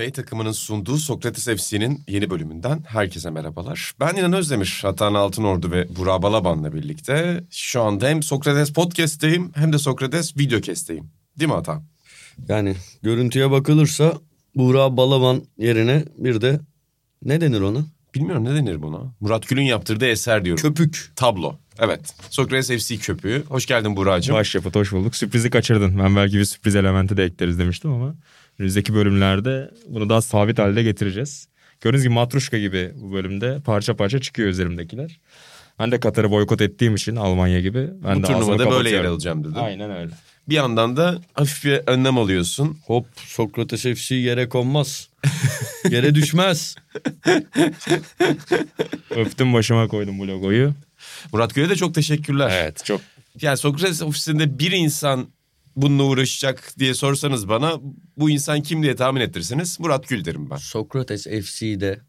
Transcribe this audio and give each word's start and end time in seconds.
Bey 0.00 0.12
takımının 0.12 0.52
sunduğu 0.52 0.96
Sokrates 0.96 1.44
FC'nin 1.44 2.02
yeni 2.08 2.30
bölümünden 2.30 2.84
herkese 2.86 3.30
merhabalar. 3.30 3.92
Ben 4.00 4.16
İnan 4.16 4.32
Özdemir, 4.32 4.82
Atan 4.84 5.14
Altınordu 5.14 5.70
ve 5.70 5.96
Burak 5.96 6.22
Balaban'la 6.22 6.72
birlikte 6.72 7.44
şu 7.50 7.82
anda 7.82 8.08
hem 8.08 8.22
Sokrates 8.22 8.72
Podcast'teyim 8.72 9.52
hem 9.54 9.72
de 9.72 9.78
Sokrates 9.78 10.36
Videocast'teyim. 10.36 11.10
Değil 11.38 11.50
mi 11.50 11.56
Atan? 11.56 11.82
Yani 12.48 12.76
görüntüye 13.02 13.50
bakılırsa 13.50 14.14
Buğra 14.54 14.96
Balaban 14.96 15.42
yerine 15.58 16.04
bir 16.18 16.40
de 16.40 16.60
ne 17.24 17.40
denir 17.40 17.60
ona? 17.60 17.86
Bilmiyorum 18.14 18.44
ne 18.44 18.54
denir 18.54 18.82
buna? 18.82 19.14
Murat 19.20 19.48
Gül'ün 19.48 19.62
yaptırdığı 19.62 20.06
eser 20.06 20.44
diyorum. 20.44 20.62
Köpük. 20.62 21.12
Tablo. 21.16 21.56
Evet. 21.78 22.14
Sokrates 22.30 22.86
FC 22.86 22.96
köpüğü. 22.96 23.44
Hoş 23.48 23.66
geldin 23.66 23.96
Burak'cığım. 23.96 24.36
Başyapıt 24.36 24.76
hoş 24.76 24.92
bulduk. 24.92 25.16
Sürprizi 25.16 25.50
kaçırdın. 25.50 25.98
Ben 25.98 26.16
belki 26.16 26.38
bir 26.38 26.44
sürpriz 26.44 26.76
elementi 26.76 27.16
de 27.16 27.24
ekleriz 27.24 27.58
demiştim 27.58 27.92
ama 27.92 28.14
önümüzdeki 28.60 28.94
bölümlerde 28.94 29.70
bunu 29.86 30.08
daha 30.08 30.22
sabit 30.22 30.58
halde 30.58 30.82
getireceğiz. 30.82 31.48
Gördüğünüz 31.80 32.02
gibi 32.02 32.14
matruşka 32.14 32.58
gibi 32.58 32.92
bu 32.94 33.12
bölümde 33.12 33.60
parça 33.64 33.96
parça 33.96 34.20
çıkıyor 34.20 34.48
üzerimdekiler. 34.48 35.20
Ben 35.78 35.92
de 35.92 36.00
Katar'ı 36.00 36.30
boykot 36.30 36.60
ettiğim 36.60 36.94
için 36.94 37.16
Almanya 37.16 37.60
gibi. 37.60 37.88
Ben 38.04 38.18
Bu 38.18 38.22
de 38.22 38.26
turnuvada 38.26 38.70
böyle 38.70 38.90
yer 38.90 39.04
alacağım 39.04 39.44
dedin. 39.44 39.54
Aynen 39.54 39.90
öyle. 39.90 40.10
Bir 40.48 40.54
yandan 40.54 40.96
da 40.96 41.18
hafif 41.34 41.64
bir 41.64 41.80
önlem 41.86 42.18
alıyorsun. 42.18 42.78
Hop 42.86 43.06
Sokrates 43.16 43.82
FC 43.82 44.14
yere 44.14 44.48
konmaz. 44.48 45.08
yere 45.90 46.14
düşmez. 46.14 46.76
Öptüm 49.10 49.54
başıma 49.54 49.88
koydum 49.88 50.18
bu 50.18 50.28
logoyu. 50.28 50.74
Murat 51.32 51.54
Gül'e 51.54 51.68
de 51.68 51.76
çok 51.76 51.94
teşekkürler. 51.94 52.50
Evet 52.62 52.84
çok 52.84 53.00
Yani 53.40 53.56
Sokrates 53.56 54.02
ofisinde 54.02 54.58
bir 54.58 54.72
insan 54.72 55.28
bununla 55.76 56.02
uğraşacak 56.02 56.74
diye 56.78 56.94
sorsanız 56.94 57.48
bana 57.48 57.80
bu 58.16 58.30
insan 58.30 58.62
kim 58.62 58.82
diye 58.82 58.96
tahmin 58.96 59.20
ettirseniz 59.20 59.80
Murat 59.80 60.08
Gül 60.08 60.24
derim 60.24 60.50
ben. 60.50 60.56
Sokrates 60.56 61.24
FC'de 61.24 62.00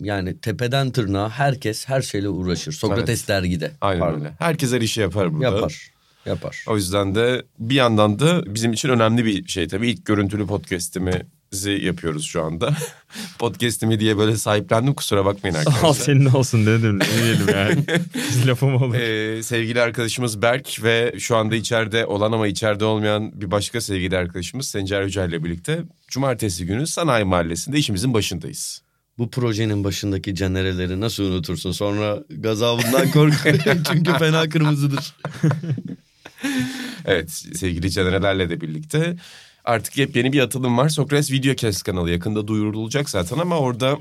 yani 0.00 0.40
tepeden 0.40 0.90
tırnağa 0.90 1.30
herkes 1.30 1.88
her 1.88 2.02
şeyle 2.02 2.28
uğraşır. 2.28 2.72
Sokrates 2.72 3.28
dergide. 3.28 3.72
Aynen 3.80 4.00
Pardon. 4.00 4.20
öyle. 4.20 4.32
Herkes 4.38 4.72
her 4.72 4.80
işi 4.80 5.00
yapar 5.00 5.34
burada. 5.34 5.44
Yapar. 5.44 5.90
Yapar. 6.26 6.64
O 6.68 6.76
yüzden 6.76 7.14
de 7.14 7.44
bir 7.58 7.74
yandan 7.74 8.18
da 8.18 8.54
bizim 8.54 8.72
için 8.72 8.88
önemli 8.88 9.24
bir 9.24 9.48
şey 9.48 9.68
tabii. 9.68 9.90
İlk 9.90 10.06
görüntülü 10.06 10.46
podcast'imizi 10.46 11.26
yapıyoruz 11.52 12.24
şu 12.24 12.44
anda. 12.44 12.76
Podcast'imi 13.38 14.00
diye 14.00 14.18
böyle 14.18 14.36
sahiplendim 14.36 14.94
kusura 14.94 15.24
bakmayın 15.24 15.54
al 15.54 15.58
arkadaşlar. 15.58 16.04
senin 16.04 16.26
olsun 16.26 16.66
dedim. 16.66 16.98
Ne 16.98 17.22
diyelim 17.22 17.48
yani. 17.48 17.84
Lafım 18.46 18.74
olur. 18.82 18.94
Ee, 18.94 19.42
sevgili 19.42 19.80
arkadaşımız 19.80 20.42
Berk 20.42 20.82
ve 20.82 21.14
şu 21.18 21.36
anda 21.36 21.56
içeride 21.56 22.06
olan 22.06 22.32
ama 22.32 22.46
içeride 22.46 22.84
olmayan 22.84 23.40
bir 23.40 23.50
başka 23.50 23.80
sevgili 23.80 24.16
arkadaşımız 24.16 24.68
Sencer 24.68 25.02
Yücel 25.02 25.28
ile 25.28 25.44
birlikte 25.44 25.82
Cumartesi 26.08 26.66
günü 26.66 26.86
Sanayi 26.86 27.24
Mahallesi'nde 27.24 27.78
işimizin 27.78 28.14
başındayız. 28.14 28.82
Bu 29.18 29.30
projenin 29.30 29.84
başındaki 29.84 30.34
canereleri 30.34 31.00
nasıl 31.00 31.24
unutursun? 31.24 31.72
Sonra 31.72 32.18
gazabından 32.30 33.10
kork. 33.10 33.34
Çünkü 33.92 34.12
fena 34.12 34.48
kırmızıdır. 34.48 35.14
Evet 37.04 37.30
sevgili 37.30 37.90
Canerelerle 37.90 38.50
de 38.50 38.60
birlikte 38.60 39.16
artık 39.66 39.98
yepyeni 39.98 40.32
bir 40.32 40.40
atılım 40.40 40.78
var. 40.78 40.88
Sokrates 40.88 41.32
Videocast 41.32 41.82
kanalı 41.82 42.10
yakında 42.10 42.48
duyurulacak 42.48 43.10
zaten 43.10 43.38
ama 43.38 43.58
orada 43.58 43.98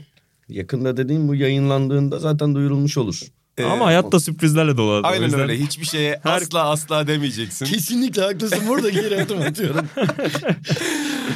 Yakında 0.50 0.98
dediğim 0.98 1.28
bu 1.28 1.36
yayınlandığında 1.36 2.20
zaten 2.20 2.56
duyurulmuş 2.56 2.98
olur. 2.98 3.22
Ama 3.64 3.86
hayatta 3.86 4.20
sürprizlerle 4.20 4.78
dolu. 4.78 5.02
Aynen 5.08 5.24
yüzden- 5.25 5.40
öyle 5.40 5.59
hiçbir 5.59 5.86
şeye 5.86 6.22
asla 6.24 6.70
asla 6.70 7.08
demeyeceksin. 7.08 7.66
Kesinlikle 7.66 8.22
haklısın. 8.22 8.59
Burada 8.68 8.90
geri 8.90 9.22
adım 9.22 9.42
atıyorum. 9.42 9.88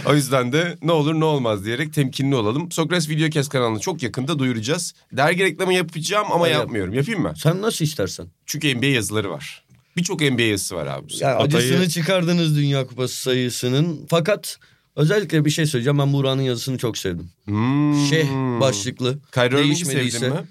O 0.05 0.15
yüzden 0.15 0.51
de 0.53 0.77
ne 0.81 0.91
olur 0.91 1.13
ne 1.19 1.25
olmaz 1.25 1.65
diyerek 1.65 1.93
temkinli 1.93 2.35
olalım. 2.35 2.71
Sokrates 2.71 3.09
Videocast 3.09 3.49
kanalını 3.49 3.79
çok 3.79 4.03
yakında 4.03 4.39
duyuracağız. 4.39 4.93
Dergi 5.11 5.43
reklamı 5.43 5.73
yapacağım 5.73 6.27
ama 6.31 6.47
Yap. 6.47 6.59
yapmıyorum. 6.59 6.93
Yapayım 6.93 7.21
mı? 7.21 7.33
Sen 7.37 7.61
nasıl 7.61 7.85
istersen. 7.85 8.27
Çünkü 8.45 8.77
NBA 8.77 8.85
yazıları 8.85 9.29
var. 9.31 9.63
Birçok 9.97 10.21
NBA 10.21 10.41
yazısı 10.41 10.75
var 10.75 10.87
abi. 10.87 11.13
Ya 11.19 11.35
Atayı- 11.35 11.63
acısını 11.65 11.89
çıkardınız 11.89 12.55
Dünya 12.57 12.87
Kupası 12.87 13.15
sayısının. 13.21 14.05
Fakat 14.09 14.57
özellikle 14.95 15.45
bir 15.45 15.49
şey 15.49 15.65
söyleyeceğim. 15.65 15.99
Ben 15.99 16.13
Buğra'nın 16.13 16.41
yazısını 16.41 16.77
çok 16.77 16.97
sevdim. 16.97 17.29
Hmm. 17.45 18.05
Şey 18.09 18.23
başlıklı. 18.61 19.17
Kyrie 19.33 19.47
Irving'i 19.47 19.65
değişmediyse. 19.65 20.19
sevdin 20.19 20.33
mi? 20.35 20.41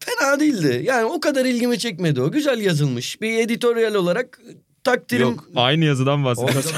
Fena 0.00 0.40
değildi. 0.40 0.82
Yani 0.84 1.04
o 1.04 1.20
kadar 1.20 1.44
ilgimi 1.44 1.78
çekmedi 1.78 2.20
o. 2.20 2.30
Güzel 2.32 2.60
yazılmış. 2.60 3.20
Bir 3.20 3.38
editoryal 3.38 3.94
olarak 3.94 4.40
takdirim... 4.84 5.28
Yok. 5.28 5.48
Aynı 5.56 5.84
yazıdan 5.84 6.24
bahsediyoruz. 6.24 6.72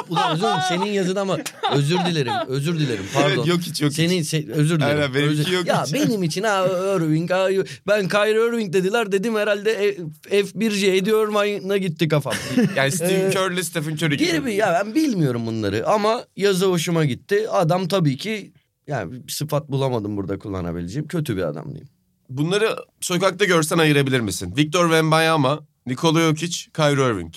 Ulan 0.08 0.34
özür. 0.34 0.46
Senin 0.68 0.92
yazın 0.92 1.16
ama 1.16 1.38
özür 1.74 1.98
dilerim. 2.06 2.32
Özür 2.48 2.78
dilerim. 2.78 3.04
Pardon. 3.14 3.28
Evet, 3.36 3.46
yok 3.46 3.60
hiç, 3.60 3.82
yok 3.82 3.90
hiç. 3.90 3.96
Senin 3.96 4.22
se- 4.22 4.52
özür 4.52 4.76
dilerim. 4.80 4.96
Aynen, 5.00 5.14
benimki 5.14 5.40
Özür- 5.40 5.52
yok 5.52 5.66
Ya 5.66 5.84
hiç. 5.84 5.94
benim 5.94 6.22
için 6.22 6.42
ha 6.42 6.66
Irving 6.96 7.30
ha, 7.30 7.48
ben 7.86 8.08
Kyrie 8.08 8.48
Irving 8.48 8.72
dediler 8.72 9.12
dedim 9.12 9.36
herhalde 9.36 9.96
F- 10.22 10.40
F1C 10.40 10.96
ediyor 10.96 11.28
mayına 11.28 11.76
gitti 11.76 12.08
kafam. 12.08 12.34
Yani 12.76 12.92
Steve 12.92 13.12
Ee, 13.12 13.30
Kerr'le 13.30 13.62
Stephen 13.62 13.92
Curry 13.96 14.16
gibi. 14.16 14.32
Gibi 14.32 14.54
ya 14.54 14.82
ben 14.84 14.94
bilmiyorum 14.94 15.46
bunları 15.46 15.86
ama 15.88 16.24
yazı 16.36 16.66
hoşuma 16.66 17.04
gitti. 17.04 17.48
Adam 17.50 17.88
tabii 17.88 18.16
ki 18.16 18.52
yani 18.86 19.22
sıfat 19.28 19.68
bulamadım 19.68 20.16
burada 20.16 20.38
kullanabileceğim. 20.38 21.08
Kötü 21.08 21.36
bir 21.36 21.42
adam 21.42 21.64
diyeyim. 21.64 21.88
Bunları 22.30 22.76
sokakta 23.00 23.44
görsen 23.44 23.78
ayırabilir 23.78 24.20
misin? 24.20 24.54
Victor 24.56 24.84
Wembanyama, 24.88 25.60
Nikola 25.86 26.20
Jokic, 26.20 26.56
Kyrie 26.76 27.06
Irving. 27.10 27.34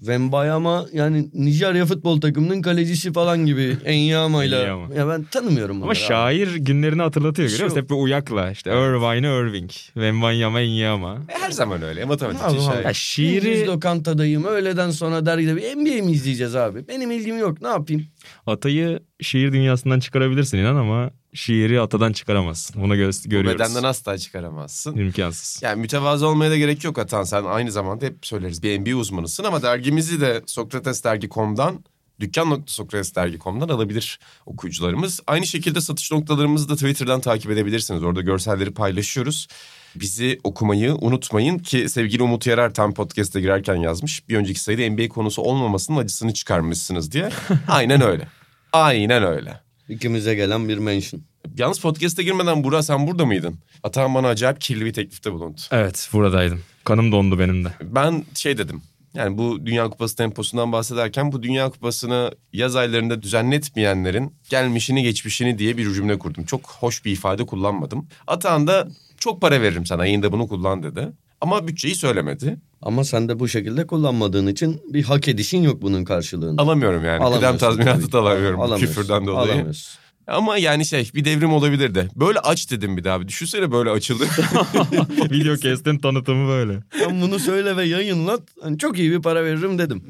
Wembayama 0.00 0.86
yani 0.92 1.30
Nijerya 1.34 1.86
futbol 1.86 2.20
takımının 2.20 2.62
kalecisi 2.62 3.12
falan 3.12 3.46
gibi 3.46 3.76
Enyama'yla. 3.84 4.62
Enyama. 4.62 4.94
ya 4.94 5.08
ben 5.08 5.22
tanımıyorum 5.22 5.76
bunları. 5.76 5.84
Ama 5.84 5.90
abi. 5.92 5.98
şair 5.98 6.54
günlerini 6.56 7.02
hatırlatıyor 7.02 7.48
görüyor 7.48 7.64
musun? 7.64 7.80
Hep 7.80 7.90
bir 7.90 7.94
uyakla 7.94 8.50
işte 8.50 8.70
Irvine 8.70 9.26
Irving, 9.26 9.70
Wembanyama 9.70 10.60
Enyama. 10.60 11.14
E, 11.28 11.38
her 11.40 11.50
zaman 11.50 11.82
öyle. 11.82 12.04
Matematikçi 12.04 12.44
Allah 12.46 12.60
şey. 12.60 12.68
Allah. 12.68 12.82
Ya 12.82 12.92
şiiri 12.92 13.42
Şiiri... 13.42 13.66
lokantadayım 13.66 14.44
öğleden 14.44 14.90
sonra 14.90 15.26
dergide 15.26 15.56
bir 15.56 15.62
NBA 15.62 16.04
mi 16.04 16.12
izleyeceğiz 16.12 16.56
abi? 16.56 16.88
Benim 16.88 17.10
ilgim 17.10 17.38
yok 17.38 17.62
ne 17.62 17.68
yapayım? 17.68 18.06
Atayı 18.46 19.00
şiir 19.20 19.52
dünyasından 19.52 20.00
çıkarabilirsin 20.00 20.58
inan 20.58 20.76
ama 20.76 21.10
şiiri 21.34 21.80
atadan 21.80 22.12
çıkaramazsın. 22.12 22.82
Bunu 22.82 22.96
gö- 22.96 23.24
Bu 23.24 23.30
görüyoruz. 23.30 23.60
bedenden 23.60 23.82
asla 23.82 24.18
çıkaramazsın. 24.18 24.96
İmkansız. 24.96 25.62
Yani 25.62 25.80
mütevazı 25.80 26.26
olmaya 26.26 26.50
da 26.50 26.56
gerek 26.56 26.84
yok 26.84 26.98
Atan. 26.98 27.22
Sen 27.22 27.44
aynı 27.44 27.72
zamanda 27.72 28.06
hep 28.06 28.26
söyleriz 28.26 28.62
bir 28.62 28.80
NBA 28.80 28.96
uzmanısın 28.96 29.44
ama 29.44 29.62
dergimizi 29.62 30.20
de 30.20 30.42
sokratesdergi.com'dan 30.46 31.84
dükkan.sokratesdergi.com'dan 32.20 33.68
alabilir 33.68 34.20
okuyucularımız. 34.46 35.20
Aynı 35.26 35.46
şekilde 35.46 35.80
satış 35.80 36.12
noktalarımızı 36.12 36.68
da 36.68 36.74
Twitter'dan 36.74 37.20
takip 37.20 37.50
edebilirsiniz. 37.50 38.02
Orada 38.02 38.20
görselleri 38.20 38.70
paylaşıyoruz. 38.70 39.48
Bizi 39.94 40.40
okumayı 40.44 40.94
unutmayın 40.94 41.58
ki 41.58 41.88
sevgili 41.88 42.22
Umut 42.22 42.46
Yarar 42.46 42.74
tam 42.74 42.94
podcast'e 42.94 43.40
girerken 43.40 43.74
yazmış. 43.74 44.28
Bir 44.28 44.36
önceki 44.36 44.60
sayıda 44.60 44.90
NBA 44.94 45.08
konusu 45.08 45.42
olmamasının 45.42 45.98
acısını 45.98 46.34
çıkarmışsınız 46.34 47.12
diye. 47.12 47.28
Aynen 47.68 48.00
öyle. 48.00 48.28
Aynen 48.72 49.22
öyle. 49.22 49.60
İkimize 49.90 50.34
gelen 50.34 50.68
bir 50.68 50.78
mention. 50.78 51.22
Yalnız 51.56 51.78
podcast'e 51.80 52.22
girmeden 52.22 52.64
Burak 52.64 52.84
sen 52.84 53.06
burada 53.06 53.26
mıydın? 53.26 53.58
Atan 53.82 54.14
bana 54.14 54.28
acayip 54.28 54.60
kirli 54.60 54.84
bir 54.84 54.92
teklifte 54.92 55.32
bulundu. 55.32 55.60
Evet 55.70 56.10
buradaydım. 56.12 56.60
Kanım 56.84 57.12
dondu 57.12 57.38
benim 57.38 57.64
de. 57.64 57.68
Ben 57.82 58.24
şey 58.34 58.58
dedim. 58.58 58.82
Yani 59.14 59.38
bu 59.38 59.66
Dünya 59.66 59.90
Kupası 59.90 60.16
temposundan 60.16 60.72
bahsederken 60.72 61.32
bu 61.32 61.42
Dünya 61.42 61.70
Kupası'nı 61.70 62.30
yaz 62.52 62.76
aylarında 62.76 63.22
düzenletmeyenlerin 63.22 64.34
gelmişini 64.50 65.02
geçmişini 65.02 65.58
diye 65.58 65.76
bir 65.76 65.94
cümle 65.94 66.18
kurdum. 66.18 66.44
Çok 66.44 66.70
hoş 66.70 67.04
bir 67.04 67.12
ifade 67.12 67.46
kullanmadım. 67.46 68.08
Atahan 68.26 68.66
da 68.66 68.88
çok 69.18 69.40
para 69.40 69.62
veririm 69.62 69.86
sana 69.86 70.06
yayında 70.06 70.32
bunu 70.32 70.48
kullan 70.48 70.82
dedi. 70.82 71.08
Ama 71.40 71.68
bütçeyi 71.68 71.94
söylemedi. 71.94 72.56
Ama 72.82 73.04
sen 73.04 73.28
de 73.28 73.38
bu 73.38 73.48
şekilde 73.48 73.86
kullanmadığın 73.86 74.46
için 74.46 74.80
bir 74.88 75.02
hak 75.02 75.28
edişin 75.28 75.62
yok 75.62 75.82
bunun 75.82 76.04
karşılığında. 76.04 76.62
Alamıyorum 76.62 77.04
yani. 77.04 77.34
Kıdem 77.34 77.58
tazminatı 77.58 78.12
da 78.12 78.18
alamıyorum 78.18 78.60
bu 78.60 78.76
küfürden 78.76 79.26
dolayı. 79.26 79.52
Alamıyorsun. 79.52 80.00
Ama 80.26 80.58
yani 80.58 80.86
şey 80.86 81.10
bir 81.14 81.24
devrim 81.24 81.52
olabilir 81.52 81.94
de. 81.94 82.08
Böyle 82.16 82.38
aç 82.38 82.70
dedim 82.70 82.96
bir 82.96 83.04
daha. 83.04 83.20
Bir 83.20 83.28
Düşünsene 83.28 83.72
böyle 83.72 83.90
açıldı. 83.90 84.24
Video 85.30 85.56
kestin 85.56 85.98
tanıtımı 85.98 86.48
böyle. 86.48 86.80
Sen 86.98 87.20
bunu 87.20 87.38
söyle 87.38 87.76
ve 87.76 87.84
yayınlat. 87.84 88.42
Hani 88.62 88.78
çok 88.78 88.98
iyi 88.98 89.10
bir 89.10 89.22
para 89.22 89.44
veririm 89.44 89.78
dedim. 89.78 90.02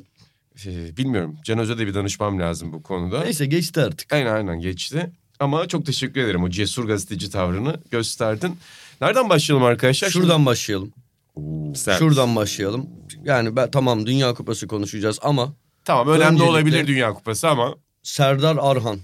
Ee, 0.67 0.97
bilmiyorum. 0.97 1.37
Can 1.44 1.59
Öz'e 1.59 1.79
de 1.79 1.87
bir 1.87 1.94
danışmam 1.94 2.41
lazım 2.41 2.73
bu 2.73 2.83
konuda. 2.83 3.21
Neyse 3.21 3.47
geçti 3.47 3.81
artık. 3.81 4.12
Aynen 4.12 4.35
aynen 4.35 4.61
geçti. 4.61 5.11
Ama 5.41 5.69
çok 5.69 5.87
teşekkür 5.87 6.21
ederim. 6.21 6.43
O 6.43 6.50
cesur 6.50 6.85
gazeteci 6.85 7.31
tavrını 7.31 7.81
gösterdin. 7.91 8.56
Nereden 9.00 9.29
başlayalım 9.29 9.67
arkadaşlar? 9.67 10.11
Şuradan 10.11 10.47
başlayalım. 10.47 10.87
Şimdi... 10.88 10.97
Oo. 10.97 11.00
Sert. 11.75 11.99
Şuradan 11.99 12.37
başlayalım. 12.37 12.91
Yani 13.25 13.56
ben 13.56 13.71
tamam 13.71 14.06
Dünya 14.06 14.35
Kupası 14.35 14.67
konuşacağız 14.67 15.19
ama 15.23 15.55
Tamam 15.85 16.09
önemli 16.09 16.43
olabilir 16.43 16.87
Dünya 16.87 17.12
Kupası 17.12 17.49
ama 17.49 17.75
Serdar 18.03 18.56
Arhan 18.61 18.99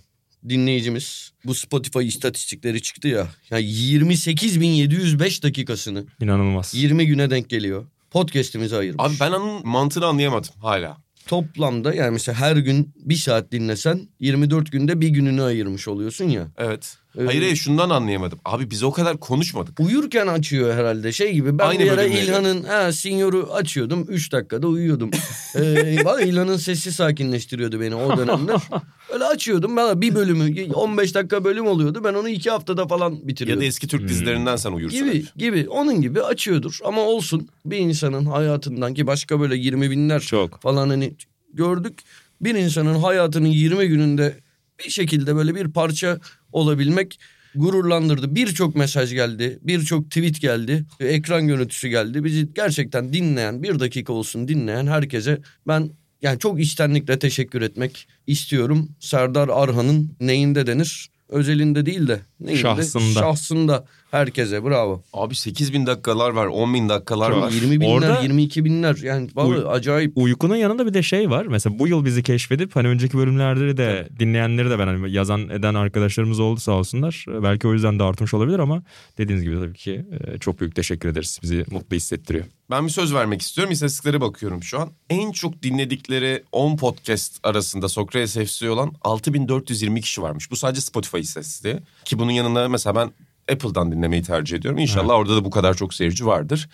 dinleyicimiz 0.48 1.32
bu 1.44 1.54
Spotify 1.54 2.06
istatistikleri 2.06 2.82
çıktı 2.82 3.08
ya. 3.08 3.28
Yani 3.50 3.64
28.705 3.64 5.42
dakikasını 5.42 6.06
İnanılmaz. 6.20 6.74
20 6.74 7.06
güne 7.06 7.30
denk 7.30 7.50
geliyor. 7.50 7.86
Podcast'imize 8.10 8.76
ayırmış. 8.76 9.04
abi 9.04 9.14
ben 9.20 9.32
onun 9.32 9.66
mantığını 9.66 10.06
anlayamadım 10.06 10.50
hala. 10.60 10.96
Toplamda 11.26 11.94
yani 11.94 12.10
mesela 12.10 12.40
her 12.40 12.56
gün 12.56 12.92
bir 12.96 13.14
saat 13.14 13.52
dinlesen 13.52 14.08
24 14.20 14.72
günde 14.72 15.00
bir 15.00 15.08
gününü 15.08 15.42
ayırmış 15.42 15.88
oluyorsun 15.88 16.24
ya. 16.24 16.48
Evet. 16.56 16.96
Hayır 17.16 17.42
hayır 17.42 17.56
şundan 17.56 17.90
anlayamadım. 17.90 18.38
Abi 18.44 18.70
biz 18.70 18.82
o 18.82 18.92
kadar 18.92 19.16
konuşmadık. 19.16 19.80
Uyurken 19.80 20.26
açıyor 20.26 20.74
herhalde 20.74 21.12
şey 21.12 21.32
gibi. 21.32 21.58
Ben 21.58 21.66
Aynı 21.66 21.82
bir 21.82 21.90
ara. 21.90 22.04
İlhan'ın 22.04 22.62
ha, 22.62 22.92
Sinyor'u 22.92 23.52
açıyordum. 23.52 24.06
3 24.08 24.32
dakikada 24.32 24.66
uyuyordum. 24.66 25.10
ee, 25.54 26.04
valla 26.04 26.20
İlhan'ın 26.20 26.56
sesi 26.56 26.92
sakinleştiriyordu 26.92 27.80
beni 27.80 27.94
o 27.94 28.16
dönemler. 28.16 28.60
Öyle 29.12 29.24
açıyordum. 29.24 29.76
Ben 29.76 30.00
bir 30.00 30.14
bölümü 30.14 30.72
15 30.72 31.14
dakika 31.14 31.44
bölüm 31.44 31.66
oluyordu. 31.66 32.00
Ben 32.04 32.14
onu 32.14 32.28
2 32.28 32.50
haftada 32.50 32.86
falan 32.86 33.12
Ya 33.12 33.28
bitiriyordum. 33.28 33.62
da 33.62 33.66
eski 33.66 33.88
Türk 33.88 34.08
dizilerinden 34.08 34.56
sen 34.56 34.72
uyursun. 34.72 34.98
gibi 34.98 35.18
hep. 35.18 35.34
gibi 35.36 35.68
onun 35.68 36.00
gibi 36.00 36.22
açıyordur 36.22 36.78
ama 36.84 37.00
olsun 37.00 37.48
bir 37.66 37.76
insanın 37.78 38.26
hayatından 38.26 38.94
ki 38.94 39.06
başka 39.06 39.40
böyle 39.40 39.56
20 39.56 39.90
binler 39.90 40.20
Çok. 40.20 40.62
falan 40.62 40.88
hani 40.88 41.14
gördük 41.52 41.98
bir 42.40 42.54
insanın 42.54 42.94
hayatının 42.94 43.46
20 43.48 43.88
gününde 43.88 44.36
bir 44.84 44.90
şekilde 44.90 45.36
böyle 45.36 45.54
bir 45.54 45.68
parça 45.68 46.18
olabilmek 46.52 47.18
gururlandırdı. 47.54 48.34
Birçok 48.34 48.76
mesaj 48.76 49.12
geldi, 49.12 49.58
birçok 49.62 50.04
tweet 50.04 50.40
geldi, 50.40 50.84
ekran 51.00 51.46
görüntüsü 51.46 51.88
geldi. 51.88 52.24
Bizi 52.24 52.48
gerçekten 52.54 53.12
dinleyen, 53.12 53.62
bir 53.62 53.80
dakika 53.80 54.12
olsun 54.12 54.48
dinleyen 54.48 54.86
herkese 54.86 55.40
ben 55.68 55.90
yani 56.22 56.38
çok 56.38 56.60
içtenlikle 56.60 57.18
teşekkür 57.18 57.62
etmek 57.62 58.08
istiyorum. 58.26 58.88
Serdar 59.00 59.48
Arhan'ın 59.48 60.10
neyinde 60.20 60.66
denir? 60.66 61.10
Özelinde 61.28 61.86
değil 61.86 62.08
de 62.08 62.20
neyinde? 62.40 62.62
Şahsında. 62.62 63.20
Şahsında 63.20 63.86
herkese 64.10 64.64
bravo. 64.64 65.02
Abi 65.12 65.34
8 65.34 65.72
bin 65.72 65.86
dakikalar 65.86 66.30
var 66.30 66.46
10 66.46 66.74
bin 66.74 66.88
dakikalar 66.88 67.32
Çok. 67.32 67.42
var. 67.42 67.50
20 67.50 67.80
binler, 67.80 67.92
Orada- 67.94 68.22
22 68.22 68.64
binler 68.64 68.96
yani 68.96 69.28
vallahi 69.34 69.58
Uy- 69.58 69.64
acayip. 69.70 70.12
Uykunun 70.16 70.56
yanında 70.56 70.86
bir 70.86 70.94
de 70.94 71.02
şey 71.02 71.30
var. 71.30 71.46
Mesela 71.46 71.78
bu 71.78 71.88
yıl 71.88 72.04
bizi 72.04 72.22
keşfedip 72.22 72.76
hani 72.76 72.88
önceki 72.88 73.18
bölümlerde 73.18 73.76
de 73.76 74.08
dinleyenleri 74.18 74.70
de 74.70 74.78
ben 74.78 74.86
hani 74.86 75.12
yazan 75.12 75.48
eden 75.48 75.74
arkadaşlarımız 75.74 76.40
oldu 76.40 76.60
sağ 76.60 76.72
olsunlar. 76.72 77.24
Belki 77.28 77.68
o 77.68 77.72
yüzden 77.72 77.98
de 77.98 78.02
artmış 78.02 78.34
olabilir 78.34 78.58
ama 78.58 78.82
dediğiniz 79.18 79.44
gibi 79.44 79.54
tabii 79.60 79.74
ki 79.74 80.06
e, 80.34 80.38
çok 80.38 80.60
büyük 80.60 80.74
teşekkür 80.76 81.08
ederiz. 81.08 81.38
Bizi 81.42 81.64
mutlu 81.70 81.96
hissettiriyor. 81.96 82.44
Ben 82.70 82.86
bir 82.86 82.92
söz 82.92 83.14
vermek 83.14 83.42
istiyorum. 83.42 83.72
İstatistiklere 83.72 84.20
bakıyorum 84.20 84.62
şu 84.62 84.80
an. 84.80 84.90
En 85.10 85.32
çok 85.32 85.62
dinledikleri 85.62 86.42
10 86.52 86.76
podcast 86.76 87.40
arasında 87.42 87.88
Sokrates 87.88 88.36
FC 88.52 88.70
olan 88.70 88.92
6420 89.02 90.00
kişi 90.00 90.22
varmış. 90.22 90.50
Bu 90.50 90.56
sadece 90.56 90.80
Spotify 90.80 91.18
istatistiği. 91.18 91.76
Ki 92.04 92.18
bunun 92.18 92.30
yanında 92.32 92.68
mesela 92.68 92.94
ben 92.96 93.10
Apple'dan 93.52 93.92
dinlemeyi 93.92 94.22
tercih 94.22 94.56
ediyorum. 94.56 94.78
İnşallah 94.78 95.14
evet. 95.14 95.20
orada 95.20 95.36
da 95.36 95.44
bu 95.44 95.50
kadar 95.50 95.74
çok 95.74 95.94
seyirci 95.94 96.26
vardır. 96.26 96.68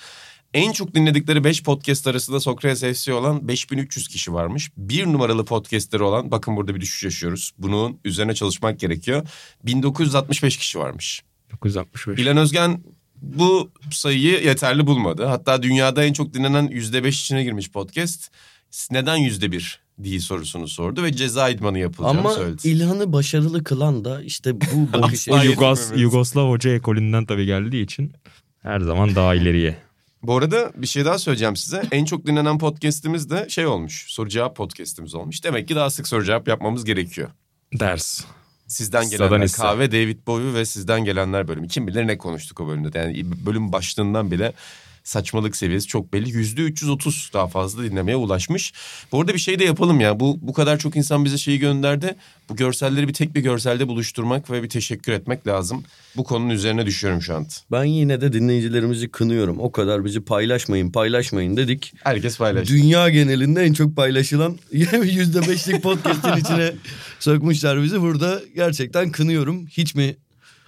En 0.55 0.73
çok 0.73 0.95
dinledikleri 0.95 1.45
5 1.45 1.63
podcast 1.63 2.07
arasında 2.07 2.41
Sokrates 2.41 2.99
FC 2.99 3.15
olan 3.15 3.49
5300 3.49 4.09
kişi 4.09 4.33
varmış. 4.33 4.71
Bir 4.77 5.07
numaralı 5.07 5.45
podcastleri 5.45 6.03
olan 6.03 6.31
bakın 6.31 6.57
burada 6.57 6.75
bir 6.75 6.81
düşüş 6.81 7.05
yaşıyoruz. 7.05 7.53
Bunun 7.59 8.01
üzerine 8.05 8.35
çalışmak 8.35 8.81
gerekiyor. 8.81 9.29
1965 9.65 10.57
kişi 10.57 10.79
varmış. 10.79 11.23
965. 11.53 12.19
Bilen 12.19 12.37
Özgen 12.37 12.83
bu 13.23 13.71
sayıyı 13.91 14.45
yeterli 14.45 14.87
bulmadı. 14.87 15.25
Hatta 15.25 15.63
dünyada 15.63 16.05
en 16.05 16.13
çok 16.13 16.35
dinlenen 16.35 16.67
%5 16.67 17.09
içine 17.09 17.45
girmiş 17.45 17.71
podcast. 17.71 18.31
Neden 18.91 19.19
%1? 19.19 19.77
değil 19.99 20.21
sorusunu 20.21 20.69
sordu 20.69 21.03
ve 21.03 21.13
ceza 21.13 21.49
idmanı 21.49 21.79
yapılacağını 21.79 22.21
Ama 22.21 22.31
söyledi. 22.31 22.61
Ama 22.65 22.75
İlhan'ı 22.75 23.13
başarılı 23.13 23.65
kılan 23.65 24.05
da 24.05 24.23
işte 24.23 24.61
bu 24.61 24.93
bakış. 24.93 25.29
o 25.29 25.43
Yugos, 25.43 25.91
Yugoslav 25.97 26.51
hoca 26.51 26.71
ekolünden 26.71 27.27
tabii 27.27 27.47
geldiği 27.47 27.85
için 27.85 28.13
her 28.63 28.81
zaman 28.81 29.15
daha 29.15 29.35
ileriye. 29.35 29.77
Bu 30.23 30.37
arada 30.37 30.73
bir 30.77 30.87
şey 30.87 31.05
daha 31.05 31.19
söyleyeceğim 31.19 31.57
size. 31.57 31.83
En 31.93 32.05
çok 32.05 32.27
dinlenen 32.27 32.59
podcast'imiz 32.59 33.31
de 33.31 33.47
şey 33.49 33.67
olmuş. 33.67 34.07
Soru 34.09 34.29
cevap 34.29 34.57
podcast'imiz 34.57 35.15
olmuş. 35.15 35.45
Demek 35.45 35.69
ki 35.69 35.77
daha 35.77 35.91
sık 35.91 36.09
soru 36.09 36.25
cevap 36.25 36.49
yapmamız 36.49 36.85
gerekiyor. 36.85 37.29
Ders. 37.81 38.25
Sizden 38.67 39.11
gelenler 39.11 39.49
kahve, 39.49 39.93
David 39.93 40.27
Bowie 40.27 40.55
ve 40.55 40.65
sizden 40.65 41.05
gelenler 41.05 41.49
bölümü. 41.49 41.69
Kim 41.69 41.87
bilir 41.87 42.07
ne 42.07 42.19
konuştuk 42.19 42.61
o 42.61 42.69
bölümde. 42.69 42.99
Yani 42.99 43.25
bölüm 43.47 43.73
başlığından 43.73 44.31
bile 44.31 44.53
saçmalık 45.05 45.57
seviyesi 45.57 45.87
çok 45.87 46.13
belli. 46.13 46.31
Yüzde 46.31 46.63
330 46.63 47.31
daha 47.33 47.47
fazla 47.47 47.83
dinlemeye 47.83 48.17
ulaşmış. 48.17 48.73
Bu 49.13 49.21
arada 49.21 49.35
bir 49.35 49.39
şey 49.39 49.59
de 49.59 49.65
yapalım 49.65 50.01
ya. 50.01 50.21
Bu 50.21 50.39
bu 50.43 50.53
kadar 50.53 50.79
çok 50.79 50.97
insan 50.97 51.25
bize 51.25 51.39
şeyi 51.39 51.59
gönderdi. 51.59 52.17
Bu 52.49 52.57
görselleri 52.57 53.09
bir 53.09 53.13
tek 53.13 53.35
bir 53.35 53.41
görselde 53.41 53.89
buluşturmak 53.89 54.51
ve 54.51 54.63
bir 54.63 54.69
teşekkür 54.69 55.13
etmek 55.13 55.47
lazım. 55.47 55.85
Bu 56.17 56.25
konunun 56.25 56.51
üzerine 56.51 56.87
düşüyorum 56.87 57.23
şu 57.23 57.35
an. 57.35 57.47
Ben 57.71 57.85
yine 57.85 58.21
de 58.21 58.33
dinleyicilerimizi 58.33 59.09
kınıyorum. 59.09 59.61
O 59.61 59.73
kadar 59.73 60.05
bizi 60.05 60.21
paylaşmayın 60.21 60.91
paylaşmayın 60.91 61.57
dedik. 61.57 61.93
Herkes 62.05 62.39
paylaştı. 62.39 62.75
Dünya 62.75 63.09
genelinde 63.09 63.63
en 63.63 63.73
çok 63.73 63.97
paylaşılan 63.97 64.59
yüzde 65.03 65.49
beşlik 65.49 65.83
podcast'in 65.83 66.37
içine 66.37 66.73
sokmuşlar 67.21 67.83
bizi. 67.83 68.01
Burada 68.01 68.41
gerçekten 68.55 69.11
kınıyorum. 69.11 69.67
Hiç 69.67 69.95
mi 69.95 70.17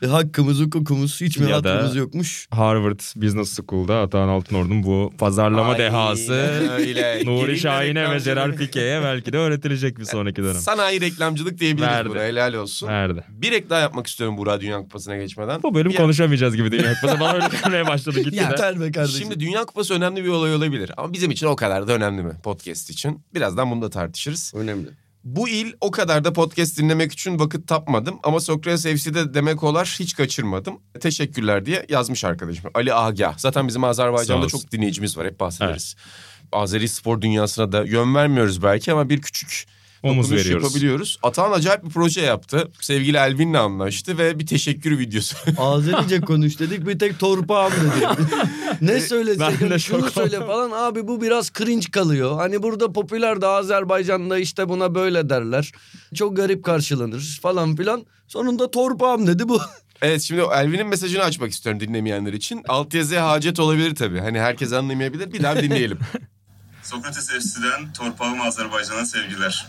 hakkımız, 0.06 0.61
hukukumuz, 0.61 1.20
hiç 1.20 1.38
mi 1.38 1.50
Ya 1.50 1.56
hakkımız 1.56 1.96
yokmuş? 1.96 2.46
Harvard 2.50 3.00
Business 3.17 3.56
School'da 3.61 4.00
Atahan 4.00 4.29
Altınordu'nun 4.29 4.82
bu 4.82 5.12
pazarlama 5.19 5.73
Aynen 5.73 5.79
dehası 5.79 6.32
öyle. 6.79 7.23
Nuri 7.25 7.58
Şahin'e 7.58 8.11
ve. 8.11 8.19
Gerard 8.25 8.55
Pique'ye 8.55 9.02
belki 9.02 9.32
de 9.32 9.38
öğretilecek 9.38 9.99
bir 9.99 10.05
sonraki 10.05 10.43
dönem. 10.43 10.55
Sanayi 10.55 11.00
reklamcılık 11.00 11.58
diyebiliriz 11.61 11.93
Verdi. 11.93 12.08
buna. 12.11 12.23
Helal 12.23 12.55
olsun. 12.55 12.88
Nerede? 12.88 13.25
Bir 13.29 13.52
ek 13.52 13.67
daha 13.70 13.81
yapmak 13.81 14.06
istiyorum 14.06 14.37
Burak 14.38 14.61
Dünya 14.61 14.79
Kupası'na 14.79 15.17
geçmeden. 15.17 15.62
Bu 15.62 15.75
bölüm 15.75 15.91
Bir- 15.93 15.97
konuşamayacağız 15.97 16.56
gibi 16.56 16.73
Dünya 16.73 16.94
Kupası. 16.94 17.20
Bana 17.20 17.32
öyle 17.35 17.47
gelmeye 17.64 17.87
başladı 17.87 18.19
gitti 18.20 18.32
de. 18.32 18.37
Yeter 18.37 18.81
be 18.81 18.93
kardeşim. 18.93 19.20
Şimdi 19.20 19.40
Dünya 19.40 19.64
Kupası 19.64 19.94
önemli 19.94 20.25
bir 20.25 20.29
olay 20.29 20.55
olabilir. 20.55 20.90
Ama 20.97 21.12
bizim 21.12 21.31
için 21.31 21.47
o 21.47 21.56
kadar 21.56 21.88
da 21.88 21.93
önemli 21.93 22.23
mi 22.23 22.32
podcast 22.43 22.90
için? 22.90 23.23
Birazdan 23.35 23.70
bunu 23.70 23.82
da 23.82 23.90
tartışırız. 23.90 24.52
Önemli. 24.56 24.88
Bu 25.25 25.49
il 25.49 25.73
o 25.81 25.91
kadar 25.91 26.25
da 26.25 26.32
podcast 26.32 26.79
dinlemek 26.79 27.12
için 27.12 27.38
vakit 27.38 27.69
tapmadım. 27.69 28.19
Ama 28.23 28.41
Sokrates 28.41 28.82
FC'de 28.82 29.35
demek 29.35 29.62
olar 29.62 29.97
hiç 29.99 30.15
kaçırmadım. 30.15 30.81
Teşekkürler 31.00 31.67
diye 31.67 31.87
yazmış 31.88 32.25
arkadaşım. 32.25 32.71
Ali 32.75 32.94
Agah. 32.94 33.38
Zaten 33.38 33.69
bizim 33.69 33.85
Azerbaycan'da 33.85 34.47
çok 34.47 34.71
dinleyicimiz 34.71 35.19
var. 35.19 35.26
Hep 35.26 35.41
bahsederiz. 35.41 35.97
Azeri 36.53 36.88
spor 36.88 37.21
dünyasına 37.21 37.73
da 37.73 37.85
yön 37.85 38.14
vermiyoruz 38.14 38.62
belki 38.62 38.93
ama 38.93 39.09
bir 39.09 39.21
küçük 39.21 39.66
Omuz 40.04 40.26
dokunuş 40.26 40.44
veriyoruz. 40.44 40.64
yapabiliyoruz. 40.64 41.18
Atahan 41.23 41.52
acayip 41.52 41.84
bir 41.84 41.90
proje 41.90 42.20
yaptı. 42.20 42.70
Sevgili 42.80 43.16
Elvin'le 43.16 43.54
anlaştı 43.54 44.18
ve 44.18 44.38
bir 44.38 44.46
teşekkür 44.46 44.99
videosu. 44.99 45.37
Azerice 45.58 46.20
konuş 46.20 46.58
dedik 46.58 46.87
bir 46.87 46.99
tek 46.99 47.18
torpağım 47.18 47.73
dedi. 47.73 48.06
ne 48.80 49.00
söylesek 49.00 49.61
Ben 49.61 49.70
de 49.70 49.78
şunu 49.78 50.11
söyle 50.11 50.38
falan 50.46 50.70
abi 50.70 51.08
bu 51.08 51.23
biraz 51.23 51.50
cringe 51.52 51.87
kalıyor. 51.92 52.37
Hani 52.37 52.62
burada 52.62 52.92
popüler 52.92 53.40
de 53.40 53.46
Azerbaycan'da 53.46 54.38
işte 54.38 54.68
buna 54.68 54.94
böyle 54.94 55.28
derler. 55.28 55.73
Çok 56.14 56.37
garip 56.37 56.64
karşılanır 56.64 57.38
falan 57.42 57.76
filan. 57.76 58.06
Sonunda 58.28 58.70
torpağım 58.70 59.26
dedi 59.26 59.49
bu. 59.49 59.61
Evet 60.02 60.23
şimdi 60.23 60.42
Elvin'in 60.54 60.87
mesajını 60.87 61.23
açmak 61.23 61.50
istiyorum 61.50 61.80
dinlemeyenler 61.80 62.32
için. 62.32 62.62
Alt 62.68 62.94
yazıya 62.94 63.28
hacet 63.28 63.61
olabilir 63.61 63.94
tabii. 63.94 64.20
Hani 64.20 64.40
herkes 64.40 64.73
anlamayabilir. 64.73 65.32
Bir 65.32 65.42
daha 65.42 65.56
dinleyelim. 65.56 65.99
Sokrates 66.82 67.28
FC'den 67.28 67.92
Torpağım 67.92 68.40
Azerbaycan'a 68.40 69.06
sevgiler. 69.06 69.66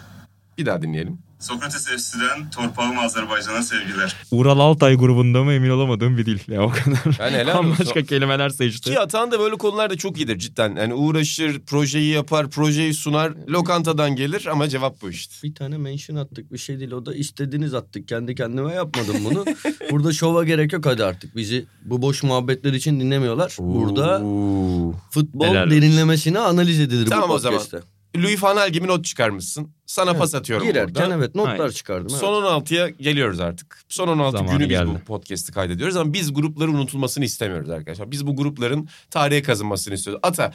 Bir 0.58 0.66
daha 0.66 0.82
dinleyelim. 0.82 1.18
Sokrates 1.40 1.86
FC'den 1.88 2.50
Torpağım 2.50 3.00
Azerbaycan'a 3.00 3.62
sevgiler. 3.64 4.16
Ural 4.32 4.60
Altay 4.60 4.96
grubunda 4.96 5.44
mı 5.44 5.54
emin 5.54 5.70
olamadığım 5.70 6.18
bir 6.18 6.26
dil. 6.26 6.40
Ya 6.48 6.62
o 6.64 6.70
kadar. 6.70 7.20
Yani 7.20 7.38
helal 7.38 7.58
olsun. 7.60 7.72
Bambaşka 7.72 8.04
kelimeler 8.04 8.50
seçti. 8.50 8.90
Ki 8.92 9.00
Atahan 9.00 9.32
da 9.32 9.40
böyle 9.40 9.56
konularda 9.56 9.96
çok 9.98 10.18
iyidir 10.18 10.38
cidden. 10.40 10.76
Yani 10.76 10.94
uğraşır, 10.94 11.60
projeyi 11.60 12.14
yapar, 12.14 12.50
projeyi 12.50 12.94
sunar. 12.94 13.34
Lokantadan 13.50 14.16
gelir 14.16 14.46
ama 14.52 14.70
cevap 14.70 15.02
bu 15.02 15.10
işte. 15.10 15.36
Bir 15.48 15.56
tane 15.56 15.78
mention 15.78 16.16
attık 16.16 16.54
bir 16.54 16.58
şey 16.58 16.80
değil 16.80 16.92
o 16.92 17.06
da 17.06 17.16
istediğiniz 17.16 17.74
attık. 17.74 18.08
Kendi 18.08 18.36
kendime 18.36 18.74
yapmadım 18.74 19.16
bunu. 19.26 19.46
Burada 19.92 20.14
şova 20.14 20.44
gerek 20.44 20.74
yok 20.74 20.86
hadi 20.86 21.04
artık 21.04 21.36
bizi 21.36 21.66
bu 21.86 22.02
boş 22.02 22.24
muhabbetler 22.24 22.74
için 22.74 23.00
dinlemiyorlar. 23.00 23.56
Burada 23.60 24.22
Oo. 24.24 24.94
futbol 25.12 25.46
Helal 25.46 25.66
olsun. 25.68 25.72
derinlemesine 25.82 26.40
analiz 26.40 26.80
edilir 26.80 27.06
Tamam 27.10 27.30
bu 27.30 27.34
o 27.34 27.40
zaman. 27.40 27.58
podcast'te. 27.60 27.95
Louis 28.24 28.44
van 28.44 28.56
Gaal 28.56 28.70
gibi 28.70 28.88
not 28.88 29.06
çıkarmışsın. 29.06 29.70
Sana 29.86 30.14
pas 30.14 30.36
atıyorum 30.36 30.68
Girerken 30.68 30.96
burada. 30.96 31.16
evet 31.16 31.36
notlar 31.36 31.60
Aynen. 31.60 31.70
çıkardım. 31.70 32.08
Evet. 32.12 32.20
Son 32.20 32.44
16'ya 32.44 32.90
geliyoruz 32.90 33.40
artık. 33.40 33.84
Son 33.90 34.08
16 34.08 34.38
Zamanı 34.38 34.52
günü 34.58 34.64
biz 34.70 34.70
geldi. 34.70 34.90
bu 34.96 35.00
podcast'i 35.06 35.52
kaydediyoruz 35.52 35.96
ama 35.98 36.14
biz 36.14 36.34
grupların 36.34 36.74
unutulmasını 36.74 37.26
istemiyoruz 37.26 37.70
arkadaşlar. 37.70 38.12
Biz 38.12 38.28
bu 38.28 38.36
grupların 38.36 38.90
tarihe 39.10 39.42
kazınmasını 39.42 39.94
istiyoruz. 39.94 40.20
Ata 40.24 40.54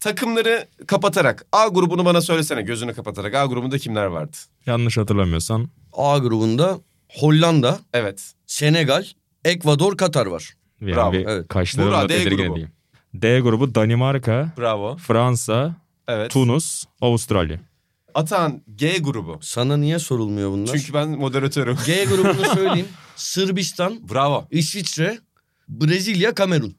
takımları 0.00 0.66
kapatarak 0.86 1.46
A 1.52 1.68
grubunu 1.68 2.04
bana 2.04 2.20
söylesene 2.20 2.62
gözünü 2.62 2.94
kapatarak 2.94 3.34
A 3.34 3.46
grubunda 3.46 3.78
kimler 3.78 4.06
vardı? 4.06 4.36
Yanlış 4.66 4.98
hatırlamıyorsam. 4.98 5.68
A 5.92 6.18
grubunda 6.18 6.78
Hollanda, 7.08 7.78
Evet. 7.92 8.32
Senegal, 8.46 9.04
Ekvador, 9.44 9.96
Katar 9.96 10.26
var. 10.26 10.54
Yani 10.80 10.94
Bravo, 10.96 11.14
evet. 11.14 11.50
D 11.54 12.06
tedirgin 12.08 12.36
grubu. 12.36 12.52
edeyim. 12.52 12.70
D 13.14 13.40
grubu 13.40 13.74
Danimarka, 13.74 14.52
Bravo. 14.58 14.96
Fransa, 14.96 15.74
Evet. 16.08 16.30
Tunus, 16.30 16.84
Avustralya. 17.00 17.60
Atan 18.14 18.62
G 18.76 18.98
grubu. 18.98 19.38
Sana 19.42 19.76
niye 19.76 19.98
sorulmuyor 19.98 20.50
bunlar? 20.50 20.66
Çünkü 20.76 20.94
ben 20.94 21.08
moderatörüm. 21.08 21.76
G 21.86 22.04
grubunu 22.04 22.44
söyleyeyim. 22.54 22.88
Sırbistan, 23.16 24.08
Bravo. 24.10 24.46
İsviçre, 24.50 25.18
Brezilya, 25.68 26.34
Kamerun. 26.34 26.74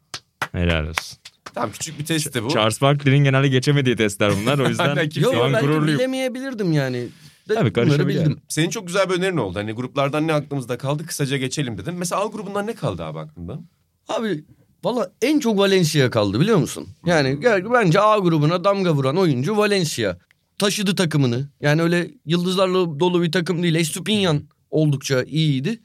Helal 0.51 0.83
olsun. 0.87 1.17
Tamam 1.53 1.71
küçük 1.71 1.99
bir 1.99 2.05
testti 2.05 2.43
bu. 2.43 2.49
Charles 2.49 2.81
Barkley'nin 2.81 3.23
genelde 3.23 3.47
geçemediği 3.47 3.95
testler 3.95 4.31
bunlar. 4.41 4.59
O 4.59 4.67
yüzden 4.69 4.89
Aynen, 4.89 5.09
kimse- 5.09 5.37
an 5.43 5.53
belki 5.53 5.65
gururluyum. 5.67 5.99
bilemeyebilirdim 5.99 6.71
yani. 6.71 7.07
De 7.49 7.53
Tabii, 7.55 7.75
bunları 7.75 8.07
bildim. 8.07 8.41
Senin 8.49 8.69
çok 8.69 8.87
güzel 8.87 9.09
bir 9.09 9.13
önerin 9.13 9.37
oldu. 9.37 9.59
Hani 9.59 9.71
gruplardan 9.71 10.27
ne 10.27 10.33
aklımızda 10.33 10.77
kaldı 10.77 11.05
kısaca 11.05 11.37
geçelim 11.37 11.77
dedim. 11.77 11.95
Mesela 11.97 12.21
A 12.21 12.25
grubundan 12.27 12.67
ne 12.67 12.73
kaldı 12.75 13.03
abi 13.03 13.19
aklında? 13.19 13.59
Abi 14.07 14.43
valla 14.83 15.11
en 15.21 15.39
çok 15.39 15.57
Valencia 15.57 16.09
kaldı 16.09 16.39
biliyor 16.39 16.57
musun? 16.57 16.87
Yani 17.05 17.39
gel- 17.39 17.71
bence 17.73 17.99
A 17.99 18.17
grubuna 18.17 18.63
damga 18.63 18.93
vuran 18.93 19.17
oyuncu 19.17 19.57
Valencia. 19.57 20.17
Taşıdı 20.57 20.95
takımını. 20.95 21.49
Yani 21.61 21.81
öyle 21.81 22.11
yıldızlarla 22.25 22.99
dolu 22.99 23.21
bir 23.23 23.31
takım 23.31 23.63
değil. 23.63 23.75
Estupinyan 23.75 24.41
oldukça 24.69 25.23
iyiydi. 25.23 25.79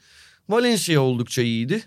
Valencia 0.49 1.01
oldukça 1.01 1.43
iyiydi. 1.43 1.83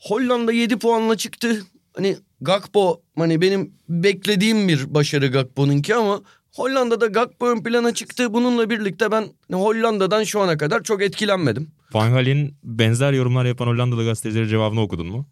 Hollanda 0.00 0.52
7 0.52 0.78
puanla 0.78 1.16
çıktı. 1.16 1.62
Hani 1.96 2.16
Gakpo 2.40 3.02
hani 3.18 3.40
benim 3.40 3.72
beklediğim 3.88 4.68
bir 4.68 4.94
başarı 4.94 5.26
Gakpo'nunki 5.26 5.94
ama 5.94 6.20
Hollanda'da 6.54 7.06
Gakpo 7.06 7.46
ön 7.48 7.62
plana 7.62 7.94
çıktı. 7.94 8.32
Bununla 8.34 8.70
birlikte 8.70 9.10
ben 9.10 9.24
Hollanda'dan 9.52 10.24
şu 10.24 10.40
ana 10.40 10.56
kadar 10.56 10.82
çok 10.82 11.02
etkilenmedim. 11.02 11.70
Van 11.92 12.12
Gaal'in 12.12 12.54
benzer 12.64 13.12
yorumlar 13.12 13.44
yapan 13.44 13.66
Hollandalı 13.66 14.04
gazetecilerin 14.04 14.48
cevabını 14.48 14.80
okudun 14.80 15.06
mu? 15.06 15.26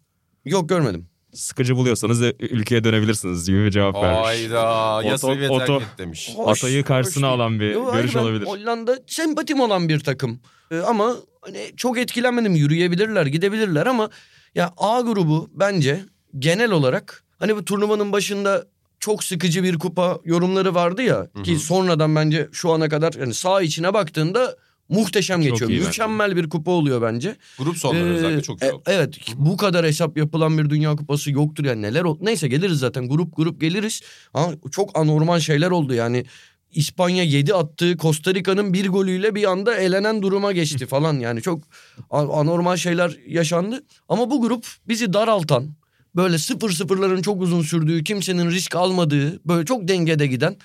Yok 0.45 0.69
görmedim. 0.69 1.07
Sıkıcı 1.33 1.75
buluyorsanız 1.75 2.23
e, 2.23 2.35
ülkeye 2.39 2.83
dönebilirsiniz 2.83 3.47
gibi 3.47 3.65
bir 3.65 3.71
cevap 3.71 3.95
vermiş. 3.95 4.27
Hayda. 4.27 5.01
Yasayı 5.03 5.39
Oto- 5.49 5.53
oto- 5.53 5.65
terk 5.79 5.81
et 5.81 5.97
demiş. 5.97 6.31
Hoş, 6.35 6.57
Atayı 6.57 6.83
karşısına 6.83 7.27
hoş 7.27 7.35
alan 7.35 7.59
bir. 7.59 7.71
Yo, 7.71 7.93
görüş 7.93 8.15
hayır, 8.15 8.15
ben 8.15 8.31
olabilir. 8.31 8.45
Hollanda 8.45 8.99
sempatim 9.07 9.59
olan 9.59 9.89
bir 9.89 9.99
takım. 9.99 10.39
Ee, 10.71 10.77
ama 10.77 11.15
hani 11.41 11.71
çok 11.77 11.97
etkilenmedim. 11.97 12.55
Yürüyebilirler, 12.55 13.25
gidebilirler 13.25 13.85
ama 13.85 14.09
ya 14.55 14.73
A 14.77 15.01
grubu 15.01 15.49
bence 15.53 16.05
genel 16.39 16.71
olarak 16.71 17.23
hani 17.39 17.55
bu 17.55 17.65
turnuvanın 17.65 18.11
başında 18.11 18.65
çok 18.99 19.23
sıkıcı 19.23 19.63
bir 19.63 19.79
kupa 19.79 20.19
yorumları 20.25 20.75
vardı 20.75 21.01
ya 21.01 21.27
ki 21.43 21.59
sonradan 21.59 22.15
bence 22.15 22.49
şu 22.51 22.71
ana 22.71 22.89
kadar 22.89 23.13
yani 23.13 23.33
sağ 23.33 23.61
içine 23.61 23.93
baktığında 23.93 24.55
muhteşem 24.89 25.41
Çok 25.41 25.51
geçiyor. 25.51 25.69
iyi 25.71 25.77
bence. 25.77 25.87
Mükemmel 25.87 26.35
bir 26.35 26.49
kupa 26.49 26.71
oluyor 26.71 27.01
bence. 27.01 27.35
Grup 27.57 27.77
sonları 27.77 28.03
Ee, 28.07 28.09
özellikle 28.09 28.41
çok 28.41 28.61
iyi 28.63 28.65
e-. 28.65 28.71
Evet 28.93 29.15
bu 29.35 29.57
kadar 29.57 29.85
hesap 29.85 30.17
yapılan 30.17 30.57
bir 30.57 30.69
dünya 30.69 30.95
kupası 30.95 31.31
yoktur 31.31 31.65
yani 31.65 31.81
neler 31.81 32.01
oldu. 32.03 32.19
Neyse 32.21 32.47
geliriz 32.47 32.79
zaten 32.79 33.09
grup 33.09 33.35
grup 33.35 33.61
geliriz. 33.61 34.01
Ama 34.33 34.53
çok 34.71 34.99
anormal 34.99 35.39
şeyler 35.39 35.71
oldu 35.71 35.93
yani. 35.93 36.25
İspanya 36.71 37.23
7 37.23 37.53
attığı 37.53 37.97
Costa 37.97 38.33
Rica'nın 38.33 38.73
bir 38.73 38.87
golüyle 38.89 39.35
bir 39.35 39.43
anda 39.51 39.75
elenen 39.75 40.21
duruma 40.21 40.51
geçti 40.51 40.85
falan. 40.85 41.19
Yani 41.19 41.41
çok 41.41 41.61
anormal 42.09 42.77
şeyler 42.77 43.17
yaşandı. 43.27 43.83
Ama 44.09 44.31
bu 44.31 44.41
grup 44.41 44.65
bizi 44.87 45.13
daraltan, 45.13 45.69
böyle 46.15 46.37
sıfır 46.37 46.71
sıfırların 46.71 47.21
çok 47.21 47.41
uzun 47.41 47.61
sürdüğü, 47.61 48.03
kimsenin 48.03 48.51
risk 48.51 48.75
almadığı, 48.75 49.47
böyle 49.47 49.65
çok 49.65 49.87
dengede 49.87 50.27
giden, 50.27 50.57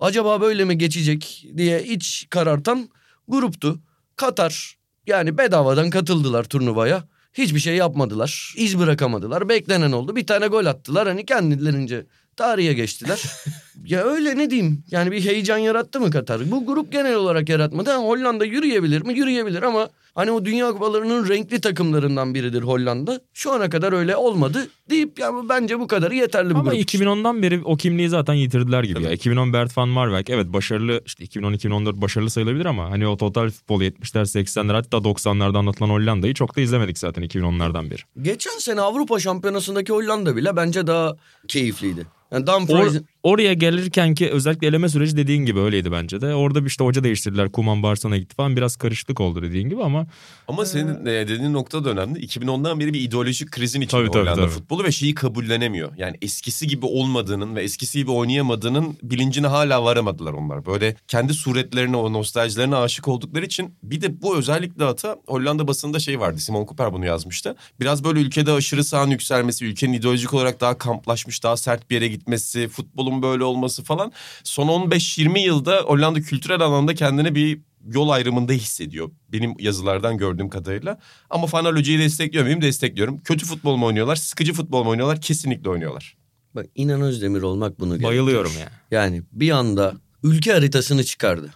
acaba 0.00 0.40
böyle 0.40 0.64
mi 0.64 0.78
geçecek 0.78 1.46
diye 1.56 1.84
iç 1.84 2.26
karartan 2.30 2.88
gruptu. 3.28 3.80
Katar 4.16 4.76
yani 5.06 5.38
bedavadan 5.38 5.90
katıldılar 5.90 6.44
turnuvaya. 6.44 7.04
Hiçbir 7.32 7.60
şey 7.60 7.76
yapmadılar. 7.76 8.54
iz 8.56 8.78
bırakamadılar. 8.78 9.48
Beklenen 9.48 9.92
oldu. 9.92 10.16
Bir 10.16 10.26
tane 10.26 10.46
gol 10.46 10.66
attılar. 10.66 11.08
Hani 11.08 11.26
kendilerince 11.26 12.06
tarihe 12.36 12.72
geçtiler. 12.72 13.22
ya 13.84 14.04
öyle 14.04 14.38
ne 14.38 14.50
diyeyim? 14.50 14.84
Yani 14.90 15.12
bir 15.12 15.24
heyecan 15.24 15.58
yarattı 15.58 16.00
mı 16.00 16.10
Katar? 16.10 16.50
Bu 16.50 16.66
grup 16.66 16.92
genel 16.92 17.14
olarak 17.14 17.48
yaratmadı. 17.48 17.90
Ha, 17.90 17.96
Hollanda 17.96 18.44
yürüyebilir 18.44 19.02
mi? 19.02 19.18
Yürüyebilir 19.18 19.62
ama 19.62 19.88
hani 20.14 20.30
o 20.30 20.44
dünya 20.44 20.72
kupalarının 20.72 21.28
renkli 21.28 21.60
takımlarından 21.60 22.34
biridir 22.34 22.62
Hollanda. 22.62 23.20
Şu 23.32 23.52
ana 23.52 23.70
kadar 23.70 23.92
öyle 23.92 24.16
olmadı 24.16 24.68
deyip 24.90 25.18
ya 25.18 25.32
bence 25.48 25.80
bu 25.80 25.86
kadarı 25.86 26.14
yeterli 26.14 26.54
bu 26.54 26.58
Ama 26.58 26.70
grup 26.70 26.82
için. 26.82 26.98
2010'dan 26.98 27.42
beri 27.42 27.60
o 27.64 27.76
kimliği 27.76 28.08
zaten 28.08 28.34
yitirdiler 28.34 28.84
gibi 28.84 29.02
ya. 29.02 29.12
2010 29.12 29.52
Bert 29.52 29.78
van 29.78 29.88
Marwijk 29.88 30.30
evet 30.30 30.46
başarılı 30.46 31.00
işte 31.06 31.24
2010-2014 31.24 32.00
başarılı 32.00 32.30
sayılabilir 32.30 32.66
ama 32.66 32.90
hani 32.90 33.06
o 33.06 33.16
total 33.16 33.50
futbol 33.50 33.82
70'ler 33.82 34.22
80'ler 34.22 34.72
hatta 34.72 34.96
90'larda 34.96 35.58
anlatılan 35.58 35.90
Hollanda'yı 35.90 36.34
çok 36.34 36.56
da 36.56 36.60
izlemedik 36.60 36.98
zaten 36.98 37.24
2010'lardan 37.24 37.90
beri. 37.90 38.00
Geçen 38.22 38.58
sene 38.58 38.80
Avrupa 38.80 39.20
Şampiyonası'ndaki 39.20 39.92
Hollanda 39.92 40.36
bile 40.36 40.56
bence 40.56 40.86
daha 40.86 41.16
keyifliydi. 41.48 42.06
Yani 42.32 42.46
Dumfries'in 42.46 43.06
oraya 43.24 43.52
gelirken 43.54 44.14
ki 44.14 44.30
özellikle 44.30 44.66
eleme 44.66 44.88
süreci 44.88 45.16
dediğin 45.16 45.44
gibi 45.46 45.60
öyleydi 45.60 45.92
bence 45.92 46.20
de. 46.20 46.34
Orada 46.34 46.64
bir 46.64 46.68
işte 46.70 46.84
hoca 46.84 47.04
değiştirdiler. 47.04 47.52
Kuman 47.52 47.82
Barcelona'ya 47.82 48.20
gitti 48.20 48.34
falan 48.36 48.56
biraz 48.56 48.76
karışıklık 48.76 49.20
oldu 49.20 49.42
dediğin 49.42 49.68
gibi 49.68 49.82
ama 49.82 50.06
Ama 50.48 50.64
senin 50.66 51.06
e, 51.06 51.10
dediğin 51.10 51.52
nokta 51.52 51.84
da 51.84 51.90
önemli. 51.90 52.26
2010'dan 52.26 52.80
beri 52.80 52.94
bir 52.94 53.00
ideolojik 53.00 53.50
krizin 53.50 53.80
içinde 53.80 54.00
Tabii, 54.02 54.10
tabii, 54.10 54.22
Hollanda 54.22 54.40
tabii. 54.40 54.50
futbolu 54.50 54.84
ve 54.84 54.92
şeyi 54.92 55.14
kabullenemiyor. 55.14 55.92
Yani 55.96 56.16
eskisi 56.22 56.66
gibi 56.66 56.86
olmadığının 56.86 57.56
ve 57.56 57.62
eskisi 57.62 57.98
gibi 57.98 58.10
oynayamadığının 58.10 58.96
bilincine 59.02 59.46
hala 59.46 59.84
varamadılar 59.84 60.32
onlar. 60.32 60.66
Böyle 60.66 60.96
kendi 61.08 61.34
suretlerine 61.34 61.96
o 61.96 62.12
nostaljilerine 62.12 62.76
aşık 62.76 63.08
oldukları 63.08 63.44
için 63.44 63.74
bir 63.82 64.00
de 64.00 64.22
bu 64.22 64.36
özellikle 64.36 64.84
hata 64.84 65.16
Hollanda 65.26 65.68
basında 65.68 65.98
şey 65.98 66.20
vardı. 66.20 66.38
Simon 66.40 66.66
Cooper 66.66 66.92
bunu 66.92 67.06
yazmıştı. 67.06 67.56
Biraz 67.80 68.04
böyle 68.04 68.20
ülkede 68.20 68.52
aşırı 68.52 68.84
sağın 68.84 69.10
yükselmesi, 69.10 69.64
ülkenin 69.64 69.92
ideolojik 69.92 70.34
olarak 70.34 70.60
daha 70.60 70.78
kamplaşmış, 70.78 71.42
daha 71.42 71.56
sert 71.56 71.90
bir 71.90 71.94
yere 71.94 72.08
gitmesi, 72.08 72.68
futbolun 72.68 73.13
böyle 73.22 73.44
olması 73.44 73.84
falan. 73.84 74.12
Son 74.44 74.68
15-20 74.68 75.38
yılda 75.38 75.76
Hollanda 75.80 76.20
kültürel 76.20 76.60
alanda 76.60 76.94
kendine 76.94 77.34
bir 77.34 77.60
yol 77.86 78.08
ayrımında 78.08 78.52
hissediyor. 78.52 79.10
Benim 79.32 79.54
yazılardan 79.58 80.18
gördüğüm 80.18 80.48
kadarıyla. 80.48 80.98
Ama 81.30 81.46
Fanal 81.46 81.76
Hoca'yı 81.76 81.98
destekliyor 81.98 82.44
muyum? 82.44 82.62
Destekliyorum. 82.62 83.18
Kötü 83.18 83.46
futbol 83.46 83.76
mu 83.76 83.86
oynuyorlar? 83.86 84.16
Sıkıcı 84.16 84.52
futbol 84.52 84.84
mu 84.84 84.90
oynuyorlar? 84.90 85.20
Kesinlikle 85.20 85.70
oynuyorlar. 85.70 86.16
Bak 86.54 86.66
İnan 86.74 87.00
Özdemir 87.00 87.42
olmak 87.42 87.80
bunu 87.80 87.88
gerektirir. 87.88 88.08
bayılıyorum 88.08 88.52
ya. 88.60 88.68
Yani 88.90 89.22
bir 89.32 89.50
anda 89.50 89.94
ülke 90.22 90.52
haritasını 90.52 91.04
çıkardı. 91.04 91.50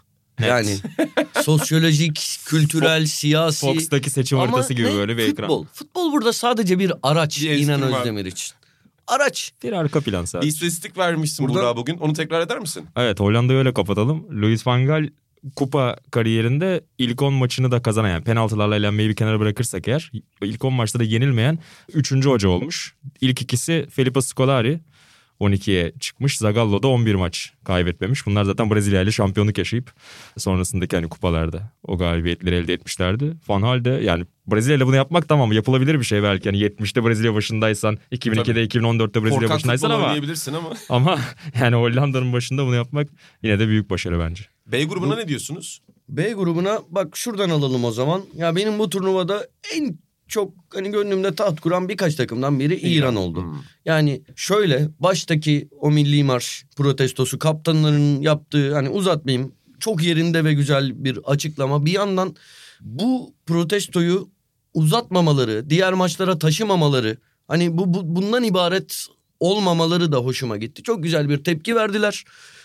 Yani 0.47 0.77
sosyolojik, 1.43 2.39
kültürel, 2.47 3.07
siyasi. 3.07 3.67
Fox'taki 3.67 4.11
seçim 4.11 4.39
Ama 4.39 4.53
haritası 4.53 4.75
gibi 4.75 4.87
ne? 4.87 4.93
böyle 4.95 5.17
bir 5.17 5.27
Futbol. 5.27 5.45
ekran. 5.63 5.69
Futbol 5.73 6.13
burada 6.13 6.33
sadece 6.33 6.79
bir 6.79 6.93
araç 7.03 7.41
Bir 7.43 7.51
İnan. 7.59 7.83
Özdemir 7.83 8.25
için. 8.25 8.55
Araç. 9.09 9.53
Bir 9.63 9.73
arka 9.73 10.01
plan 10.01 10.23
Bir 10.23 10.27
sadece. 10.27 10.49
istatistik 10.49 10.99
vermişsin 10.99 11.49
Burada- 11.49 11.63
Burak 11.63 11.77
bugün. 11.77 11.99
Onu 11.99 12.13
tekrar 12.13 12.41
eder 12.41 12.59
misin? 12.59 12.87
Evet 12.97 13.21
Hollanda'yı 13.21 13.59
öyle 13.59 13.75
kapatalım. 13.75 14.43
Louis 14.43 14.67
van 14.67 14.87
Gaal 14.87 15.09
kupa 15.57 15.97
kariyerinde 16.11 16.85
ilk 16.99 17.23
10 17.23 17.33
maçını 17.35 17.71
da 17.71 17.83
kazanan 17.83 18.09
yani 18.09 18.25
penaltılarla 18.25 18.77
elenmeyi 18.77 19.09
bir 19.09 19.15
kenara 19.17 19.41
bırakırsak 19.41 19.89
eğer 19.89 20.13
ilk 20.43 20.65
10 20.65 20.73
maçta 20.73 20.99
da 20.99 21.05
yenilmeyen 21.05 21.59
3. 21.95 22.27
hoca 22.29 22.49
olmuş. 22.49 22.95
İlk 23.21 23.43
ikisi 23.43 23.87
Felipe 23.91 24.21
Scolari 24.23 24.81
12'ye 25.41 25.93
çıkmış. 26.01 26.39
Zagallo 26.39 26.83
da 26.83 26.89
11 26.89 27.15
maç 27.15 27.53
kaybetmemiş. 27.65 28.27
Bunlar 28.27 28.45
zaten 28.45 28.71
Brezilya 28.71 29.03
ile 29.03 29.13
şampiyonluk 29.13 29.59
yaşayıp 29.59 29.93
sonrasındaki 30.37 30.97
hani 30.97 31.09
kupalarda 31.09 31.73
o 31.83 31.99
galibiyetleri 31.99 32.55
elde 32.55 32.73
etmişlerdi. 32.73 33.37
Van 33.49 33.63
Gaal 33.63 33.85
de 33.85 33.91
yani 33.91 34.25
Brezilya 34.47 34.77
ile 34.77 34.87
bunu 34.87 34.97
yapmak 34.97 35.29
tamam 35.29 35.53
yapılabilir 35.53 35.99
bir 36.01 36.05
şey 36.05 36.23
belki. 36.23 36.49
Yani 36.49 36.59
70'te 36.59 37.05
Brezilya 37.05 37.35
başındaysan 37.35 37.99
2002'de 38.13 38.65
2014'te 38.65 39.23
Brezilya 39.23 39.41
Korkak 39.41 39.57
başındaysan 39.57 39.91
ama 39.91 40.17
ama. 40.49 40.77
ama 40.89 41.19
yani 41.61 41.77
Hollanda'nın 41.77 42.33
başında 42.33 42.67
bunu 42.67 42.75
yapmak 42.75 43.09
yine 43.43 43.59
de 43.59 43.69
büyük 43.69 43.91
başarı 43.91 44.19
bence. 44.19 44.45
B 44.67 44.85
grubuna 44.85 45.17
ne 45.17 45.29
diyorsunuz? 45.29 45.81
B 46.09 46.33
grubuna 46.33 46.81
bak 46.91 47.17
şuradan 47.17 47.51
alalım 47.51 47.85
o 47.85 47.91
zaman. 47.91 48.23
Ya 48.35 48.57
benim 48.57 48.79
bu 48.79 48.91
turnuvada 48.91 49.49
en 49.75 49.99
çok 50.29 50.55
hani 50.75 50.91
gönlümde 50.91 51.35
taht 51.35 51.61
kuran 51.61 51.89
birkaç 51.89 52.15
takımdan 52.15 52.61
biri 52.61 52.77
İran, 52.77 53.17
oldu. 53.17 53.43
Hmm. 53.43 53.63
Yani 53.85 54.23
şöyle 54.37 54.89
baştaki 55.01 55.69
o 55.81 55.91
milli 55.91 56.25
marş 56.25 56.65
protestosu 56.77 57.39
kaptanların 57.39 58.21
yaptığı 58.21 58.75
hani 58.75 58.89
uzatmayayım 58.89 59.53
çok 59.81 60.03
yerinde 60.03 60.45
ve 60.45 60.55
güzel 60.55 61.05
bir 61.05 61.19
açıklama. 61.25 61.87
Bir 61.87 61.93
yandan 61.93 62.37
bu 62.81 63.35
protestoyu 63.47 64.29
uzatmamaları, 64.75 65.71
diğer 65.71 65.93
maçlara 65.93 66.39
taşımamaları 66.39 67.17
hani 67.49 67.79
bu, 67.79 67.95
bu 67.95 68.17
bundan 68.17 68.45
ibaret 68.45 69.07
olmamaları 69.41 70.13
da 70.13 70.17
hoşuma 70.17 70.57
gitti. 70.57 70.83
Çok 70.83 71.03
güzel 71.03 71.29
bir 71.29 71.45
tepki 71.45 71.77
verdiler 71.77 72.25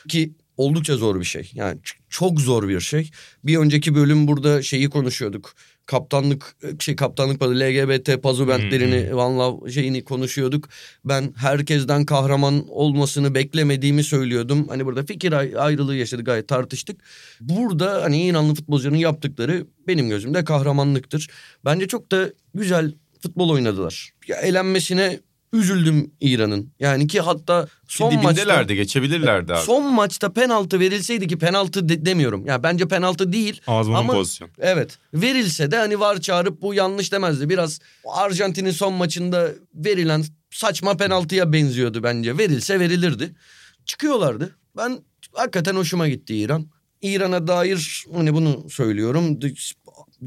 ki 0.10 0.34
oldukça 0.58 0.98
zor 0.98 1.20
bir 1.20 1.26
şey. 1.26 1.52
Yani 1.54 1.80
çok 2.10 2.42
zor 2.42 2.70
bir 2.70 2.80
şey. 2.80 3.12
Bir 3.44 3.58
önceki 3.58 3.96
bölüm 3.96 4.28
burada 4.28 4.62
şeyi 4.62 4.90
konuşuyorduk. 4.90 5.54
Kaptanlık 5.86 6.56
şey 6.80 6.96
kaptanlık 6.96 7.40
pardon, 7.40 7.56
LGBT 7.56 8.24
pazu 8.24 8.48
bentlerini 8.48 9.16
Van 9.16 9.40
Love 9.40 9.72
şeyini 9.72 10.04
konuşuyorduk. 10.04 10.70
Ben 11.06 11.34
herkesten 11.38 12.06
kahraman 12.06 12.66
olmasını 12.70 13.36
beklemediğimi 13.36 14.04
söylüyordum. 14.04 14.68
Hani 14.68 14.86
burada 14.86 15.04
fikir 15.06 15.32
ay- 15.34 15.54
ayrılığı 15.58 15.96
yaşadık 15.96 16.26
gayet 16.26 16.48
tartıştık. 16.48 17.02
Burada 17.42 18.04
hani 18.04 18.24
İranlı 18.26 18.56
futbolcuların 18.56 18.96
yaptıkları 18.98 19.68
benim 19.88 20.10
gözümde 20.10 20.44
kahramanlıktır. 20.44 21.30
Bence 21.66 21.88
çok 21.88 22.12
da 22.12 22.30
güzel 22.56 22.94
futbol 23.22 23.50
oynadılar. 23.50 24.10
Ya 24.28 24.36
elenmesine 24.38 25.20
üzüldüm 25.54 26.12
İran'ın. 26.22 26.72
Yani 26.80 27.08
ki 27.08 27.22
hatta 27.22 27.68
son 27.88 28.12
Son 28.12 28.24
maçta 28.24 28.64
geçebilirlerdi 28.64 29.54
abi. 29.54 29.66
son 29.66 29.94
maçta 29.94 30.34
penaltı 30.34 30.80
verilseydi 30.80 31.28
ki 31.28 31.38
penaltı 31.38 31.90
de- 31.90 32.06
demiyorum. 32.06 32.46
Ya 32.46 32.64
bence 32.64 32.88
penaltı 32.88 33.34
değil. 33.34 33.62
Ağzımın 33.68 33.98
Ama- 33.98 34.14
pozisyon. 34.14 34.50
Evet. 34.60 34.98
Verilse 35.14 35.72
de 35.72 35.78
hani 35.78 36.00
var 36.00 36.22
çağırıp 36.22 36.62
bu 36.62 36.74
yanlış 36.74 37.12
demezdi. 37.12 37.50
Biraz 37.50 37.80
Arjantin'in 38.06 38.72
son 38.72 38.94
maçında 38.94 39.50
verilen 39.76 40.24
saçma 40.52 40.98
penaltıya 40.98 41.54
benziyordu 41.54 42.04
bence. 42.04 42.38
Verilse 42.38 42.80
verilirdi. 42.80 43.36
Çıkıyorlardı. 43.86 44.56
Ben 44.78 45.00
hakikaten 45.34 45.76
hoşuma 45.76 46.08
gitti 46.08 46.36
İran. 46.36 46.68
İran'a 47.02 47.48
dair 47.48 48.06
hani 48.16 48.34
bunu 48.34 48.70
söylüyorum. 48.70 49.40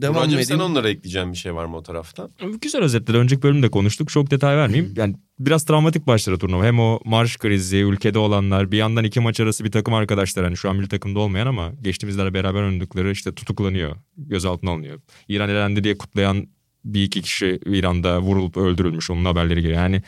Devam 0.02 0.14
Muratcığım 0.14 0.38
edeyim. 0.38 0.48
sen 0.48 0.58
onlara 0.58 0.90
ekleyeceğin 0.90 1.32
bir 1.32 1.36
şey 1.36 1.54
var 1.54 1.64
mı 1.64 1.76
o 1.76 1.82
tarafta? 1.82 2.28
Güzel 2.62 2.82
özetledi. 2.82 3.18
Önceki 3.18 3.42
bölümde 3.42 3.68
konuştuk. 3.68 4.08
Çok 4.08 4.30
detay 4.30 4.56
vermeyeyim. 4.56 4.94
Yani 4.96 5.16
biraz 5.38 5.64
travmatik 5.64 6.06
başladı 6.06 6.38
turnuva. 6.38 6.64
Hem 6.64 6.80
o 6.80 7.00
marş 7.04 7.36
krizi, 7.36 7.76
ülkede 7.76 8.18
olanlar, 8.18 8.72
bir 8.72 8.76
yandan 8.76 9.04
iki 9.04 9.20
maç 9.20 9.40
arası 9.40 9.64
bir 9.64 9.70
takım 9.70 9.94
arkadaşlar 9.94 10.44
hani 10.44 10.56
şu 10.56 10.70
an 10.70 10.76
milli 10.76 10.88
takımda 10.88 11.18
olmayan 11.18 11.46
ama 11.46 11.72
geçtiğimizlerde 11.82 12.34
beraber 12.34 12.62
oynadıkları 12.62 13.10
işte 13.10 13.34
tutuklanıyor, 13.34 13.96
gözaltına 14.16 14.70
alınıyor. 14.70 15.00
İran 15.28 15.48
elendi 15.48 15.84
diye 15.84 15.98
kutlayan 15.98 16.46
bir 16.84 17.02
iki 17.04 17.22
kişi 17.22 17.60
İran'da 17.66 18.20
vurulup 18.20 18.56
öldürülmüş. 18.56 19.10
Onun 19.10 19.24
haberleri 19.24 19.62
geliyor. 19.62 19.78
Yani 19.80 20.02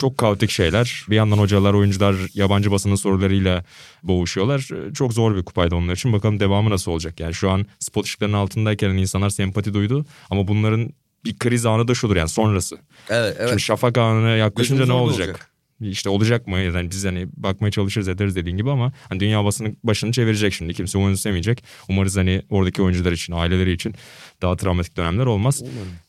çok 0.00 0.18
kaotik 0.18 0.50
şeyler. 0.50 1.04
Bir 1.10 1.16
yandan 1.16 1.38
hocalar, 1.38 1.74
oyuncular 1.74 2.16
yabancı 2.34 2.70
basının 2.70 2.94
sorularıyla 2.94 3.64
boğuşuyorlar. 4.02 4.68
Çok 4.94 5.12
zor 5.12 5.36
bir 5.36 5.42
kupaydı 5.42 5.74
onlar 5.74 5.94
için. 5.94 6.12
Bakalım 6.12 6.40
devamı 6.40 6.70
nasıl 6.70 6.90
olacak? 6.90 7.20
Yani 7.20 7.34
şu 7.34 7.50
an 7.50 7.66
spot 7.78 8.04
ışıklarının 8.04 8.36
altındayken 8.36 8.90
insanlar 8.90 9.30
sempati 9.30 9.74
duydu. 9.74 10.06
Ama 10.30 10.48
bunların 10.48 10.90
bir 11.24 11.38
kriz 11.38 11.66
anı 11.66 11.88
da 11.88 11.94
şudur 11.94 12.16
yani 12.16 12.28
sonrası. 12.28 12.76
Evet, 13.10 13.36
evet. 13.38 13.48
Şimdi 13.48 13.62
şafak 13.62 13.98
anına 13.98 14.28
yaklaşınca 14.30 14.78
Gözümüz 14.78 14.88
ne 14.88 15.02
olacak? 15.02 15.28
olacak. 15.28 15.50
İşte 15.80 16.08
olacak 16.08 16.46
mı? 16.46 16.58
Yani 16.58 16.90
biz 16.90 17.04
hani 17.04 17.28
bakmaya 17.36 17.70
çalışırız 17.70 18.08
ederiz 18.08 18.36
dediğin 18.36 18.56
gibi 18.56 18.70
ama 18.70 18.92
hani 19.08 19.20
dünya 19.20 19.44
basının 19.44 19.76
başını 19.84 20.12
çevirecek 20.12 20.52
şimdi. 20.52 20.74
Kimse 20.74 20.98
onu 20.98 21.10
istemeyecek. 21.10 21.64
Umarız 21.88 22.16
hani 22.16 22.42
oradaki 22.50 22.82
oyuncular 22.82 23.12
için, 23.12 23.32
aileleri 23.32 23.72
için 23.72 23.94
daha 24.42 24.56
travmatik 24.56 24.96
dönemler 24.96 25.26
olmaz. 25.26 25.62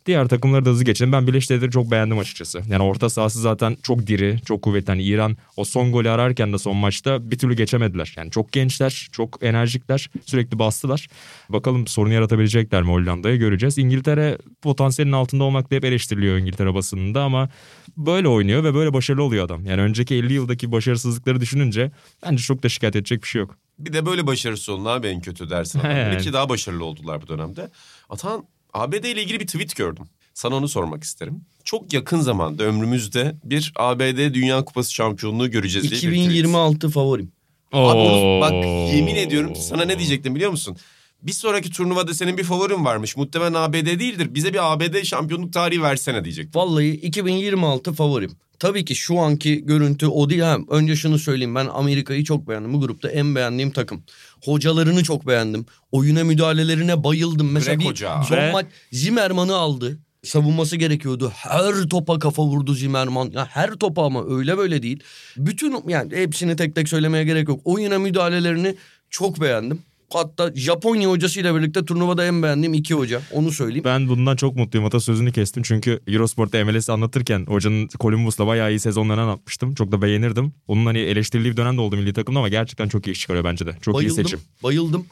Diğer 0.05 0.27
takımları 0.27 0.65
da 0.65 0.69
hızlı 0.69 0.83
geçelim. 0.83 1.11
Ben 1.11 1.27
Birleşik 1.27 1.49
Devletleri 1.49 1.71
çok 1.71 1.91
beğendim 1.91 2.19
açıkçası. 2.19 2.61
Yani 2.69 2.83
orta 2.83 3.09
sahası 3.09 3.41
zaten 3.41 3.77
çok 3.83 4.07
diri, 4.07 4.39
çok 4.45 4.61
kuvvetli. 4.61 4.87
Hani 4.87 5.03
İran 5.03 5.37
o 5.57 5.65
son 5.65 5.91
golü 5.91 6.09
ararken 6.09 6.53
de 6.53 6.57
son 6.57 6.75
maçta 6.77 7.31
bir 7.31 7.37
türlü 7.37 7.53
geçemediler. 7.55 8.13
Yani 8.17 8.31
çok 8.31 8.51
gençler, 8.51 9.07
çok 9.11 9.43
enerjikler. 9.43 10.09
Sürekli 10.25 10.59
bastılar. 10.59 11.07
Bakalım 11.49 11.87
sorun 11.87 12.11
yaratabilecekler 12.11 12.83
mi 12.83 12.89
Hollanda'ya 12.89 13.35
göreceğiz. 13.35 13.77
İngiltere 13.77 14.37
potansiyelin 14.61 15.11
altında 15.11 15.43
olmakla 15.43 15.75
hep 15.75 15.85
eleştiriliyor 15.85 16.37
İngiltere 16.37 16.73
basınında 16.73 17.23
ama 17.23 17.49
böyle 17.97 18.27
oynuyor 18.27 18.63
ve 18.63 18.73
böyle 18.73 18.93
başarılı 18.93 19.23
oluyor 19.23 19.45
adam. 19.45 19.65
Yani 19.65 19.81
önceki 19.81 20.15
50 20.15 20.33
yıldaki 20.33 20.71
başarısızlıkları 20.71 21.41
düşününce 21.41 21.91
bence 22.25 22.43
çok 22.43 22.63
da 22.63 22.69
şikayet 22.69 22.95
edecek 22.95 23.23
bir 23.23 23.27
şey 23.27 23.39
yok. 23.39 23.57
Bir 23.79 23.93
de 23.93 24.05
böyle 24.05 24.27
başarısı 24.27 24.73
olun 24.73 24.85
abi 24.85 25.07
en 25.07 25.21
kötü 25.21 25.49
dersin. 25.49 25.79
He. 25.79 25.87
adamlara 25.87 26.17
ki 26.21 26.33
daha 26.33 26.49
başarılı 26.49 26.85
oldular 26.85 27.21
bu 27.21 27.27
dönemde. 27.27 27.69
Atan 28.09 28.45
ABD 28.75 29.03
ile 29.03 29.23
ilgili 29.23 29.39
bir 29.39 29.47
tweet 29.47 29.75
gördüm. 29.75 30.05
Sana 30.33 30.55
onu 30.55 30.67
sormak 30.67 31.03
isterim. 31.03 31.41
Çok 31.63 31.93
yakın 31.93 32.19
zamanda 32.19 32.63
ömrümüzde 32.63 33.35
bir 33.43 33.73
ABD 33.75 34.33
Dünya 34.33 34.65
Kupası 34.65 34.93
şampiyonluğu 34.93 35.51
göreceğiz 35.51 35.83
diye 35.83 35.91
bir 35.91 35.97
tweet. 35.97 36.13
2026 36.25 36.89
favorim. 36.89 37.31
Abi 37.73 37.97
onu- 37.99 38.41
bak 38.41 38.51
yemin 38.95 39.15
ediyorum 39.15 39.55
sana 39.55 39.85
ne 39.85 39.97
diyecektim 39.99 40.35
biliyor 40.35 40.51
musun? 40.51 40.77
Bir 41.21 41.31
sonraki 41.31 41.69
turnuvada 41.71 42.13
senin 42.13 42.37
bir 42.37 42.43
favorin 42.43 42.85
varmış. 42.85 43.17
Muhtemelen 43.17 43.53
ABD 43.53 43.99
değildir. 43.99 44.27
Bize 44.35 44.53
bir 44.53 44.73
ABD 44.73 45.03
şampiyonluk 45.03 45.53
tarihi 45.53 45.81
versene 45.83 46.23
diyecektim. 46.23 46.61
Vallahi 46.61 46.87
2026 46.89 47.93
favorim. 47.93 48.31
Tabii 48.59 48.85
ki 48.85 48.95
şu 48.95 49.19
anki 49.19 49.65
görüntü 49.65 50.07
o 50.07 50.29
değil. 50.29 50.41
Ha, 50.41 50.57
önce 50.69 50.95
şunu 50.95 51.19
söyleyeyim 51.19 51.55
ben 51.55 51.67
Amerika'yı 51.73 52.23
çok 52.23 52.47
beğendim. 52.47 52.73
Bu 52.73 52.79
grupta 52.81 53.09
en 53.09 53.35
beğendiğim 53.35 53.71
takım. 53.71 54.03
Hocalarını 54.45 55.03
çok 55.03 55.27
beğendim. 55.27 55.65
Oyuna 55.91 56.23
müdahalelerine 56.23 57.03
bayıldım. 57.03 57.51
Mesela 57.51 57.75
Greg 57.75 57.83
bir 57.85 57.89
Hoca. 57.89 58.23
son 58.29 58.37
Ve- 58.37 58.51
maç 58.51 58.65
Zimmerman'ı 58.91 59.55
aldı. 59.55 59.99
Savunması 60.23 60.75
gerekiyordu. 60.75 61.31
Her 61.35 61.73
topa 61.75 62.19
kafa 62.19 62.43
vurdu 62.43 62.73
Zimmerman. 62.73 63.31
Ya 63.33 63.45
her 63.45 63.71
topa 63.71 64.05
ama 64.05 64.25
öyle 64.37 64.57
böyle 64.57 64.83
değil. 64.83 64.99
Bütün 65.37 65.89
yani 65.89 66.15
hepsini 66.15 66.55
tek 66.55 66.75
tek 66.75 66.89
söylemeye 66.89 67.23
gerek 67.23 67.49
yok. 67.49 67.61
Oyuna 67.63 67.99
müdahalelerini 67.99 68.75
çok 69.09 69.41
beğendim. 69.41 69.81
Hatta 70.13 70.51
Japonya 70.55 71.09
hocasıyla 71.09 71.55
birlikte 71.55 71.85
turnuvada 71.85 72.25
en 72.25 72.43
beğendiğim 72.43 72.73
iki 72.73 72.93
hoca. 72.93 73.21
Onu 73.31 73.51
söyleyeyim. 73.51 73.83
Ben 73.85 74.07
bundan 74.07 74.35
çok 74.35 74.55
mutluyum. 74.55 74.85
Atasözünü 74.85 75.31
kestim 75.31 75.63
çünkü 75.63 75.99
Eurosport'ta 76.07 76.65
MLS 76.65 76.89
anlatırken 76.89 77.45
hocanın 77.45 77.87
Columbus'la 77.99 78.47
bayağı 78.47 78.69
iyi 78.71 78.79
sezonlarını 78.79 79.21
anlatmıştım. 79.21 79.75
Çok 79.75 79.91
da 79.91 80.01
beğenirdim. 80.01 80.53
Onun 80.67 80.85
hani 80.85 80.99
eleştirildiği 80.99 81.51
bir 81.51 81.57
dönem 81.57 81.77
de 81.77 81.81
oldu 81.81 81.95
milli 81.95 82.13
takımda 82.13 82.39
ama 82.39 82.49
gerçekten 82.49 82.87
çok 82.87 83.07
iyi 83.07 83.11
iş 83.11 83.19
çıkarıyor 83.19 83.43
bence 83.43 83.65
de. 83.65 83.77
Çok 83.81 83.95
bayıldım, 83.95 84.15
iyi 84.15 84.23
seçim. 84.23 84.39
Bayıldım. 84.63 85.05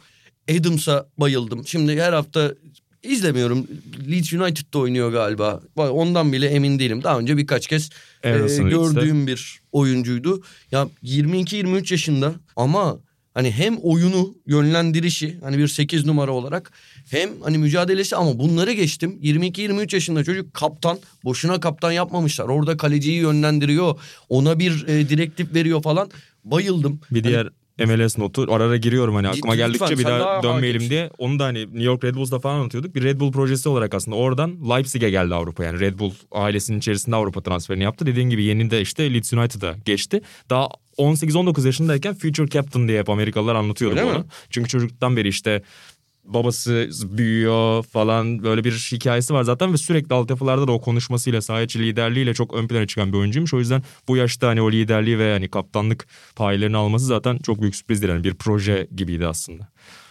Adams'a 0.51 1.07
bayıldım. 1.17 1.67
Şimdi 1.67 2.01
her 2.01 2.13
hafta 2.13 2.53
izlemiyorum. 3.03 3.67
Leeds 4.11 4.33
United'da 4.33 4.79
oynuyor 4.79 5.11
galiba. 5.11 5.61
Ondan 5.75 6.33
bile 6.33 6.47
emin 6.47 6.79
değilim. 6.79 7.03
Daha 7.03 7.19
önce 7.19 7.37
birkaç 7.37 7.67
kez 7.67 7.89
e, 8.23 8.31
gördüğüm 8.57 9.27
bir 9.27 9.59
oyuncuydu. 9.71 10.43
Ya 10.71 10.87
22-23 11.03 11.93
yaşında 11.93 12.33
ama 12.55 12.99
hani 13.33 13.51
hem 13.51 13.77
oyunu 13.77 14.35
yönlendirişi 14.47 15.37
hani 15.43 15.57
bir 15.57 15.67
8 15.67 16.05
numara 16.05 16.31
olarak 16.31 16.71
hem 17.09 17.29
hani 17.41 17.57
mücadelesi 17.57 18.15
ama 18.15 18.39
bunları 18.39 18.73
geçtim. 18.73 19.19
22-23 19.23 19.95
yaşında 19.95 20.23
çocuk 20.23 20.53
kaptan. 20.53 20.99
Boşuna 21.23 21.59
kaptan 21.59 21.91
yapmamışlar. 21.91 22.45
Orada 22.45 22.77
kaleciyi 22.77 23.21
yönlendiriyor. 23.21 23.99
Ona 24.29 24.59
bir 24.59 24.87
e, 24.87 25.09
direktif 25.09 25.53
veriyor 25.53 25.81
falan. 25.81 26.09
Bayıldım. 26.45 26.99
Bir 27.11 27.23
diğer 27.23 27.49
MLS 27.79 28.17
notu 28.17 28.47
ara 28.49 28.63
ara 28.63 28.77
giriyorum 28.77 29.15
hani 29.15 29.27
aklıma 29.27 29.53
Lütfen, 29.53 29.67
geldikçe 29.67 29.97
bir 29.97 30.05
daha 30.05 30.19
daha 30.19 30.43
dönmeyelim 30.43 30.89
diye. 30.89 31.09
Onu 31.17 31.39
da 31.39 31.45
hani 31.45 31.59
New 31.59 31.83
York 31.83 32.03
Red 32.03 32.15
Bulls'da 32.15 32.39
falan 32.39 32.55
anlatıyorduk. 32.55 32.95
Bir 32.95 33.03
Red 33.03 33.19
Bull 33.19 33.31
projesi 33.31 33.69
olarak 33.69 33.93
aslında 33.93 34.17
oradan 34.17 34.69
Leipzig'e 34.69 35.09
geldi 35.09 35.35
Avrupa. 35.35 35.63
Yani 35.63 35.79
Red 35.79 35.99
Bull 35.99 36.11
ailesinin 36.31 36.77
içerisinde 36.77 37.15
Avrupa 37.15 37.41
transferini 37.41 37.83
yaptı. 37.83 38.05
Dediğin 38.05 38.29
gibi 38.29 38.43
yeni 38.43 38.71
de 38.71 38.81
işte 38.81 39.13
Leeds 39.13 39.33
United'a 39.33 39.75
geçti. 39.85 40.21
Daha 40.49 40.67
18-19 40.97 41.65
yaşındayken 41.65 42.15
Future 42.15 42.47
Captain 42.47 42.87
diye 42.87 42.99
hep 42.99 43.09
Amerikalılar 43.09 43.55
anlatıyordu 43.55 43.95
Öyle 43.99 44.09
bunu. 44.09 44.19
mi? 44.19 44.25
Çünkü 44.49 44.69
çocuktan 44.69 45.17
beri 45.17 45.27
işte 45.27 45.61
babası 46.23 46.89
büyüyor 47.03 47.83
falan 47.83 48.43
böyle 48.43 48.63
bir 48.63 48.71
hikayesi 48.71 49.33
var 49.33 49.43
zaten 49.43 49.73
ve 49.73 49.77
sürekli 49.77 50.13
altyapılarda 50.13 50.67
da 50.67 50.71
o 50.71 50.81
konuşmasıyla 50.81 51.41
saha 51.41 51.61
içi 51.61 51.79
liderliğiyle 51.79 52.33
çok 52.33 52.53
ön 52.53 52.67
plana 52.67 52.87
çıkan 52.87 53.13
bir 53.13 53.17
oyuncuymuş. 53.17 53.53
O 53.53 53.59
yüzden 53.59 53.83
bu 54.07 54.17
yaşta 54.17 54.47
hani 54.47 54.61
o 54.61 54.71
liderliği 54.71 55.19
ve 55.19 55.33
hani 55.33 55.49
kaptanlık 55.49 56.07
paylarını 56.35 56.77
alması 56.77 57.05
zaten 57.05 57.37
çok 57.37 57.61
büyük 57.61 57.75
sürprizdir. 57.75 58.09
Yani 58.09 58.23
bir 58.23 58.33
proje 58.33 58.87
gibiydi 58.95 59.27
aslında. 59.27 59.67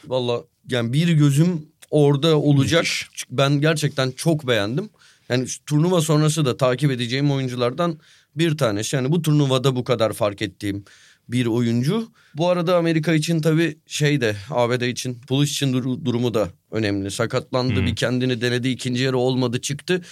Valla 0.06 0.42
yani 0.68 0.92
bir 0.92 1.08
gözüm 1.08 1.66
orada 1.90 2.38
olacak. 2.38 2.86
Ben 3.30 3.60
gerçekten 3.60 4.10
çok 4.10 4.48
beğendim. 4.48 4.88
Yani 5.28 5.46
turnuva 5.66 6.00
sonrası 6.00 6.44
da 6.44 6.56
takip 6.56 6.90
edeceğim 6.90 7.30
oyunculardan 7.30 7.98
bir 8.36 8.56
tanesi. 8.56 8.96
Yani 8.96 9.12
bu 9.12 9.22
turnuvada 9.22 9.76
bu 9.76 9.84
kadar 9.84 10.12
fark 10.12 10.42
ettiğim 10.42 10.84
bir 11.28 11.46
oyuncu. 11.46 12.08
Bu 12.34 12.48
arada 12.48 12.76
Amerika 12.76 13.12
için 13.14 13.40
tabii 13.40 13.78
şey 13.86 14.20
de 14.20 14.36
ABD 14.50 14.82
için 14.88 15.20
Pulisic'in 15.20 15.72
dur- 15.72 16.04
durumu 16.04 16.34
da 16.34 16.48
önemli. 16.70 17.10
Sakatlandı 17.10 17.74
Hmm. 17.76 17.86
bir 17.86 17.96
kendini 17.96 18.40
denedi 18.40 18.68
ikinci 18.68 19.02
yarı 19.02 19.18
olmadı 19.18 19.60
çıktı. 19.60 20.02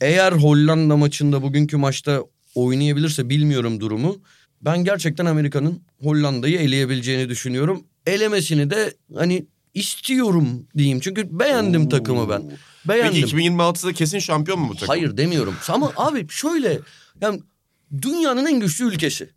Eğer 0.00 0.32
Hollanda 0.32 0.96
maçında 0.96 1.42
bugünkü 1.42 1.76
maçta 1.76 2.22
oynayabilirse 2.54 3.28
bilmiyorum 3.28 3.80
durumu. 3.80 4.16
Ben 4.62 4.84
gerçekten 4.84 5.26
Amerika'nın 5.26 5.82
Hollanda'yı 6.02 6.58
eleyebileceğini 6.58 7.28
düşünüyorum. 7.28 7.84
Elemesini 8.06 8.70
de 8.70 8.94
hani 9.14 9.46
istiyorum 9.74 10.66
diyeyim. 10.76 11.00
Çünkü 11.00 11.38
beğendim 11.38 11.88
takımı 11.88 12.28
ben. 12.28 12.52
Beğendim. 12.88 13.12
Peki 13.22 13.36
2026'da 13.36 13.92
kesin 13.92 14.18
şampiyon 14.18 14.60
mu 14.60 14.68
bu 14.68 14.72
takım? 14.74 14.88
Hayır 14.88 15.16
demiyorum. 15.16 15.54
Ama 15.68 15.92
abi 15.96 16.26
şöyle 16.28 16.78
yani 17.20 17.40
dünyanın 18.02 18.46
en 18.46 18.60
güçlü 18.60 18.84
ülkesi. 18.84 19.30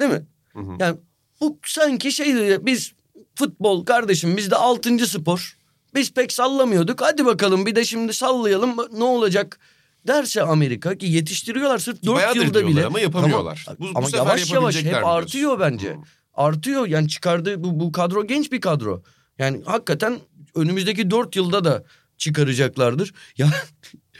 Değil 0.00 0.10
mi? 0.12 0.22
Hı 0.54 0.60
hı. 0.60 0.76
Yani 0.78 0.96
bu 1.40 1.58
sanki 1.66 2.12
şey 2.12 2.34
biz 2.66 2.92
futbol 3.34 3.84
kardeşim 3.84 4.36
bizde 4.36 4.56
altıncı 4.56 5.06
spor. 5.10 5.56
Biz 5.94 6.12
pek 6.12 6.32
sallamıyorduk. 6.32 7.00
Hadi 7.00 7.26
bakalım 7.26 7.66
bir 7.66 7.76
de 7.76 7.84
şimdi 7.84 8.14
sallayalım 8.14 8.76
ne 8.98 9.04
olacak 9.04 9.58
derse 10.06 10.42
Amerika 10.42 10.98
ki 10.98 11.06
yetiştiriyorlar 11.06 11.78
sırf 11.78 12.02
4 12.04 12.16
Bayağıdır 12.16 12.40
yılda 12.40 12.66
bile. 12.66 12.86
ama 12.86 13.00
yapamıyorlar. 13.00 13.64
Ama, 13.68 13.76
Bu- 13.78 13.94
bu 13.94 13.98
ama 13.98 14.06
sefer 14.06 14.18
yavaş 14.18 14.52
yavaş 14.52 14.84
hep 14.84 15.06
artıyor 15.06 15.60
bence. 15.60 15.90
Hı. 15.90 15.96
Artıyor 16.34 16.86
yani 16.86 17.08
çıkardığı 17.08 17.64
bu, 17.64 17.80
bu 17.80 17.92
kadro 17.92 18.26
genç 18.26 18.52
bir 18.52 18.60
kadro. 18.60 19.02
Yani 19.38 19.62
hakikaten 19.66 20.18
önümüzdeki 20.54 21.10
4 21.10 21.36
yılda 21.36 21.64
da 21.64 21.84
çıkaracaklardır. 22.18 23.14
Ya 23.38 23.50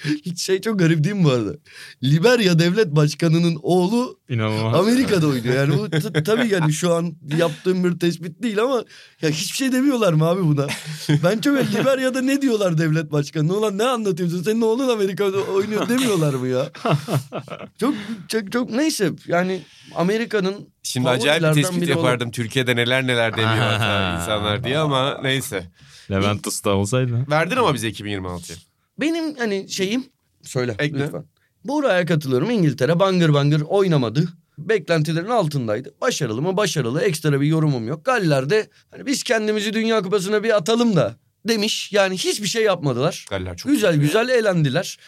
şey 0.37 0.61
çok 0.61 0.79
garip 0.79 1.05
değil 1.05 1.17
mi 1.17 1.25
bu 1.25 1.31
arada? 1.31 1.53
Liberya 2.03 2.59
devlet 2.59 2.87
başkanının 2.97 3.59
oğlu 3.63 4.19
İnanılmaz. 4.29 4.75
Amerika'da 4.75 5.27
oynuyor. 5.27 5.55
Yani 5.55 5.79
bu 5.79 5.91
t- 6.13 6.23
tabii 6.23 6.49
yani 6.49 6.73
şu 6.73 6.95
an 6.95 7.13
yaptığım 7.39 7.85
bir 7.85 7.99
tespit 7.99 8.43
değil 8.43 8.59
ama 8.63 8.85
ya 9.23 9.31
hiçbir 9.31 9.57
şey 9.57 9.73
demiyorlar 9.73 10.13
mı 10.13 10.25
abi 10.27 10.43
buna? 10.43 10.67
Ben 11.25 11.39
çok 11.39 11.57
Liberya'da 11.75 12.21
ne 12.23 12.43
diyorlar 12.43 12.79
devlet 12.79 13.13
başkanı? 13.13 13.57
Ulan 13.57 13.79
ne 13.79 13.85
anlatıyorsun? 13.85 14.43
Senin 14.43 14.61
oğlun 14.61 14.89
Amerika'da 14.89 15.37
oynuyor 15.43 15.89
demiyorlar 15.89 16.35
mı 16.35 16.49
ya? 16.49 16.71
Çok 17.81 17.95
çok 18.29 18.53
çok 18.53 18.71
neyse 18.71 19.11
yani 19.27 19.63
Amerika'nın 19.95 20.69
Şimdi 20.83 21.09
acayip 21.09 21.43
bir 21.43 21.63
tespit 21.63 21.83
biri 21.83 21.95
olan- 21.95 22.05
yapardım. 22.05 22.31
Türkiye'de 22.31 22.77
neler 22.77 23.07
neler 23.07 23.33
demiyor 23.33 23.67
hatta 23.67 24.21
insanlar 24.21 24.65
diye 24.65 24.79
ama 24.79 25.21
neyse. 25.23 25.71
Leventus 26.11 26.65
da 26.65 26.71
olsaydı. 26.77 27.27
Verdin 27.31 27.57
ama 27.57 27.75
bize 27.75 27.89
2026'yı. 27.89 28.57
Benim 29.01 29.35
hani 29.37 29.69
şeyim 29.69 30.05
söyle 30.43 30.75
Ekle. 30.79 30.99
lütfen. 30.99 31.25
Buraya 31.65 32.07
katılıyorum. 32.07 32.51
İngiltere 32.51 32.99
bangır 32.99 33.35
bangır 33.35 33.61
oynamadı. 33.61 34.29
Beklentilerin 34.59 35.29
altındaydı. 35.29 35.95
Başarılı 36.01 36.43
mı? 36.43 36.57
Başarılı. 36.57 37.03
Ekstra 37.03 37.41
bir 37.41 37.47
yorumum 37.47 37.89
yok. 37.89 38.05
Galler 38.05 38.51
de 38.51 38.69
hani 38.91 39.07
biz 39.07 39.23
kendimizi 39.23 39.73
Dünya 39.73 40.03
Kupası'na 40.03 40.43
bir 40.43 40.57
atalım 40.57 40.97
da 40.97 41.17
demiş. 41.49 41.93
Yani 41.93 42.15
hiçbir 42.15 42.47
şey 42.47 42.63
yapmadılar. 42.63 43.27
Galler 43.31 43.57
çok 43.57 43.73
güzel 43.73 43.97
güzel 43.97 44.29
eğlendiler. 44.29 44.99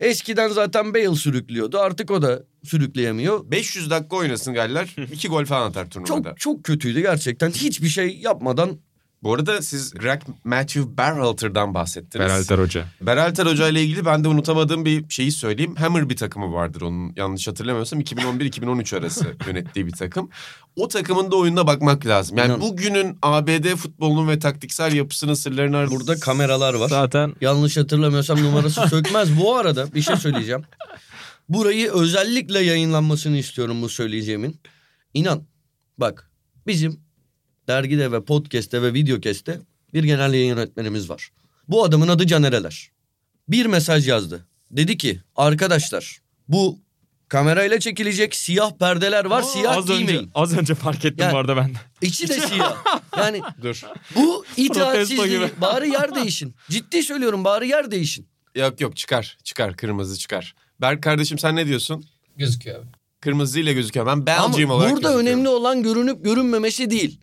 Eskiden 0.00 0.48
zaten 0.48 0.94
Bale 0.94 1.14
sürüklüyordu. 1.16 1.78
Artık 1.78 2.10
o 2.10 2.22
da 2.22 2.42
sürükleyemiyor. 2.64 3.50
500 3.50 3.90
dakika 3.90 4.16
oynasın 4.16 4.54
Galler. 4.54 4.96
2 5.12 5.28
gol 5.28 5.44
falan 5.44 5.68
atar 5.70 5.90
turnuvada. 5.90 6.28
Çok 6.28 6.40
çok 6.40 6.64
kötüydü 6.64 7.00
gerçekten. 7.00 7.50
Hiçbir 7.50 7.88
şey 7.88 8.16
yapmadan 8.18 8.78
Bu 9.24 9.34
arada 9.34 9.62
siz 9.62 9.90
Greg 9.94 10.22
Matthew 10.44 10.96
Berhalter'dan 10.96 11.74
bahsettiniz. 11.74 12.26
Beralter 12.26 12.58
Hoca. 12.58 12.84
Berhalter 13.00 13.46
Hoca 13.46 13.68
ile 13.68 13.82
ilgili 13.82 14.04
ben 14.04 14.24
de 14.24 14.28
unutamadığım 14.28 14.84
bir 14.84 15.08
şeyi 15.08 15.32
söyleyeyim. 15.32 15.74
Hammer 15.76 16.08
bir 16.10 16.16
takımı 16.16 16.52
vardır 16.52 16.80
onun 16.82 17.12
yanlış 17.16 17.48
hatırlamıyorsam 17.48 18.00
2011-2013 18.00 18.98
arası 18.98 19.36
yönettiği 19.46 19.86
bir 19.86 19.92
takım. 19.92 20.30
O 20.76 20.88
takımın 20.88 21.30
da 21.30 21.36
oyununa 21.36 21.66
bakmak 21.66 22.06
lazım. 22.06 22.38
Yani 22.38 22.60
bugünün 22.60 23.18
ABD 23.22 23.74
futbolunun 23.76 24.28
ve 24.28 24.38
taktiksel 24.38 24.92
yapısının 24.92 25.34
sırlarını 25.34 25.76
ar- 25.76 25.90
burada 25.90 26.20
kameralar 26.20 26.74
var. 26.74 26.88
Zaten 26.88 27.34
Yanlış 27.40 27.76
hatırlamıyorsam 27.76 28.42
numarası 28.42 28.88
sökmez. 28.88 29.40
Bu 29.40 29.56
arada 29.56 29.94
bir 29.94 30.02
şey 30.02 30.16
söyleyeceğim. 30.16 30.62
Burayı 31.48 31.92
özellikle 31.92 32.60
yayınlanmasını 32.60 33.36
istiyorum 33.36 33.82
bu 33.82 33.88
söyleyeceğimin. 33.88 34.60
İnan 35.14 35.42
bak 35.98 36.30
bizim 36.66 37.03
dergide 37.68 38.12
ve 38.12 38.24
podcast'te 38.24 38.82
ve 38.82 38.94
videocast'te 38.94 39.60
bir 39.94 40.04
genel 40.04 40.34
yayın 40.34 40.48
yönetmenimiz 40.48 41.10
var. 41.10 41.30
Bu 41.68 41.84
adamın 41.84 42.08
adı 42.08 42.26
Canereler. 42.26 42.90
Bir 43.48 43.66
mesaj 43.66 44.08
yazdı. 44.08 44.46
Dedi 44.70 44.96
ki 44.98 45.20
arkadaşlar 45.36 46.18
bu 46.48 46.78
kamerayla 47.28 47.80
çekilecek 47.80 48.34
siyah 48.36 48.72
perdeler 48.78 49.24
var 49.24 49.42
siyah 49.42 49.76
az 49.76 49.86
giymeyin. 49.86 50.18
önce, 50.18 50.30
az 50.34 50.56
önce 50.58 50.74
fark 50.74 51.04
ettim 51.04 51.16
Yani- 51.18 51.32
bu 51.32 51.36
arada 51.38 51.56
ben. 51.56 51.70
İçi 52.02 52.28
de 52.28 52.40
siyah. 52.40 52.84
Yani 53.18 53.40
Dur. 53.62 53.82
bu 54.16 54.44
itaatsizliği 54.56 55.40
bari 55.60 55.88
yer 55.88 56.14
değişin. 56.14 56.54
Ciddi 56.70 57.02
söylüyorum 57.02 57.44
bari 57.44 57.68
yer 57.68 57.90
değişin. 57.90 58.26
Yok 58.54 58.80
yok 58.80 58.96
çıkar. 58.96 59.38
Çıkar. 59.44 59.76
Kırmızı 59.76 60.18
çıkar. 60.18 60.54
Berk 60.80 61.02
kardeşim 61.02 61.38
sen 61.38 61.56
ne 61.56 61.66
diyorsun? 61.66 62.04
Gözüküyor 62.36 62.78
abi. 62.78 62.86
Kırmızıyla 63.20 63.72
gözüküyor. 63.72 64.06
Ben 64.06 64.26
Belgium 64.26 64.70
Ama 64.70 64.74
olarak 64.74 64.92
burada 64.92 65.16
önemli 65.16 65.48
olan 65.48 65.82
görünüp 65.82 66.24
görünmemesi 66.24 66.90
değil. 66.90 67.20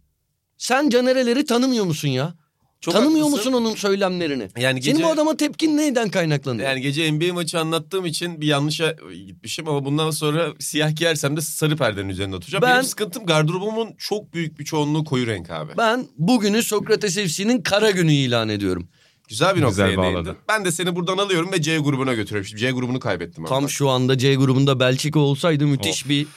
Sen 0.62 0.90
Canereleri 0.90 1.46
tanımıyor 1.46 1.86
musun 1.86 2.08
ya? 2.08 2.34
Çok 2.82 2.94
tanımıyor 2.94 3.26
haklısın. 3.26 3.52
musun 3.54 3.66
onun 3.66 3.76
söylemlerini? 3.76 4.48
Yani 4.58 4.84
Senin 4.84 4.96
gece- 4.96 5.08
bu 5.08 5.12
adama 5.12 5.38
tepkin 5.38 5.78
neyden 5.78 6.10
kaynaklanıyor? 6.10 6.70
Yani 6.70 6.82
gece 6.82 7.12
NBA 7.12 7.34
maçı 7.34 7.60
anlattığım 7.60 8.06
için 8.06 8.42
bir 8.42 8.48
yanlışa 8.48 8.96
gitmişim 9.28 9.68
ama 9.68 9.86
bundan 9.86 10.12
sonra 10.12 10.48
siyah 10.60 10.96
giyersem 10.96 11.38
de 11.38 11.42
sarı 11.42 11.78
perdenin 11.78 12.10
üzerinde 12.10 12.36
oturacağım. 12.36 12.62
Ben- 12.62 12.74
Benim 12.74 12.84
sıkıntım 12.84 13.26
gardırobumun 13.26 13.94
çok 13.98 14.34
büyük 14.34 14.60
bir 14.60 14.66
çoğunluğu 14.66 15.04
koyu 15.04 15.28
renk 15.28 15.50
abi. 15.50 15.72
Ben 15.78 16.08
bugünü 16.18 16.64
Sokrates 16.64 17.16
FC'nin 17.16 17.62
kara 17.62 17.92
günü 17.92 18.12
ilan 18.12 18.50
ediyorum. 18.50 18.88
Güzel 19.28 19.56
bir 19.56 19.62
noktaya 19.62 19.90
Güzel 19.90 20.04
değindin. 20.04 20.36
Ben 20.50 20.66
de 20.66 20.72
seni 20.72 20.96
buradan 20.96 21.18
alıyorum 21.18 21.52
ve 21.52 21.62
C 21.62 21.78
grubuna 21.78 22.14
götürüyorum. 22.14 22.48
Şimdi 22.48 22.62
C 22.62 22.72
grubunu 22.72 23.00
kaybettim. 23.00 23.46
Tam 23.46 23.70
şu 23.70 23.90
anda 23.90 24.18
C 24.18 24.36
grubunda 24.36 24.80
Belçika 24.80 25.20
olsaydı 25.20 25.68
müthiş 25.68 26.04
Of. 26.04 26.10
bir 26.10 26.28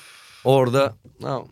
orada... 0.45 0.97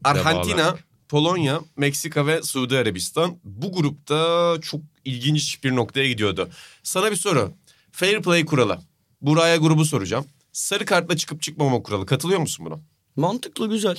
Arjantina, 0.04 0.76
Polonya, 1.16 1.60
Meksika 1.76 2.26
ve 2.26 2.42
Suudi 2.42 2.78
Arabistan 2.78 3.36
bu 3.44 3.72
grupta 3.72 4.54
çok 4.62 4.80
ilginç 5.04 5.64
bir 5.64 5.76
noktaya 5.76 6.08
gidiyordu. 6.08 6.48
Sana 6.82 7.10
bir 7.10 7.16
soru. 7.16 7.52
Fair 7.90 8.22
play 8.22 8.44
kuralı. 8.44 8.78
Buraya 9.20 9.56
grubu 9.56 9.84
soracağım. 9.84 10.24
Sarı 10.52 10.84
kartla 10.84 11.16
çıkıp 11.16 11.42
çıkmama 11.42 11.82
kuralı. 11.82 12.06
Katılıyor 12.06 12.40
musun 12.40 12.66
buna? 12.66 12.80
mantıklı 13.16 13.68
güzel. 13.70 13.96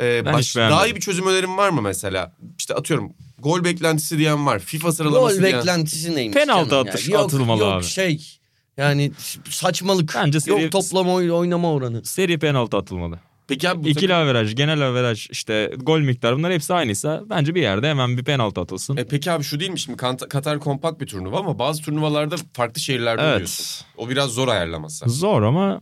Ee, 0.00 0.22
Ben 0.24 0.32
baş- 0.34 0.56
daha 0.56 0.86
iyi 0.86 0.96
bir 0.96 1.00
çözüm 1.00 1.26
önerin 1.26 1.56
var 1.56 1.68
mı 1.68 1.82
mesela? 1.82 2.32
İşte 2.58 2.74
atıyorum 2.74 3.12
gol 3.38 3.64
beklentisi 3.64 4.18
diyen 4.18 4.46
var. 4.46 4.58
FIFA 4.58 4.92
sıralaması 4.92 5.36
Gol 5.36 5.42
diyen. 5.44 5.58
beklentisi 5.58 6.16
neymiş? 6.16 6.34
Penaltı 6.34 6.70
canım 6.70 6.88
atış 6.88 7.08
ya? 7.08 7.14
Yok, 7.18 7.26
atılmalı 7.26 7.60
yok 7.62 7.72
abi. 7.72 7.84
şey 7.84 8.38
yani 8.76 9.12
saçmalık. 9.50 10.14
Bence 10.16 10.40
seri- 10.40 10.62
Yok 10.62 10.72
toplama 10.72 11.12
oy- 11.14 11.32
oynama 11.32 11.72
oranı. 11.72 12.04
Seri 12.04 12.38
penaltı 12.38 12.76
atılmalı. 12.76 13.20
Peki 13.52 13.68
abi 13.70 13.84
bu 13.84 13.88
İkili 13.88 14.08
takım- 14.08 14.22
averaj, 14.22 14.54
genel 14.54 14.88
averaj, 14.88 15.30
işte 15.30 15.72
gol 15.76 16.00
miktarı 16.00 16.36
bunlar 16.36 16.52
hepsi 16.52 16.74
aynıysa 16.74 17.22
bence 17.30 17.54
bir 17.54 17.62
yerde 17.62 17.88
hemen 17.90 18.18
bir 18.18 18.24
penaltı 18.24 18.60
atılsın. 18.60 18.96
E 18.96 19.04
peki 19.08 19.30
abi 19.32 19.44
şu 19.44 19.60
değil 19.60 19.70
mi 19.70 19.78
şimdi 19.78 19.96
Kant- 19.98 20.28
Katar 20.28 20.60
kompakt 20.60 21.00
bir 21.00 21.06
turnuva 21.06 21.38
ama 21.38 21.58
bazı 21.58 21.82
turnuvalarda 21.82 22.36
farklı 22.52 22.80
şehirlerde 22.80 23.22
Evet. 23.22 23.32
oynuyorsun. 23.32 23.86
O 23.96 24.08
biraz 24.08 24.30
zor 24.30 24.48
ayarlaması. 24.48 25.08
Zor 25.08 25.42
ama 25.42 25.80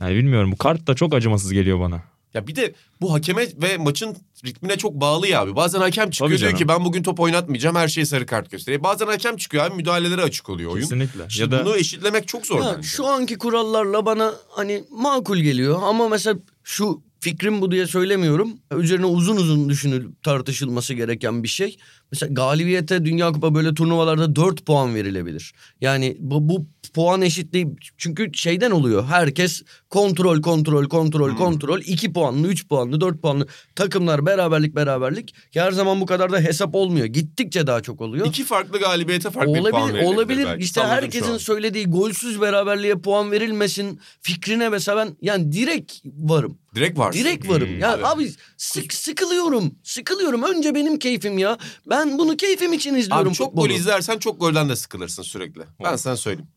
yani 0.00 0.14
bilmiyorum 0.16 0.52
bu 0.52 0.56
kart 0.56 0.86
da 0.86 0.94
çok 0.94 1.14
acımasız 1.14 1.52
geliyor 1.52 1.80
bana. 1.80 2.02
Ya 2.34 2.46
bir 2.46 2.56
de 2.56 2.74
bu 3.00 3.12
hakeme 3.14 3.46
ve 3.62 3.76
maçın 3.78 4.16
ritmine 4.44 4.76
çok 4.76 4.92
bağlı 4.94 5.28
ya 5.28 5.40
abi. 5.42 5.56
Bazen 5.56 5.80
hakem 5.80 6.10
çıkıyor 6.10 6.30
Tabii 6.30 6.38
diyor 6.38 6.50
canım. 6.50 6.58
ki 6.58 6.68
ben 6.68 6.84
bugün 6.84 7.02
top 7.02 7.20
oynatmayacağım 7.20 7.76
her 7.76 7.88
şeye 7.88 8.04
sarı 8.06 8.26
kart 8.26 8.50
gösteriyor. 8.50 8.82
Bazen 8.82 9.06
hakem 9.06 9.36
çıkıyor 9.36 9.64
abi 9.64 9.74
müdahaleleri 9.76 10.22
açık 10.22 10.48
oluyor 10.48 10.70
oyun. 10.70 10.82
Kesinlikle. 10.82 11.22
Şimdi 11.28 11.54
ya 11.54 11.60
da 11.60 11.64
bunu 11.64 11.76
eşitlemek 11.76 12.28
çok 12.28 12.46
zor 12.46 12.60
Ya 12.64 12.74
bence. 12.76 12.88
şu 12.88 13.06
anki 13.06 13.38
kurallarla 13.38 14.06
bana 14.06 14.32
hani 14.50 14.84
makul 14.90 15.38
geliyor 15.38 15.80
ama 15.82 16.08
mesela 16.08 16.38
şu 16.64 17.02
fikrim 17.22 17.60
bu 17.60 17.70
diye 17.70 17.86
söylemiyorum. 17.86 18.58
Üzerine 18.76 19.06
uzun 19.06 19.36
uzun 19.36 19.68
düşünülüp 19.68 20.22
tartışılması 20.22 20.94
gereken 20.94 21.42
bir 21.42 21.48
şey. 21.48 21.76
Mesela 22.12 22.32
galibiyete 22.34 23.04
Dünya 23.04 23.32
Kupa 23.32 23.54
böyle 23.54 23.74
turnuvalarda 23.74 24.36
4 24.36 24.66
puan 24.66 24.94
verilebilir. 24.94 25.52
Yani 25.80 26.16
bu, 26.20 26.48
bu 26.48 26.66
puan 26.94 27.22
eşitliği 27.22 27.66
çünkü 27.98 28.30
şeyden 28.34 28.70
oluyor. 28.70 29.04
Herkes 29.04 29.62
kontrol 29.90 30.42
kontrol 30.42 30.88
kontrol 30.88 31.28
Hmm. 31.30 31.36
kontrol 31.36 31.80
2 31.80 32.12
puanlı 32.12 32.48
3 32.48 32.68
puanlı 32.68 33.00
4 33.00 33.22
puanlı 33.22 33.46
takımlar 33.76 34.26
beraberlik 34.26 34.74
beraberlik. 34.76 35.34
Her 35.54 35.72
zaman 35.72 36.00
bu 36.00 36.06
kadar 36.06 36.32
da 36.32 36.40
hesap 36.40 36.74
olmuyor. 36.74 37.06
Gittikçe 37.06 37.66
daha 37.66 37.80
çok 37.80 38.00
oluyor. 38.00 38.26
İki 38.26 38.44
farklı 38.44 38.78
galibiyete 38.78 39.30
farklı 39.30 39.54
bir 39.54 39.60
puan 39.60 39.72
Olabilir, 39.82 39.94
verilebilir 39.94 40.14
olabilir. 40.16 40.44
belki. 40.46 40.64
İşte 40.64 40.80
Salladım 40.80 40.96
şu 40.96 41.02
herkesin 41.02 41.36
söylediği 41.36 41.86
golsüz 41.86 42.40
beraberliğe 42.40 42.94
puan 42.94 43.30
verilmesin 43.30 44.00
fikrine 44.20 44.68
mesela 44.68 44.96
ben 45.06 45.16
yani 45.22 45.52
direkt 45.52 45.92
varım. 46.04 46.58
Direkt 46.74 46.98
var. 46.98 47.12
Direkt 47.12 47.48
varım. 47.48 47.78
ya 47.78 47.92
abi. 47.94 48.06
abi 48.06 48.30
sık 48.56 48.92
sıkılıyorum. 48.94 49.74
Sıkılıyorum. 49.82 50.42
Önce 50.42 50.74
benim 50.74 50.98
keyfim 50.98 51.38
ya. 51.38 51.58
Ben 51.90 52.01
bunu 52.18 52.36
keyfim 52.36 52.72
için 52.72 52.94
izliyorum 52.94 53.28
Abi 53.28 53.34
çok 53.34 53.56
gol 53.56 53.70
izlersen 53.70 54.18
çok 54.18 54.40
golden 54.40 54.68
de 54.68 54.76
sıkılırsın 54.76 55.22
sürekli. 55.22 55.60
Ben 55.84 55.96
sana 55.96 56.16
söyleyeyim. 56.16 56.48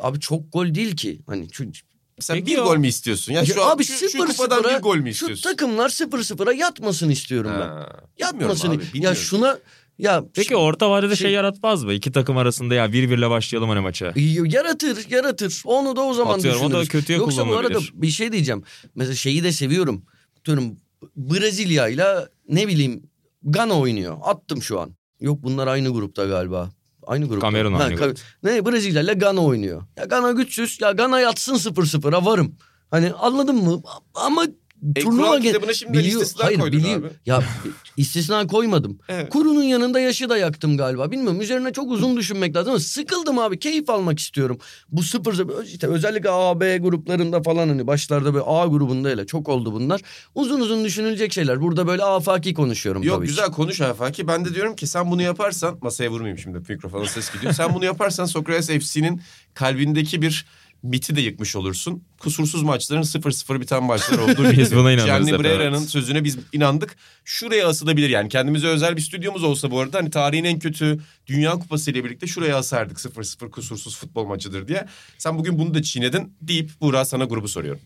Abi 0.00 0.20
çok 0.20 0.52
gol 0.52 0.74
değil 0.74 0.96
ki. 0.96 1.20
Hani 1.26 1.48
şu, 1.52 1.64
Sen 2.20 2.34
Peki 2.34 2.46
bir 2.46 2.58
o- 2.58 2.64
gol 2.64 2.76
mü 2.76 2.86
istiyorsun? 2.86 3.32
Ya, 3.32 3.38
Ya 3.40 3.46
şu, 3.46 3.64
abi 3.64 3.84
şu, 3.84 3.92
şu 3.92 4.08
0 4.08 4.26
kupadan 4.26 4.62
0'a 4.62 4.76
bir 4.76 4.82
gol 4.82 4.96
mü 4.96 5.02
şu 5.04 5.08
istiyorsun? 5.10 5.50
takımlar 5.50 5.88
0-0'a 5.88 6.52
yatmasın 6.52 7.10
istiyorum 7.10 7.50
ben. 7.54 7.60
Ha, 7.68 7.88
Yatmasın. 8.18 8.70
bilmiyorum 8.72 8.90
abi, 8.94 9.04
ya 9.04 9.14
şuna 9.14 9.58
ya 9.98 10.24
Peki 10.34 10.56
orta 10.56 10.90
vadede 10.90 11.16
şey- 11.16 11.24
şey 11.26 11.32
yaratmaz 11.32 11.84
mı? 11.84 11.92
İki 11.92 12.12
takım 12.12 12.36
arasında 12.36 12.74
ya 12.74 12.92
bir 12.92 13.10
birle 13.10 13.30
başlayalım 13.30 13.68
hani 13.68 13.80
maça. 13.80 14.12
Yaratır, 14.44 15.10
yaratır. 15.10 15.62
Onu 15.64 15.96
da 15.96 16.00
o 16.00 16.14
zaman 16.14 16.38
Atıyorum, 16.38 16.60
o 16.60 16.64
da 16.64 16.68
düşünürüz. 16.68 16.88
kötüye 16.88 17.18
Yoksa 17.18 17.48
bu 17.48 17.56
arada 17.56 17.78
bir 17.94 18.10
şey 18.10 18.32
diyeceğim. 18.32 18.62
Mesela 18.94 19.14
şeyi 19.14 19.44
de 19.44 19.52
seviyorum. 19.52 20.04
Diyorum 20.44 20.76
Brezilya 21.16 21.88
ile 21.88 22.06
ne 22.48 22.68
bileyim 22.68 23.02
Gana 23.44 23.80
oynuyor. 23.80 24.16
Attım 24.22 24.62
şu 24.62 24.80
an. 24.80 24.94
Yok 25.20 25.42
bunlar 25.42 25.66
aynı 25.66 25.88
grupta 25.92 26.24
galiba. 26.24 26.70
Aynı 27.06 27.28
grupta. 27.28 27.46
Kamerun 27.46 27.74
Ha, 27.74 27.82
aynı 27.84 27.94
Ka- 27.94 28.04
grupta. 28.04 28.22
Ne 28.42 28.66
Brezilya 28.66 29.02
ile 29.02 29.14
Gana 29.14 29.40
oynuyor. 29.44 29.82
Ya 29.96 30.04
Gana 30.04 30.30
güçsüz. 30.32 30.80
Ya 30.80 30.92
Gana 30.92 31.20
yatsın 31.20 31.54
0-0'a 31.54 32.24
varım. 32.24 32.56
Hani 32.90 33.12
anladın 33.12 33.56
mı? 33.56 33.82
Ama 34.14 34.44
E, 34.96 35.00
turnuva 35.00 35.40
kitabına 35.40 35.72
şimdiden 35.74 36.04
istisna 36.04 36.44
hayır, 36.44 36.58
koydun 36.60 36.78
biliyor- 36.78 36.98
abi. 37.00 37.08
Ya 37.26 37.42
istisna 37.96 38.46
koymadım. 38.46 38.98
Evet. 39.08 39.30
Kurunun 39.30 39.62
yanında 39.62 40.00
yaşı 40.00 40.28
da 40.28 40.38
yaktım 40.38 40.76
galiba. 40.76 41.10
Bilmiyorum 41.10 41.40
üzerine 41.40 41.72
çok 41.72 41.90
uzun 41.90 42.16
düşünmek 42.16 42.56
lazım 42.56 42.70
ama 42.70 42.80
sıkıldım 42.80 43.38
abi. 43.38 43.58
Keyif 43.58 43.90
almak 43.90 44.18
istiyorum. 44.18 44.58
Bu 44.88 45.02
sıfır 45.02 45.64
işte 45.66 45.86
özellikle 45.86 46.30
A, 46.30 46.60
B 46.60 46.78
gruplarında 46.78 47.42
falan 47.42 47.68
hani 47.68 47.86
başlarda 47.86 48.34
böyle 48.34 48.44
A 48.46 48.66
grubunda 48.66 49.08
hele 49.08 49.26
çok 49.26 49.48
oldu 49.48 49.72
bunlar. 49.72 50.00
Uzun 50.34 50.60
uzun 50.60 50.84
düşünülecek 50.84 51.32
şeyler. 51.32 51.60
Burada 51.60 51.86
böyle 51.86 52.02
afaki 52.04 52.54
konuşuyorum 52.54 53.02
Yok 53.02 53.16
tabii 53.16 53.26
ki. 53.26 53.30
güzel 53.30 53.46
konuş 53.50 53.80
Afaki. 53.80 54.28
Ben 54.28 54.44
de 54.44 54.54
diyorum 54.54 54.76
ki 54.76 54.86
sen 54.86 55.10
bunu 55.10 55.22
yaparsan 55.22 55.78
masaya 55.82 56.08
vurmayayım 56.10 56.38
şimdi 56.38 56.58
mikrofona 56.68 57.06
ses 57.06 57.32
gidiyor. 57.32 57.52
sen 57.52 57.74
bunu 57.74 57.84
yaparsan 57.84 58.24
Sokrates 58.24 58.66
FC'nin 58.86 59.20
kalbindeki 59.54 60.22
bir 60.22 60.46
miti 60.84 61.16
de 61.16 61.20
yıkmış 61.20 61.56
olursun. 61.56 62.02
Kusursuz 62.18 62.62
maçların 62.62 63.02
0-0 63.02 63.60
biten 63.60 63.82
maçlar 63.82 64.18
olduğu 64.18 64.50
Biz 64.58 64.74
buna 64.76 64.94
Gianni 64.94 65.32
hep, 65.32 65.40
Brera'nın 65.40 65.78
evet. 65.78 65.88
sözüne 65.88 66.24
biz 66.24 66.38
inandık. 66.52 66.96
Şuraya 67.24 67.68
asılabilir 67.68 68.08
yani 68.08 68.28
kendimize 68.28 68.66
özel 68.66 68.96
bir 68.96 69.00
stüdyomuz 69.00 69.44
olsa 69.44 69.70
bu 69.70 69.80
arada 69.80 69.98
hani 69.98 70.10
tarihin 70.10 70.44
en 70.44 70.58
kötü 70.58 70.98
Dünya 71.26 71.52
Kupası 71.52 71.90
ile 71.90 72.04
birlikte 72.04 72.26
şuraya 72.26 72.56
asardık 72.56 72.98
0-0 72.98 73.50
kusursuz 73.50 73.96
futbol 73.96 74.26
maçıdır 74.26 74.68
diye. 74.68 74.86
Sen 75.18 75.38
bugün 75.38 75.58
bunu 75.58 75.74
da 75.74 75.82
çiğnedin 75.82 76.36
deyip 76.42 76.70
Buğra 76.80 77.04
sana 77.04 77.24
grubu 77.24 77.48
soruyorum. 77.48 77.80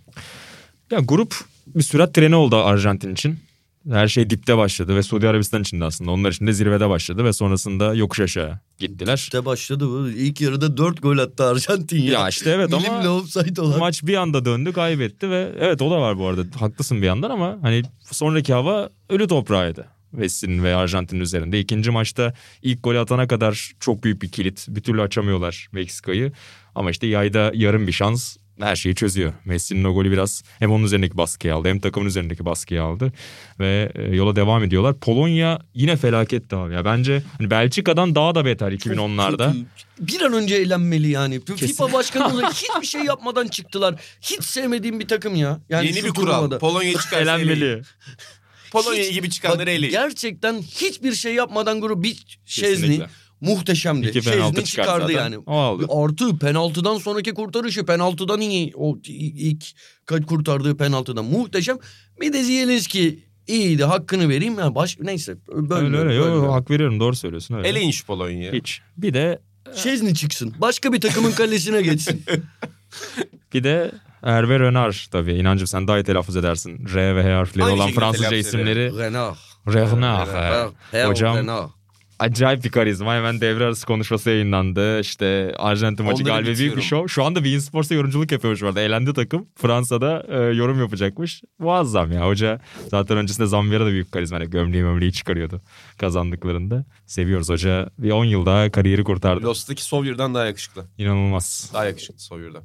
Ya 0.90 0.98
grup 0.98 1.36
bir 1.66 1.82
sürat 1.82 2.14
treni 2.14 2.34
oldu 2.34 2.56
Arjantin 2.56 3.12
için. 3.12 3.38
Her 3.90 4.08
şey 4.08 4.30
dipte 4.30 4.56
başladı 4.56 4.96
ve 4.96 5.02
Suudi 5.02 5.28
Arabistan 5.28 5.62
için 5.62 5.80
de 5.80 5.84
aslında. 5.84 6.10
Onlar 6.10 6.32
için 6.32 6.46
de 6.46 6.52
zirvede 6.52 6.88
başladı 6.88 7.24
ve 7.24 7.32
sonrasında 7.32 7.94
yokuş 7.94 8.20
aşağı 8.20 8.58
gittiler. 8.78 9.14
İşte 9.14 9.44
başladı 9.44 9.88
bu. 9.88 10.08
İlk 10.08 10.40
yarıda 10.40 10.76
4 10.76 11.02
gol 11.02 11.18
attı 11.18 11.44
Arjantin 11.44 12.02
ya. 12.02 12.12
Ya 12.12 12.28
işte 12.28 12.50
evet 12.50 12.74
ama 12.74 13.10
offside 13.10 13.60
olan. 13.60 13.78
maç 13.78 14.02
bir 14.02 14.14
anda 14.14 14.44
döndü 14.44 14.72
kaybetti 14.72 15.30
ve 15.30 15.52
evet 15.60 15.82
o 15.82 15.90
da 15.90 16.00
var 16.00 16.18
bu 16.18 16.26
arada 16.26 16.42
haklısın 16.60 17.02
bir 17.02 17.06
yandan 17.06 17.30
ama 17.30 17.58
hani 17.62 17.82
sonraki 18.10 18.52
hava 18.52 18.90
ölü 19.08 19.28
toprağıydı. 19.28 19.86
Messi'nin 20.12 20.64
ve 20.64 20.74
Arjantin'in 20.74 21.20
üzerinde. 21.20 21.60
İkinci 21.60 21.90
maçta 21.90 22.34
ilk 22.62 22.82
golü 22.82 22.98
atana 22.98 23.28
kadar 23.28 23.72
çok 23.80 24.04
büyük 24.04 24.22
bir 24.22 24.28
kilit. 24.28 24.66
Bir 24.68 24.80
türlü 24.80 25.02
açamıyorlar 25.02 25.68
Meksika'yı. 25.72 26.32
Ama 26.74 26.90
işte 26.90 27.06
yayda 27.06 27.52
yarım 27.54 27.86
bir 27.86 27.92
şans 27.92 28.36
her 28.60 28.76
şeyi 28.76 28.94
çözüyor. 28.94 29.32
Messi'nin 29.44 29.84
o 29.84 29.94
golü 29.94 30.10
biraz 30.12 30.42
hem 30.58 30.70
onun 30.72 30.84
üzerindeki 30.84 31.16
baskıyı 31.16 31.54
aldı 31.54 31.68
hem 31.68 31.80
takımın 31.80 32.06
üzerindeki 32.06 32.44
baskıyı 32.44 32.82
aldı. 32.82 33.12
Ve 33.60 33.92
e, 33.94 34.02
yola 34.16 34.36
devam 34.36 34.64
ediyorlar. 34.64 34.98
Polonya 35.00 35.58
yine 35.74 35.96
felaket 35.96 36.52
abi 36.52 36.74
ya. 36.74 36.84
Bence 36.84 37.22
hani 37.38 37.50
Belçika'dan 37.50 38.14
daha 38.14 38.34
da 38.34 38.44
beter 38.44 38.72
2010'larda. 38.72 39.64
Bir 40.00 40.20
an 40.20 40.32
önce 40.32 40.54
eğlenmeli 40.54 41.08
yani. 41.08 41.40
FIFA 41.56 41.92
başkanı 41.92 42.34
olarak 42.34 42.52
hiçbir 42.54 42.86
şey 42.86 43.04
yapmadan 43.04 43.48
çıktılar. 43.48 43.94
Hiç 44.20 44.44
sevmediğim 44.44 45.00
bir 45.00 45.08
takım 45.08 45.34
ya. 45.34 45.60
Yani 45.68 45.86
Yeni 45.86 46.04
bir 46.04 46.10
kural. 46.10 46.58
Polonya'yı 46.58 46.96
çıkarsa 46.98 47.18
eleyin. 47.38 47.48
Elenmeli. 47.48 47.82
Polonya 48.72 49.02
Hiç- 49.02 49.12
gibi 49.14 49.30
çıkanları 49.30 49.70
eleyin. 49.70 49.92
Gerçekten 49.92 50.62
hiçbir 50.62 51.14
şey 51.14 51.34
yapmadan 51.34 51.80
grubu 51.80 52.02
bir 52.02 52.38
Şezni 52.44 52.74
Kesinlikle. 52.74 53.06
Muhteşemdi. 53.40 54.08
İki 54.08 54.20
penaltı 54.20 54.64
çıkardı 54.64 54.90
çıkardı 54.90 55.02
zaten. 55.12 55.14
yani. 55.18 55.38
O 55.38 55.52
aldı. 55.56 55.86
Artı 55.88 56.38
penaltıdan 56.38 56.98
sonraki 56.98 57.34
kurtarışı 57.34 57.86
penaltıdan 57.86 58.40
iyi. 58.40 58.72
O 58.76 58.98
ilk 59.08 59.64
kurtardığı 60.26 60.76
penaltıdan 60.76 61.24
muhteşem. 61.24 61.78
Bir 62.20 62.32
de 62.32 62.42
Zielinski 62.42 63.24
iyiydi 63.46 63.84
hakkını 63.84 64.28
vereyim. 64.28 64.58
Yani 64.58 64.74
baş, 64.74 64.98
neyse 65.00 65.36
Öyle 65.48 65.70
bölmüyorum, 65.70 66.08
öyle. 66.08 66.18
Yo, 66.18 66.24
bölmüyorum. 66.24 66.52
hak 66.52 66.70
veriyorum 66.70 67.00
doğru 67.00 67.16
söylüyorsun. 67.16 67.54
Öyle. 67.54 67.68
Eleyin 67.68 67.90
şu 67.90 68.06
Polonya'yı. 68.06 68.52
Hiç. 68.52 68.80
Bir 68.96 69.14
de 69.14 69.38
Şezni 69.74 70.14
çıksın. 70.14 70.54
Başka 70.58 70.92
bir 70.92 71.00
takımın 71.00 71.32
kalesine 71.32 71.82
geçsin. 71.82 72.24
bir 73.54 73.64
de 73.64 73.92
Hervé 74.22 74.60
Renard 74.60 74.94
tabii. 75.10 75.34
İnancım 75.34 75.66
sen 75.66 75.88
daha 75.88 75.98
iyi 75.98 76.04
telaffuz 76.04 76.36
edersin. 76.36 76.86
R 76.94 77.16
ve 77.16 77.22
H 77.24 77.32
harfleri 77.32 77.64
Aynı 77.64 77.74
olan 77.74 77.90
Fransızca 77.90 78.36
isimleri. 78.36 78.98
Renard. 78.98 79.36
Renard. 79.68 80.28
Renard. 80.28 81.10
Hocam 81.10 81.36
Renard. 81.36 81.70
Acayip 82.18 82.64
bir 82.64 82.70
karizma. 82.70 83.14
Hemen 83.14 83.40
devre 83.40 83.64
arası 83.64 83.86
konuşması 83.86 84.30
yayınlandı. 84.30 85.00
İşte 85.00 85.54
Arjantin 85.58 86.06
maçı 86.06 86.22
Onları 86.22 86.42
galiba 86.42 86.58
büyük 86.58 86.76
bir 86.76 86.82
şov. 86.82 87.06
Şu 87.06 87.24
anda 87.24 87.44
Bein 87.44 87.58
Sports'ta 87.58 87.94
yorumculuk 87.94 88.32
yapıyormuş 88.32 88.62
arada. 88.62 88.80
Elendi 88.80 89.12
takım. 89.12 89.46
Fransa'da 89.56 90.26
e, 90.28 90.36
yorum 90.54 90.80
yapacakmış. 90.80 91.42
Muazzam 91.58 92.12
ya. 92.12 92.26
Hoca 92.26 92.60
zaten 92.90 93.16
öncesinde 93.16 93.46
Zambiya'da 93.46 93.86
da 93.86 93.90
büyük 93.90 94.12
karizma. 94.12 94.38
Hani 94.38 94.50
gömleği 94.50 94.82
mömleği 94.82 95.12
çıkarıyordu 95.12 95.62
kazandıklarında. 95.98 96.84
Seviyoruz 97.06 97.48
hoca. 97.48 97.90
Bir 97.98 98.10
10 98.10 98.24
yıl 98.24 98.46
daha 98.46 98.70
kariyeri 98.70 99.04
kurtardı. 99.04 99.44
Lost'taki 99.46 99.84
Sawyer'dan 99.84 100.34
daha 100.34 100.46
yakışıklı. 100.46 100.84
İnanılmaz. 100.98 101.70
Daha 101.74 101.86
yakışıklı 101.86 102.18
Sawyer'dan. 102.20 102.62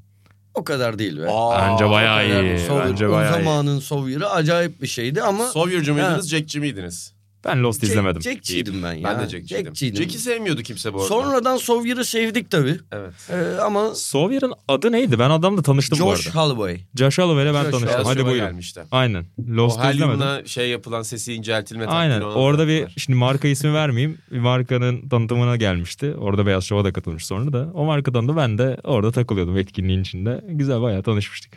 O 0.53 0.63
kadar 0.63 0.99
değil 0.99 1.17
be. 1.17 1.27
Bence 1.59 1.89
bayağı 1.89 2.29
Yani 2.29 2.47
iyi. 2.47 2.57
Sawyer- 2.59 2.89
Bence 2.89 3.07
o 3.07 3.11
bayağı 3.11 3.31
iyi. 3.39 3.43
zamanın 3.43 3.79
Sawyer'ı 3.79 4.29
acayip 4.29 4.81
bir 4.81 4.87
şeydi 4.87 5.21
ama 5.21 5.47
Sawyer'cı 5.47 5.93
mıydınız, 5.93 6.29
Jack'ci 6.29 6.59
miydiniz? 6.59 7.13
Ben 7.45 7.63
Lost 7.63 7.83
izlemedim. 7.83 8.21
Jack'çiydim 8.21 8.83
ben 8.83 8.93
ya. 8.93 9.03
Ben 9.03 9.19
de 9.19 9.29
Jack'ciydim. 9.29 9.65
Jack'çiydim. 9.65 10.03
Jack'i 10.03 10.19
sevmiyordu 10.19 10.61
kimse 10.61 10.93
bu 10.93 10.97
arada. 10.97 11.07
Sonradan 11.07 11.57
Sawyer'ı 11.57 12.05
sevdik 12.05 12.51
tabii. 12.51 12.77
Evet. 12.91 13.13
Ee, 13.29 13.59
ama 13.61 13.95
Sawyer'ın 13.95 14.53
adı 14.67 14.91
neydi? 14.91 15.19
Ben 15.19 15.29
adamla 15.29 15.61
tanıştım 15.61 15.99
bu 15.99 16.03
Josh 16.15 16.27
arada. 16.27 16.39
Holloway. 16.43 16.79
Josh 16.95 17.17
Holloway'le 17.19 17.53
ben 17.53 17.61
Josh 17.63 17.71
tanıştım. 17.71 17.87
Beyaz 17.87 18.05
Hadi 18.07 18.25
buyurun. 18.25 18.39
gelmişti. 18.39 18.81
Aynen. 18.91 19.21
O 19.23 19.55
Lost'u 19.55 19.79
izlemedim. 19.79 20.21
helyumla 20.21 20.45
şey 20.45 20.69
yapılan 20.69 21.01
sesi 21.01 21.33
inceltilme 21.33 21.85
Aynen. 21.85 22.21
Orada 22.21 22.67
bir 22.67 22.73
yaptılar. 22.73 22.93
şimdi 22.97 23.19
marka 23.19 23.47
ismi 23.47 23.73
vermeyeyim. 23.73 24.17
Bir 24.31 24.39
markanın 24.39 25.09
tanıtımına 25.09 25.55
gelmişti. 25.55 26.13
Orada 26.19 26.45
Beyaz 26.45 26.63
Şov'a 26.63 26.83
da 26.83 26.93
katılmış 26.93 27.25
sonra 27.25 27.53
da. 27.53 27.69
O 27.73 27.85
markadan 27.85 28.27
da 28.27 28.35
ben 28.35 28.57
de 28.57 28.77
orada 28.83 29.11
takılıyordum 29.11 29.57
etkinliğin 29.57 30.01
içinde. 30.01 30.41
Güzel 30.49 30.81
bayağı 30.81 31.03
tanışmıştık. 31.03 31.51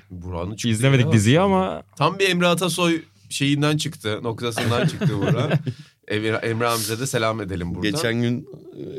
Çıktığı 0.51 0.69
izlemedik 0.69 1.13
diziyi 1.13 1.41
ama 1.41 1.83
Tam 1.97 2.19
bir 2.19 2.29
Emre 2.29 2.47
Atasoy 2.47 3.03
şeyinden 3.31 3.77
çıktı. 3.77 4.21
Noktasından 4.23 4.87
çıktı 4.87 5.09
Burak. 5.19 5.53
Emre, 6.09 6.67
amca 6.67 7.01
da 7.01 7.07
selam 7.07 7.41
edelim 7.41 7.75
buradan. 7.75 7.91
Geçen 7.93 8.15
gün 8.23 8.49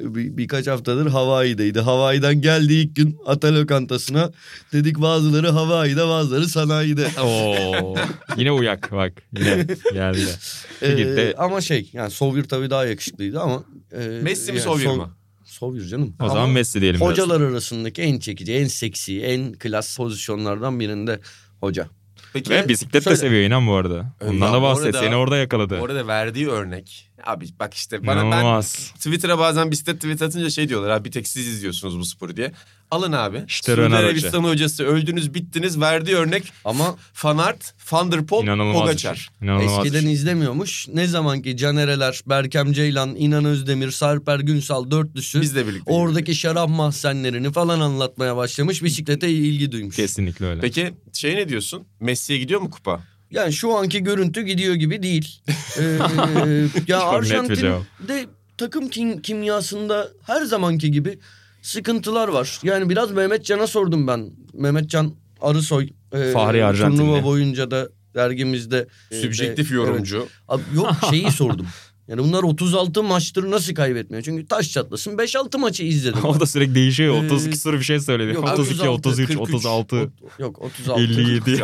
e, 0.03 0.15
bir, 0.15 0.37
birkaç 0.37 0.67
haftadır 0.67 1.07
Hawaii'deydi. 1.07 1.79
Hawaii'den 1.79 2.41
geldi 2.41 2.73
ilk 2.73 2.95
gün 2.95 3.17
ata 3.25 3.55
lokantasına. 3.55 4.31
Dedik 4.73 5.01
bazıları 5.01 5.49
Hawaii'de 5.49 6.07
bazıları 6.07 6.47
sanayide. 6.47 7.07
Oo, 7.21 7.95
yine 8.37 8.51
uyak 8.51 8.91
bak 8.91 9.13
yine 9.37 9.67
geldi. 9.93 10.19
Ee, 10.81 11.33
ama 11.37 11.61
şey 11.61 11.89
yani 11.93 12.11
Sawyer 12.11 12.43
tabii 12.43 12.69
daha 12.69 12.85
yakışıklıydı 12.85 13.39
ama. 13.39 13.63
e, 13.91 14.07
Messi 14.07 14.51
mi 14.51 14.59
yani 14.59 14.67
Saw- 14.67 14.97
mı? 14.97 15.09
Sawyer 15.45 15.87
canım. 15.87 16.13
O 16.19 16.23
Ama 16.23 16.33
zaman 16.33 16.49
Messi 16.49 16.81
diyelim. 16.81 16.99
biraz. 17.01 17.11
Hocalar 17.11 17.41
arasındaki 17.41 18.01
en 18.01 18.19
çekici, 18.19 18.53
en 18.53 18.67
seksi, 18.67 19.21
en 19.21 19.53
klas 19.53 19.97
pozisyonlardan 19.97 20.79
birinde 20.79 21.19
hoca. 21.59 21.87
Peki 22.33 22.49
Ve 22.49 22.67
bisiklet 22.69 22.93
de 22.93 23.01
Şöyle- 23.03 23.17
seviyor 23.17 23.43
inan 23.43 23.67
bu 23.67 23.73
arada. 23.75 24.05
Ondan 24.21 24.53
da 24.53 24.61
bahset. 24.61 24.85
orada- 24.85 24.99
Seni 24.99 25.15
orada 25.15 25.37
yakaladı. 25.37 25.79
orada 25.79 26.07
verdiği 26.07 26.47
örnek. 26.49 27.06
Abi 27.23 27.47
bak 27.59 27.73
işte 27.73 28.07
bana 28.07 28.21
ben 28.21 28.25
İnanılmaz. 28.27 28.73
Twitter'a 28.95 29.39
bazen 29.39 29.71
bisiklet 29.71 29.95
tweet 29.95 30.21
atınca 30.21 30.49
şey 30.49 30.69
diyorlar 30.69 30.89
abi 30.89 31.05
bir 31.05 31.11
tek 31.11 31.27
siz 31.27 31.47
izliyorsunuz 31.47 31.99
bu 31.99 32.05
sporu 32.05 32.37
diye. 32.37 32.51
Alın 32.91 33.11
abi. 33.11 33.43
İşte 33.47 33.71
Suudi 33.71 33.81
Renan 33.81 33.97
Hoca. 33.97 34.07
Arabistan 34.07 34.43
hocası 34.43 34.83
öldünüz 34.83 35.33
bittiniz 35.33 35.79
verdiği 35.81 36.15
örnek 36.15 36.53
Ama 36.65 36.95
Fanart, 37.13 37.73
Van 37.91 38.11
der 38.11 38.25
Poel, 38.25 38.43
İnanılmaz 38.43 38.81
Pogacar. 38.81 39.15
şey. 39.15 39.25
İnanılmaz 39.47 39.85
eskiden 39.85 40.01
şey. 40.01 40.13
izlemiyormuş. 40.13 40.87
Ne 40.93 41.07
zaman 41.07 41.41
ki 41.41 41.57
Canereler, 41.57 42.21
Berkem 42.27 42.73
Ceylan, 42.73 43.15
İnan 43.15 43.45
Özdemir, 43.45 43.91
Sarper 43.91 44.39
Günsal 44.39 44.91
dörtlüsü 44.91 45.41
Biz 45.41 45.55
de 45.55 45.67
birlikte. 45.67 45.91
oradaki 45.93 46.35
şarap 46.35 46.69
mahzenlerini 46.69 47.51
falan 47.51 47.79
anlatmaya 47.79 48.35
başlamış. 48.37 48.83
Bisiklete 48.83 49.29
ilgi 49.29 49.71
duymuş. 49.71 49.95
Kesinlikle 49.95 50.45
öyle. 50.45 50.61
Peki 50.61 50.93
şey 51.13 51.35
ne 51.35 51.49
diyorsun? 51.49 51.83
Messi'ye 51.99 52.39
gidiyor 52.39 52.61
mu 52.61 52.69
kupa? 52.69 53.03
Yani 53.31 53.53
şu 53.53 53.75
anki 53.77 54.03
görüntü 54.03 54.41
gidiyor 54.41 54.75
gibi 54.75 55.03
değil. 55.03 55.41
Ee, 55.79 56.67
ya. 56.87 56.99
Arjantin'de 57.01 58.25
takım 58.57 58.87
kim, 58.89 59.21
kimyasında 59.21 60.07
her 60.23 60.41
zamanki 60.41 60.91
gibi 60.91 61.19
sıkıntılar 61.61 62.27
var. 62.27 62.59
Yani 62.63 62.89
biraz 62.89 63.11
Mehmetcan'a 63.11 63.67
sordum 63.67 64.07
ben. 64.07 64.29
Mehmetcan 64.53 65.13
Arısoy 65.41 65.89
e, 66.13 66.31
Fahri 66.31 66.65
Arjantinli. 66.65 66.99
turnuva 67.01 67.23
boyunca 67.23 67.71
da 67.71 67.89
dergimizde. 68.15 68.87
e, 69.11 69.21
Sübjektif 69.21 69.71
de- 69.71 69.75
yorumcu. 69.75 70.17
evet. 70.17 70.29
Abi 70.47 70.61
yok 70.75 70.91
şeyi 71.09 71.31
sordum. 71.31 71.67
Yani 72.07 72.23
bunlar 72.23 72.43
36 72.43 73.03
maçtır 73.03 73.51
nasıl 73.51 73.73
kaybetmiyor? 73.75 74.23
Çünkü 74.23 74.47
taş 74.47 74.71
çatlasın 74.71 75.17
5-6 75.17 75.57
maçı 75.57 75.83
izledim. 75.83 76.19
o 76.25 76.39
da 76.39 76.45
sürekli 76.45 76.75
değişiyor. 76.75 77.23
Ee, 77.23 77.25
32 77.25 77.57
soru 77.57 77.77
bir 77.79 77.83
şey 77.83 77.99
söyledi. 77.99 78.33
yok, 78.35 78.49
32, 78.53 78.89
33, 78.89 79.27
43, 79.27 79.37
36, 79.37 79.95
O- 79.97 80.09
yok 80.39 80.61
36. 80.61 81.01
57. 81.01 81.63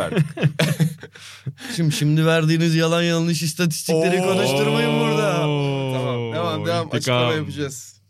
Şimdi, 1.76 1.92
şimdi 1.94 2.26
verdiğiniz 2.26 2.74
yalan 2.74 3.02
yanlış 3.02 3.42
istatistikleri 3.42 4.20
Oo. 4.22 4.26
konuşturmayın 4.26 5.00
burada. 5.00 5.32
Tamam 5.40 6.32
devam 6.32 6.66
devam 6.66 6.84
İntikam. 6.86 6.96
açıklama 6.98 7.32
yapacağız. 7.32 8.00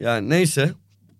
Yani 0.00 0.30
neyse. 0.30 0.72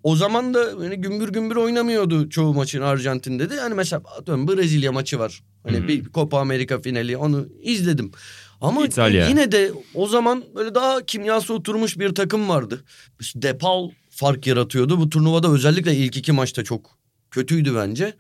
O 0.03 0.17
zaman 0.17 0.55
da 0.55 0.73
hani 0.79 0.97
gümbür 0.97 1.29
gümbür 1.29 1.57
oynamıyordu 1.57 2.29
çoğu 2.31 2.55
maçın 2.55 2.81
Arjantin'de 2.81 3.51
de. 3.51 3.55
Yani 3.55 3.75
mesela 3.75 4.03
atıyorum 4.19 4.49
Brezilya 4.49 4.93
maçı 4.93 5.19
var. 5.19 5.43
Hani 5.63 5.77
Hı. 5.79 5.89
bir 5.89 6.05
Copa 6.05 6.41
Amerika 6.41 6.81
finali 6.81 7.17
onu 7.17 7.47
izledim. 7.63 8.13
Ama 8.61 8.87
İtalya. 8.87 9.29
yine 9.29 9.53
de 9.53 9.73
o 9.95 10.07
zaman 10.07 10.45
böyle 10.55 10.75
daha 10.75 11.07
kimyası 11.07 11.55
oturmuş 11.55 11.99
bir 11.99 12.15
takım 12.15 12.49
vardı. 12.49 12.85
İşte 13.21 13.43
Depal 13.43 13.91
fark 14.11 14.47
yaratıyordu. 14.47 14.99
Bu 15.01 15.11
turnuvada 15.11 15.49
özellikle 15.53 15.95
ilk 15.95 16.17
iki 16.17 16.33
maçta 16.33 16.65
çok 16.65 16.91
kötüydü 17.31 17.75
bence. 17.75 18.15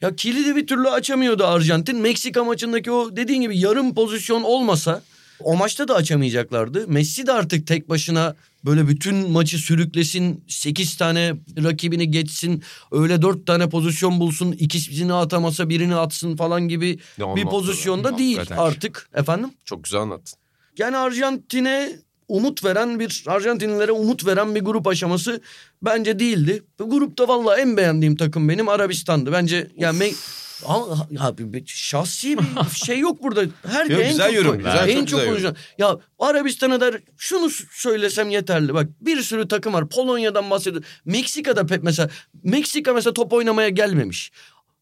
Ya 0.00 0.16
kilidi 0.16 0.56
bir 0.56 0.66
türlü 0.66 0.88
açamıyordu 0.88 1.44
Arjantin. 1.44 1.96
Meksika 1.96 2.44
maçındaki 2.44 2.90
o 2.90 3.16
dediğin 3.16 3.40
gibi 3.42 3.58
yarım 3.58 3.94
pozisyon 3.94 4.42
olmasa 4.42 5.02
o 5.40 5.56
maçta 5.56 5.88
da 5.88 5.94
açamayacaklardı. 5.94 6.88
Messi 6.88 7.26
de 7.26 7.32
artık 7.32 7.66
tek 7.66 7.88
başına 7.88 8.36
böyle 8.68 8.88
bütün 8.88 9.30
maçı 9.30 9.58
sürüklesin, 9.58 10.44
8 10.48 10.96
tane 10.96 11.34
rakibini 11.64 12.10
geçsin, 12.10 12.62
öyle 12.92 13.22
4 13.22 13.46
tane 13.46 13.68
pozisyon 13.68 14.20
bulsun, 14.20 14.52
ikisini 14.52 15.12
atamasa 15.12 15.68
birini 15.68 15.94
atsın 15.96 16.36
falan 16.36 16.68
gibi 16.68 16.98
Ne 17.18 17.36
bir 17.36 17.44
pozisyonda 17.44 18.14
be. 18.14 18.18
değil 18.18 18.36
Hakikaten. 18.36 18.62
artık 18.62 19.10
efendim. 19.14 19.50
Çok 19.64 19.84
güzel 19.84 20.00
anlattın. 20.00 20.38
Yani 20.78 20.96
Arjantin'e 20.96 21.92
umut 22.28 22.64
veren 22.64 23.00
bir 23.00 23.24
Arjantinlilere 23.26 23.92
umut 23.92 24.26
veren 24.26 24.54
bir 24.54 24.60
grup 24.60 24.86
aşaması 24.86 25.40
bence 25.82 26.18
değildi. 26.18 26.62
Grupta 26.78 27.28
vallahi 27.28 27.60
en 27.60 27.76
beğendiğim 27.76 28.16
takım 28.16 28.48
benim 28.48 28.68
Arabistan'dı. 28.68 29.32
Bence 29.32 29.68
yani 29.76 29.98
me- 29.98 30.14
Bir 31.38 31.66
şahsi 31.66 32.38
bir 32.38 32.76
şey 32.84 32.98
yok 32.98 33.22
burada. 33.22 33.44
Her 33.66 33.86
Yok, 33.86 34.00
en 34.00 34.10
güzel 34.10 34.26
çok 34.26 34.34
yorum, 34.34 34.56
güzel, 34.58 34.88
en 34.88 34.96
çok 34.98 35.08
çok 35.08 35.20
güzel 35.20 35.28
konuşulan. 35.28 35.56
Ya 35.78 35.98
Arabistan'a 36.18 36.80
da 36.80 36.92
şunu 37.16 37.50
söylesem 37.72 38.30
yeterli. 38.30 38.74
Bak 38.74 38.86
bir 39.00 39.22
sürü 39.22 39.48
takım 39.48 39.72
var. 39.72 39.88
Polonya'dan 39.88 40.50
bahsediyor. 40.50 40.84
Meksika'da 41.04 41.66
pek 41.66 41.82
mesela 41.82 42.10
Meksika 42.42 42.92
mesela 42.92 43.14
top 43.14 43.32
oynamaya 43.32 43.68
gelmemiş. 43.68 44.32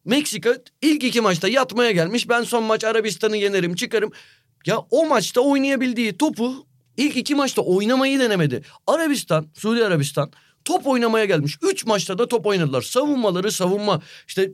Meksika 0.05 0.57
ilk 0.83 1.05
iki 1.05 1.21
maçta 1.21 1.49
yatmaya 1.49 1.91
gelmiş. 1.91 2.29
Ben 2.29 2.43
son 2.43 2.65
maç 2.65 2.85
Arabistan'ı 2.85 3.37
yenerim, 3.37 3.75
çıkarım. 3.75 4.12
Ya 4.67 4.79
o 4.91 5.07
maçta 5.07 5.41
oynayabildiği 5.41 6.19
topu 6.19 6.67
ilk 6.97 7.17
iki 7.17 7.35
maçta 7.35 7.62
oynamayı 7.62 8.21
denemedi. 8.21 8.62
Arabistan, 8.87 9.47
Suudi 9.55 9.85
Arabistan 9.85 10.33
top 10.65 10.87
oynamaya 10.87 11.25
gelmiş. 11.25 11.57
Üç 11.62 11.87
maçta 11.87 12.19
da 12.19 12.29
top 12.29 12.47
oynadılar. 12.47 12.83
Savunmaları 12.83 13.53
savunma. 13.53 14.03
İşte 14.29 14.51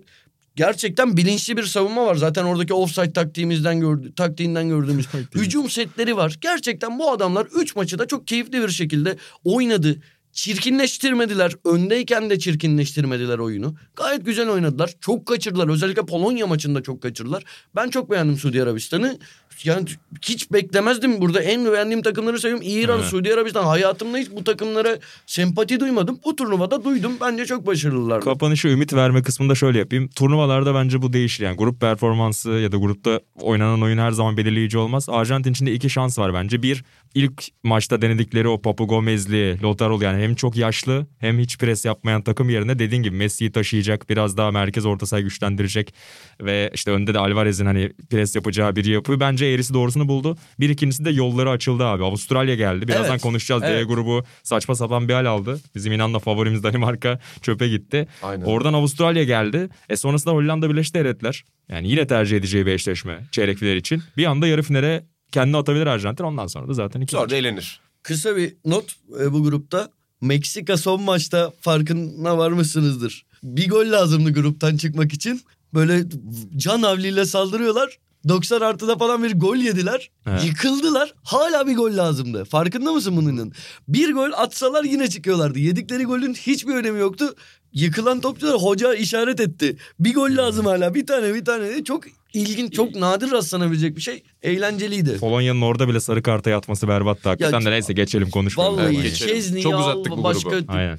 gerçekten 0.57 1.17
bilinçli 1.17 1.57
bir 1.57 1.63
savunma 1.63 2.07
var. 2.07 2.15
Zaten 2.15 2.45
oradaki 2.45 2.75
offside 2.75 3.13
taktiğimizden 3.13 3.81
gördü, 3.81 4.13
taktiğinden 4.17 4.69
gördüğümüz 4.69 5.07
hücum 5.35 5.71
setleri 5.71 6.17
var. 6.17 6.37
Gerçekten 6.41 6.99
bu 6.99 7.11
adamlar 7.11 7.47
3 7.47 7.77
maçı 7.77 7.99
da 7.99 8.07
çok 8.07 8.27
keyifli 8.27 8.63
bir 8.63 8.69
şekilde 8.69 9.17
oynadı. 9.45 10.01
Çirkinleştirmediler. 10.33 11.53
Öndeyken 11.65 12.31
de 12.31 12.39
çirkinleştirmediler 12.39 13.39
oyunu. 13.39 13.75
Gayet 13.97 14.27
güzel 14.27 14.49
oynadılar. 14.49 14.91
Çok 15.01 15.27
kaçırdılar. 15.27 15.69
Özellikle 15.69 16.03
Polonya 16.03 16.47
maçında 16.47 16.83
çok 16.83 17.03
kaçırdılar. 17.03 17.45
Ben 17.77 17.89
çok 17.91 18.11
beğendim 18.11 18.37
Suudi 18.37 18.63
Arabistan'ı. 18.63 19.19
Yani 19.65 19.89
hiç 20.23 20.53
beklemezdim. 20.53 21.21
Burada 21.21 21.43
en 21.43 21.73
beğendiğim 21.73 22.03
takımları 22.03 22.39
sayıyorum. 22.39 22.67
İran, 22.69 22.99
Evet. 22.99 23.09
Suudi 23.09 23.35
Arabistan. 23.35 23.65
Hayatımda 23.65 24.19
hiç 24.19 24.31
bu 24.31 24.45
takımlara 24.45 24.99
sempati 25.27 25.81
duymadım. 25.81 26.19
Bu 26.25 26.37
turnuvada 26.37 26.85
duydum. 26.85 27.13
Bence 27.21 27.47
çok 27.47 27.67
başarılılar. 27.67 28.21
Kapanışı 28.21 28.69
ümit 28.69 28.93
verme 28.95 29.23
kısmında 29.23 29.55
şöyle 29.55 29.79
yapayım. 29.79 30.09
Turnuvalarda 30.09 30.75
bence 30.75 31.03
bu 31.03 31.13
değişir. 31.13 31.45
Yani 31.45 31.57
grup 31.57 31.81
performansı 31.81 32.51
ya 32.51 32.73
da 32.73 32.77
grupta 32.77 33.21
oynanan 33.41 33.83
oyun 33.83 33.99
her 33.99 34.11
zaman 34.11 34.37
belirleyici 34.37 34.79
olmaz. 34.79 35.09
Arjantin 35.09 35.53
için 35.53 35.67
de 35.67 35.73
iki 35.73 35.91
şans 35.91 36.19
var 36.19 36.35
bence. 36.35 36.63
Bir, 36.63 36.85
ilk 37.15 37.45
maçta 37.63 38.03
denedikleri 38.03 38.49
o 38.49 38.63
Papu 38.63 38.89
Gomez'li, 38.89 39.63
Lautaro 39.63 40.01
yani 40.01 40.22
hem 40.23 40.35
çok 40.35 40.57
yaşlı 40.57 41.07
hem 41.19 41.39
hiç 41.39 41.59
pres 41.59 41.85
yapmayan 41.85 42.23
takım 42.23 42.51
yerine 42.51 42.79
dediğin 42.79 43.03
gibi 43.03 43.17
Messi'yi 43.17 43.53
taşıyacak, 43.53 44.11
biraz 44.11 44.37
daha 44.37 44.51
merkez 44.51 44.87
orta 44.87 45.07
saha 45.07 45.21
güçlendirecek 45.21 45.95
ve 46.43 46.71
işte 46.75 46.91
önde 46.91 47.15
de 47.15 47.19
Alvarez'in 47.19 47.67
hani 47.67 47.93
pres 48.11 48.37
yapacağı 48.37 48.77
biri 48.77 48.91
yapıyor. 48.91 49.21
Bence 49.21 49.47
eğrisi 49.47 49.75
doğrusunu 49.75 50.09
buldu. 50.09 50.37
Bir 50.61 50.69
ikincisi 50.71 51.05
de 51.05 51.11
yolları 51.11 51.51
açıldı 51.51 51.85
abi. 51.85 52.05
Avustralya 52.05 52.55
geldi. 52.55 52.89
Birazdan 52.89 53.11
Evet. 53.11 53.23
konuşacağız. 53.23 53.63
D 53.63 53.67
Evet. 53.67 53.89
grubu 53.89 54.25
saçma 54.43 54.75
sapan 54.75 55.09
bir 55.09 55.15
hal 55.15 55.27
aldı. 55.27 55.61
Bizim 55.75 55.93
inanla 55.93 56.19
favorimiz 56.19 56.63
Danimarka 56.63 57.21
çöpe 57.43 57.69
gitti. 57.69 58.09
Aynen. 58.23 58.45
Oradan 58.45 58.73
Avustralya 58.73 59.25
geldi. 59.25 59.69
E 59.89 59.97
sonrasında 59.97 60.35
Hollanda 60.35 60.71
Birleşik 60.71 60.95
Devletler. 60.95 61.45
Yani 61.69 61.89
yine 61.89 62.07
tercih 62.07 62.37
edeceği 62.37 62.67
bir 62.67 62.73
eşleşme 62.73 63.21
çeyrek 63.33 63.59
final 63.59 63.77
için. 63.77 64.03
Bir 64.17 64.25
anda 64.25 64.47
yarı 64.47 64.63
finale 64.63 65.07
kendini 65.33 65.57
atabilir 65.57 65.87
Arjantin. 65.87 66.25
Ondan 66.25 66.47
sonra 66.47 66.69
da 66.69 66.73
zaten 66.73 67.01
iki 67.01 67.13
Sonra 67.13 67.31
da 67.31 67.37
eğlenir. 67.37 67.81
Kısa 68.03 68.37
bir 68.37 68.55
not 68.65 68.93
e, 69.21 69.33
bu 69.33 69.43
grupta. 69.43 69.89
Meksika 70.23 70.77
son 70.77 71.03
maçta 71.03 71.53
farkına 71.61 72.39
varmışsınızdır. 72.39 73.27
Bir 73.43 73.69
gol 73.69 73.93
lazımdı 73.93 74.33
gruptan 74.33 74.77
çıkmak 74.77 75.13
için. 75.13 75.43
Böyle 75.75 76.05
can 76.57 76.83
havliyle 76.83 77.25
saldırıyorlar. 77.25 77.99
90 78.29 78.61
artıda 78.61 78.99
falan 78.99 79.23
bir 79.23 79.41
gol 79.41 79.57
yediler. 79.57 80.11
Evet. 80.27 80.45
Yıkıldılar. 80.45 81.15
Hala 81.25 81.67
bir 81.67 81.77
gol 81.77 81.97
lazımdı. 81.97 82.45
Farkında 82.45 82.93
mısın 82.93 83.17
bunun? 83.17 83.53
Bir 83.89 84.13
gol 84.13 84.31
atsalar 84.37 84.85
yine 84.85 85.11
çıkıyorlardı. 85.11 85.59
Yedikleri 85.59 86.05
golün 86.05 86.35
hiçbir 86.35 86.75
önemi 86.75 86.99
yoktu. 87.01 87.35
Yıkılan 87.73 88.21
topçular 88.21 88.63
hoca 88.63 88.95
işaret 88.95 89.41
etti. 89.41 89.77
Bir 90.01 90.15
gol 90.15 90.37
lazım 90.37 90.67
hala. 90.67 90.95
Bir 90.95 91.07
tane 91.07 91.35
bir 91.35 91.45
tane. 91.45 91.85
Çok 91.85 92.05
ilginç, 92.35 92.73
çok 92.75 92.95
nadir 92.95 93.31
rastlanabilecek 93.31 93.97
bir 93.97 94.01
şey. 94.01 94.23
Eğlenceliydi. 94.43 95.19
Polonya'nın 95.19 95.61
orada 95.63 95.89
bile 95.89 96.01
sarı 96.01 96.23
karta 96.23 96.51
yatması 96.51 96.89
berbattı 96.89 97.29
hakikaten 97.29 97.61
Ya- 97.61 97.67
de 97.67 97.71
neyse 97.71 97.93
geçelim 97.93 98.31
konuşmayalım. 98.31 98.77
Vallahi 98.79 98.95
Yani. 98.95 99.03
geçelim. 99.03 99.35
Şezni 99.35 99.63
Çok 99.63 99.75
uzattık 99.81 100.13
bu 100.13 100.23
başka 100.25 100.51
grubu. 100.51 100.73
Aynen. 100.73 100.99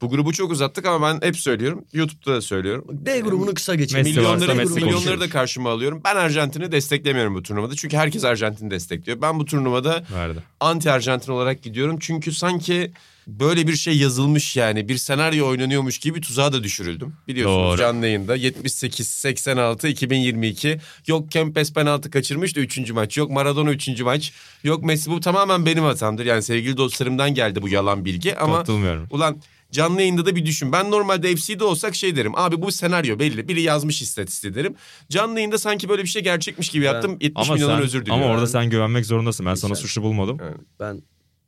Bu 0.00 0.08
grubu 0.08 0.32
çok 0.32 0.52
uzattık 0.52 0.86
ama 0.86 1.08
ben 1.20 1.26
hep 1.26 1.36
söylüyorum. 1.36 1.84
YouTube'da 1.92 2.34
da 2.36 2.40
söylüyorum. 2.40 2.84
D 2.90 3.20
grubunu 3.20 3.54
kısa 3.54 3.74
geçelim. 3.74 4.04
Messi 4.04 4.20
varsa 4.20 4.34
Milyonları, 4.34 4.56
Messi 4.56 4.74
milyonları 4.84 5.20
da 5.20 5.28
karşıma 5.28 5.70
alıyorum. 5.70 6.00
Ben 6.04 6.16
Arjantin'i 6.16 6.72
desteklemiyorum 6.72 7.34
bu 7.34 7.42
turnuvada. 7.42 7.74
Çünkü 7.76 7.96
herkes 7.96 8.24
Arjantin'i 8.24 8.70
destekliyor. 8.70 9.22
Ben 9.22 9.38
bu 9.38 9.44
turnuvada 9.44 10.04
Verdi. 10.14 10.38
anti 10.60 10.90
Arjantin 10.90 11.32
olarak 11.32 11.62
gidiyorum. 11.62 11.96
Çünkü 12.00 12.32
sanki 12.32 12.92
böyle 13.28 13.66
bir 13.66 13.76
şey 13.76 13.96
yazılmış 13.98 14.56
yani. 14.56 14.88
Bir 14.88 14.96
senaryo 14.96 15.46
oynanıyormuş 15.48 15.98
gibi 15.98 16.20
tuzağa 16.20 16.52
da 16.52 16.62
düşürüldüm. 16.64 17.14
Biliyorsunuz 17.28 17.68
Doğru. 17.70 17.76
canlı 17.78 18.06
yayında 18.06 18.36
78, 18.36 19.08
86, 19.08 19.88
2022. 19.88 20.78
Yok 21.06 21.30
Kempes 21.30 21.72
penaltı 21.72 22.10
kaçırmıştı 22.10 22.60
3. 22.60 22.90
maç. 22.90 23.16
Yok 23.16 23.30
Maradona 23.30 23.70
3. 23.70 24.00
maç. 24.00 24.32
Yok 24.64 24.82
Messi 24.84 25.10
bu 25.10 25.20
tamamen 25.20 25.66
benim 25.66 25.84
hatamdır. 25.84 26.26
Yani 26.26 26.42
sevgili 26.42 26.76
dostlarımdan 26.76 27.34
geldi 27.34 27.62
bu 27.62 27.68
yalan 27.68 28.04
bilgi. 28.04 28.36
Ama 28.36 28.58
Katılmıyorum. 28.58 29.06
Ulan 29.10 29.42
canlı 29.72 30.00
yayında 30.00 30.26
da 30.26 30.36
bir 30.36 30.46
düşün. 30.46 30.72
Ben 30.72 30.90
normalde 30.90 31.36
FC'de 31.36 31.64
olsak 31.64 31.94
şey 31.96 32.16
derim. 32.16 32.32
Abi 32.36 32.62
bu 32.62 32.72
senaryo 32.72 33.18
belli. 33.18 33.48
Biri 33.48 33.62
yazmış 33.62 34.02
istatistiği 34.02 34.54
derim. 34.54 34.74
Canlı 35.10 35.34
yayında 35.34 35.58
sanki 35.58 35.88
böyle 35.88 36.02
bir 36.02 36.08
şey 36.08 36.22
gerçekmiş 36.22 36.68
gibi 36.68 36.84
yaptım. 36.84 37.18
70 37.20 37.32
Ama 37.46 37.54
milyondan 37.54 37.76
sen, 37.76 37.84
özür 37.84 38.00
diliyorum. 38.02 38.22
ama 38.24 38.32
orada 38.34 38.46
sen 38.46 38.70
güvenmek 38.70 39.06
zorundasın. 39.06 39.46
Ben 39.46 39.54
sana 39.54 39.74
Sen- 39.74 39.82
suçlu 39.82 40.02
bulmadım. 40.02 40.38
Ben 40.80 41.02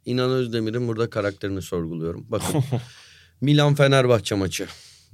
İnan 0.05 0.31
Özdemir'in 0.31 0.89
burada 0.89 1.11
karakterini 1.11 1.63
sorguluyorum. 1.63 2.27
Bakın 2.29 2.65
Milan 3.41 3.75
Fenerbahçe 3.75 4.35
maçı 4.35 4.67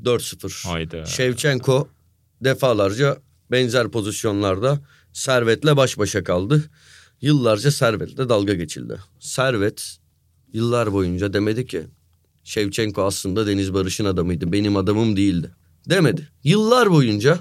4-0. 0.03 0.68
Hayda. 0.68 1.07
Şevçenko 1.07 1.88
defalarca 2.40 3.18
benzer 3.51 3.88
pozisyonlarda 3.88 4.81
Servet'le 5.12 5.77
baş 5.77 5.99
başa 5.99 6.25
kaldı. 6.25 6.64
Yıllarca 7.20 7.70
Servet'le 7.70 8.18
dalga 8.29 8.55
geçildi. 8.55 8.99
Servet 9.20 9.96
yıllar 10.53 10.92
boyunca 10.92 11.33
demedi 11.33 11.66
ki 11.66 11.87
Şevçenko 12.44 13.03
aslında 13.03 13.46
Deniz 13.46 13.75
Barış'ın 13.75 14.05
adamıydı. 14.05 14.53
Benim 14.53 14.77
adamım 14.77 15.16
değildi. 15.16 15.51
Demedi. 15.90 16.29
Yıllar 16.44 16.90
boyunca 16.90 17.38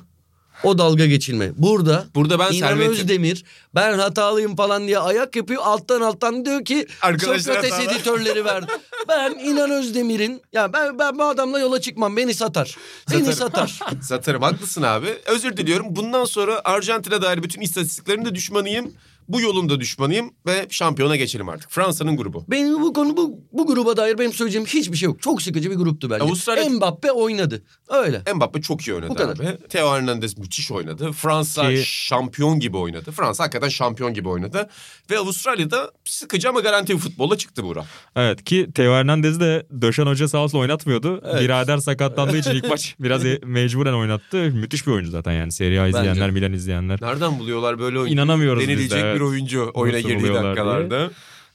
o 0.64 0.78
dalga 0.78 1.06
geçilme. 1.06 1.52
Burada 1.58 2.06
Burada 2.16 2.40
ben 2.40 2.52
İnan 2.52 2.68
Servet'im. 2.68 2.92
Özdemir 2.92 3.44
ben 3.76 3.98
hatalıyım 3.98 4.56
falan 4.56 4.88
diye 4.88 5.00
ayak 5.00 5.36
yapıyor. 5.36 5.62
Alttan 5.66 6.02
alttan 6.02 6.46
diyor 6.46 6.66
ki 6.66 6.88
Arkadaşlar 7.02 7.40
Sokrates 7.54 7.72
hatalı. 7.72 7.96
editörleri 7.96 8.46
verdi. 8.46 8.68
ben 9.08 9.32
İnan 9.32 9.72
Özdemir'in 9.72 10.42
ya 10.54 10.74
ben, 10.74 11.00
ben 11.00 11.18
bu 11.18 11.24
adamla 11.24 11.60
yola 11.60 11.82
çıkmam. 11.82 12.18
Beni 12.18 12.34
satar. 12.34 12.78
Beni 13.12 13.34
satar. 13.34 13.80
Satarım 14.02 14.42
haklısın 14.42 14.82
abi. 14.82 15.08
Özür 15.26 15.58
diliyorum. 15.58 15.86
Bundan 15.90 16.26
sonra 16.26 16.62
Arjantin'e 16.64 17.22
dair 17.22 17.44
bütün 17.44 17.62
istatistiklerin 17.62 18.26
de 18.26 18.36
düşmanıyım. 18.36 18.94
Bu 19.28 19.42
yolun 19.42 19.70
da 19.70 19.80
düşmanıyım 19.80 20.32
ve 20.48 20.66
şampiyona 20.70 21.16
geçelim 21.16 21.50
artık. 21.50 21.72
Fransa'nın 21.72 22.18
grubu. 22.18 22.46
Benim 22.48 22.82
bu 22.82 22.94
konu 22.94 23.18
bu, 23.18 23.40
bu 23.54 23.68
gruba 23.68 23.98
dair 23.98 24.18
benim 24.20 24.34
söyleyeceğim 24.34 24.68
hiçbir 24.68 24.98
şey 24.98 25.06
yok. 25.06 25.22
Çok 25.22 25.42
sıkıcı 25.42 25.72
bir 25.72 25.76
gruptu 25.76 26.10
bence. 26.10 26.24
Avustralya- 26.26 26.70
Mbappe 26.70 27.12
oynadı. 27.12 27.64
Öyle. 27.90 28.22
Mbappe 28.36 28.62
çok 28.62 28.82
iyi 28.88 28.94
oynadı 28.94 29.10
Bu 29.10 29.16
kadar. 29.16 29.36
abi. 29.36 29.58
Theo 29.70 29.94
Hernandez 29.96 30.38
müthiş 30.38 30.72
oynadı. 30.72 31.12
Fransa 31.12 31.70
Ki- 31.70 31.84
şampiyon 31.86 32.60
gibi 32.60 32.78
oynadı. 32.78 33.12
Fransa 33.12 33.44
hakikaten 33.44 33.70
şampiyon 33.70 34.14
gibi 34.14 34.30
oynadı. 34.30 34.70
Ve 35.12 35.18
Avustralya'da 35.18 35.92
sıkıcı 36.06 36.50
ama 36.50 36.60
garanti 36.60 36.94
bir 36.94 37.00
futbolla 37.00 37.38
çıktı 37.38 37.64
Buğra. 37.64 37.86
Evet 38.16 38.44
ki 38.44 38.68
Theo 38.76 38.94
Hernandez'i 38.94 39.40
de 39.40 39.68
Döşen 39.82 40.06
Hoca 40.06 40.28
sağ 40.28 40.38
olsun 40.38 40.60
oynatmıyordu. 40.60 41.22
Evet. 41.26 41.42
Birader 41.42 41.78
sakatlandığı 41.78 42.38
için 42.38 42.52
ilk 42.52 42.70
maç 42.70 42.96
biraz 43.00 43.26
e- 43.26 43.40
mecburen 43.46 43.94
oynattı. 43.94 44.38
Müthiş 44.38 44.88
bir 44.88 44.92
oyuncu 44.92 45.12
zaten 45.12 45.32
yani. 45.32 45.52
Serie 45.52 45.80
A 45.80 45.88
izleyenler, 45.88 46.22
Bence. 46.22 46.32
Milan 46.32 46.54
izleyenler. 46.54 47.02
Nereden 47.02 47.40
buluyorlar 47.40 47.80
böyle 47.80 48.00
oyuncu? 48.00 48.14
İnanamıyoruz 48.14 48.68
biz 48.68 48.92
de, 48.92 49.15
evet. 49.16 49.28
bir 49.28 49.32
oyuncu 49.32 49.72
oyuna 49.74 49.98
Nasıl 49.98 50.10
girdiği 50.10 50.34
dakikalarda. 50.34 51.10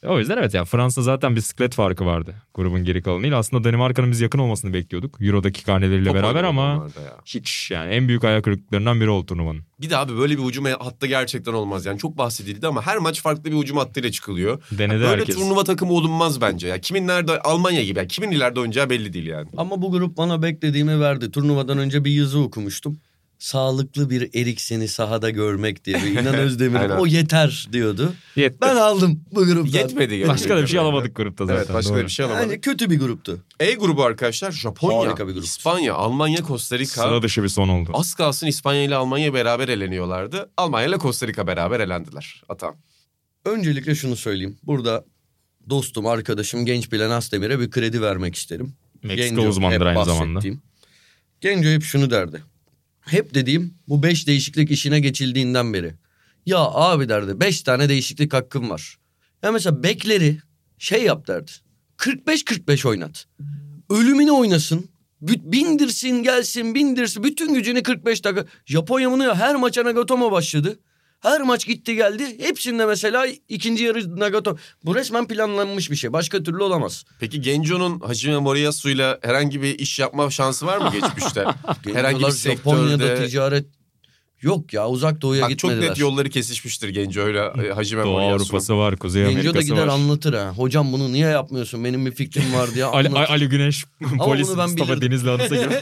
O 0.07 0.19
yüzden 0.19 0.37
evet 0.37 0.55
ya 0.55 0.65
Fransa 0.65 1.03
zaten 1.03 1.37
bir 1.37 1.41
siklet 1.41 1.75
farkı 1.75 2.07
vardı 2.07 2.35
grubun 2.55 2.85
geri 2.85 3.03
kalanıyla. 3.03 3.39
Aslında 3.39 3.65
Danimarka'nın 3.65 4.11
biz 4.11 4.21
yakın 4.21 4.39
olmasını 4.39 4.73
bekliyorduk. 4.73 5.23
Euro'daki 5.23 5.65
karneleriyle 5.65 6.09
Top 6.09 6.15
beraber 6.15 6.45
ama 6.45 6.63
ya. 6.63 7.17
hiç 7.25 7.71
yani 7.71 7.95
en 7.95 8.09
büyük 8.09 8.25
ayak 8.25 8.45
kırıklıklarından 8.45 9.01
biri 9.01 9.11
oldu 9.11 9.27
turnuvanın. 9.27 9.63
Bir 9.81 9.91
de 9.91 9.97
abi 9.97 10.17
böyle 10.19 10.39
bir 10.39 10.43
hücum 10.43 10.65
hattı 10.65 11.07
gerçekten 11.07 11.53
olmaz. 11.53 11.87
Yani 11.87 11.99
çok 11.99 12.19
bahsedildi 12.19 12.67
ama 12.67 12.87
her 12.87 12.99
maç 12.99 13.23
farklı 13.23 13.45
bir 13.45 13.57
hücum 13.57 13.77
hattıyla 13.77 14.11
çıkılıyor. 14.11 14.63
Denedi 14.71 15.01
Böyle 15.01 15.07
herkes. 15.07 15.37
turnuva 15.37 15.65
takımı 15.65 15.93
olunmaz 15.93 16.41
bence. 16.41 16.69
Ya 16.69 16.81
kimin 16.81 17.07
nerede 17.07 17.41
Almanya 17.41 17.85
gibi. 17.85 17.99
Yani 17.99 18.09
kimin 18.09 18.31
ileride 18.31 18.61
oynayacağı 18.61 18.91
belli 18.91 19.13
değil 19.13 19.27
yani. 19.27 19.49
Ama 19.57 19.83
bu 19.83 19.93
grup 19.93 20.17
bana 20.17 20.43
beklediğimi 20.43 21.01
verdi. 21.01 21.31
Turnuvadan 21.31 21.79
önce 21.79 22.05
bir 22.05 22.11
yazı 22.11 22.39
okumuştum. 22.39 22.99
Sağlıklı 23.41 24.11
bir 24.11 24.35
Eriksen'i 24.35 24.89
sahada 24.89 25.31
görmek 25.31 25.85
diye. 25.85 25.99
İnan 25.99 26.35
Özdemir 26.35 26.91
o 26.91 27.07
yeter 27.07 27.69
diyordu. 27.73 28.15
Yetti. 28.37 28.59
Ben 28.61 28.77
aldım 28.77 29.25
bu 29.33 29.47
gruptan. 29.47 29.79
Yetmedi. 29.79 30.09
gerçekten. 30.09 30.29
Başka 30.29 30.57
da 30.57 30.63
bir 30.63 30.67
şey 30.67 30.81
alamadık 30.81 31.17
grupta 31.17 31.47
zaten. 31.47 31.59
Evet 31.59 31.75
başka 31.75 31.91
doğru. 31.91 32.01
da 32.01 32.05
bir 32.05 32.11
şey 32.11 32.27
alamadık. 32.27 32.51
Yani 32.51 32.61
kötü 32.61 32.91
bir 32.91 32.99
gruptu. 32.99 33.45
E 33.61 33.73
grubu 33.75 34.05
arkadaşlar 34.05 34.53
Japonya, 34.53 34.99
Harika 34.99 35.29
bir 35.29 35.33
grup. 35.33 35.45
İspanya, 35.45 35.95
Almanya, 35.95 36.43
Costa 36.43 36.79
Rica. 36.79 36.91
Sıra 36.91 37.23
dışı 37.23 37.43
bir 37.43 37.49
son 37.49 37.69
oldu. 37.69 37.91
Az 37.95 38.15
kalsın 38.15 38.47
İspanya 38.47 38.83
ile 38.83 38.95
Almanya 38.95 39.35
beraber 39.35 39.69
eleniyorlardı. 39.69 40.51
Almanya 40.57 40.87
ile 40.89 40.99
Costa 40.99 41.27
Rica 41.27 41.47
beraber 41.47 41.81
elendiler. 41.81 42.43
Atan. 42.49 42.75
Öncelikle 43.45 43.95
şunu 43.95 44.17
söyleyeyim. 44.17 44.59
Burada 44.63 45.05
dostum, 45.71 46.07
arkadaşım 46.07 46.65
Genç 46.67 46.93
Bilen 46.93 47.11
Asdemir'e 47.11 47.61
bir 47.61 47.71
kredi 47.71 48.03
vermek 48.03 48.35
isterim. 48.35 48.75
Meksika 49.03 49.29
Genco 49.29 49.49
uzmanıdır 49.49 49.81
hep 49.81 49.97
aynı 49.97 50.05
zamanda. 50.05 50.41
Genco 51.41 51.69
hep 51.69 51.83
şunu 51.83 52.11
derdi. 52.11 52.43
Hep 53.01 53.35
dediğim 53.35 53.75
bu 53.89 54.03
beş 54.03 54.27
değişiklik 54.27 54.71
işine 54.71 55.01
geçildiğinden 55.01 55.75
beri. 55.75 55.95
Ya 56.47 56.59
abi 56.59 57.09
derdi 57.09 57.41
beş 57.41 57.63
tane 57.63 57.89
değişiklik 57.89 58.33
hakkım 58.33 58.71
var. 58.71 58.97
Ya 59.43 59.53
mesela 59.53 59.83
bekleri 59.83 60.39
şey 60.79 61.05
yap 61.05 61.27
derdi. 61.27 61.51
45-45 61.99 62.89
oynat. 62.89 63.27
Ölümüne 63.91 64.33
oynasın. 64.33 64.89
Bindirsin 65.23 66.23
gelsin 66.23 66.75
bindirsin. 66.75 67.25
Bütün 67.25 67.55
gücünü 67.55 67.83
45 67.83 68.25
dakika. 68.25 68.47
Japonya 68.67 69.11
bunu 69.11 69.25
ya 69.25 69.35
her 69.35 69.57
maça 69.57 69.85
Nagatomo 69.85 70.33
başladı. 70.33 70.79
Her 71.21 71.41
maç 71.41 71.67
gitti 71.67 71.95
geldi. 71.97 72.37
Hepsinde 72.41 72.87
mesela 72.87 73.27
ikinci 73.49 73.85
yarı 73.85 74.21
Nagato. 74.21 74.57
Bu 74.85 74.95
resmen 74.95 75.27
planlanmış 75.29 75.91
bir 75.91 75.97
şey. 75.97 76.13
Başka 76.13 76.43
türlü 76.43 76.63
olamaz. 76.63 77.05
Peki 77.21 77.41
Genco'nun 77.41 78.01
Hacime 78.01 78.39
Moriyasu'yla 78.39 79.19
herhangi 79.23 79.63
bir 79.63 79.79
iş 79.79 79.99
yapma 79.99 80.31
şansı 80.31 80.67
var 80.67 80.79
mı 80.79 80.91
geçmişte? 80.93 81.45
herhangi 81.95 82.17
bir 82.19 82.25
Gencolar 82.25 82.31
Japonya'da 82.57 83.07
sektörde. 83.07 83.27
ticaret 83.27 83.67
yok 84.43 84.73
ya 84.73 84.89
uzak 84.89 85.23
doğuya 85.23 85.43
Bak 85.43 85.59
çok 85.59 85.71
gitmediler. 85.71 85.91
net 85.91 85.99
yolları 85.99 86.31
kesişmiştir 86.31 86.89
Genco'yla 86.89 87.55
e, 87.65 87.73
Hacime 87.73 88.03
Doğu. 88.05 88.19
Avrupa'sı 88.19 88.77
var, 88.79 88.97
Kuzey 88.97 89.23
Genco 89.23 89.35
da 89.37 89.41
Amerika'sı 89.41 89.67
gider 89.67 89.83
var. 89.83 89.89
anlatır 89.89 90.35
ha. 90.35 90.53
Hocam 90.57 90.93
bunu 90.93 91.13
niye 91.13 91.27
yapmıyorsun? 91.29 91.85
Benim 91.85 92.07
bir 92.07 92.13
fikrim 92.13 92.55
var 92.55 92.75
diye 92.75 92.85
Ali. 92.85 93.09
Ali 93.09 93.49
Güneş 93.49 93.85
polis 94.19 94.49
Mustafa 94.49 94.77
bilirdim. 94.93 95.01
Denizli 95.11 95.31
anısı 95.31 95.55
gibi. 95.65 95.75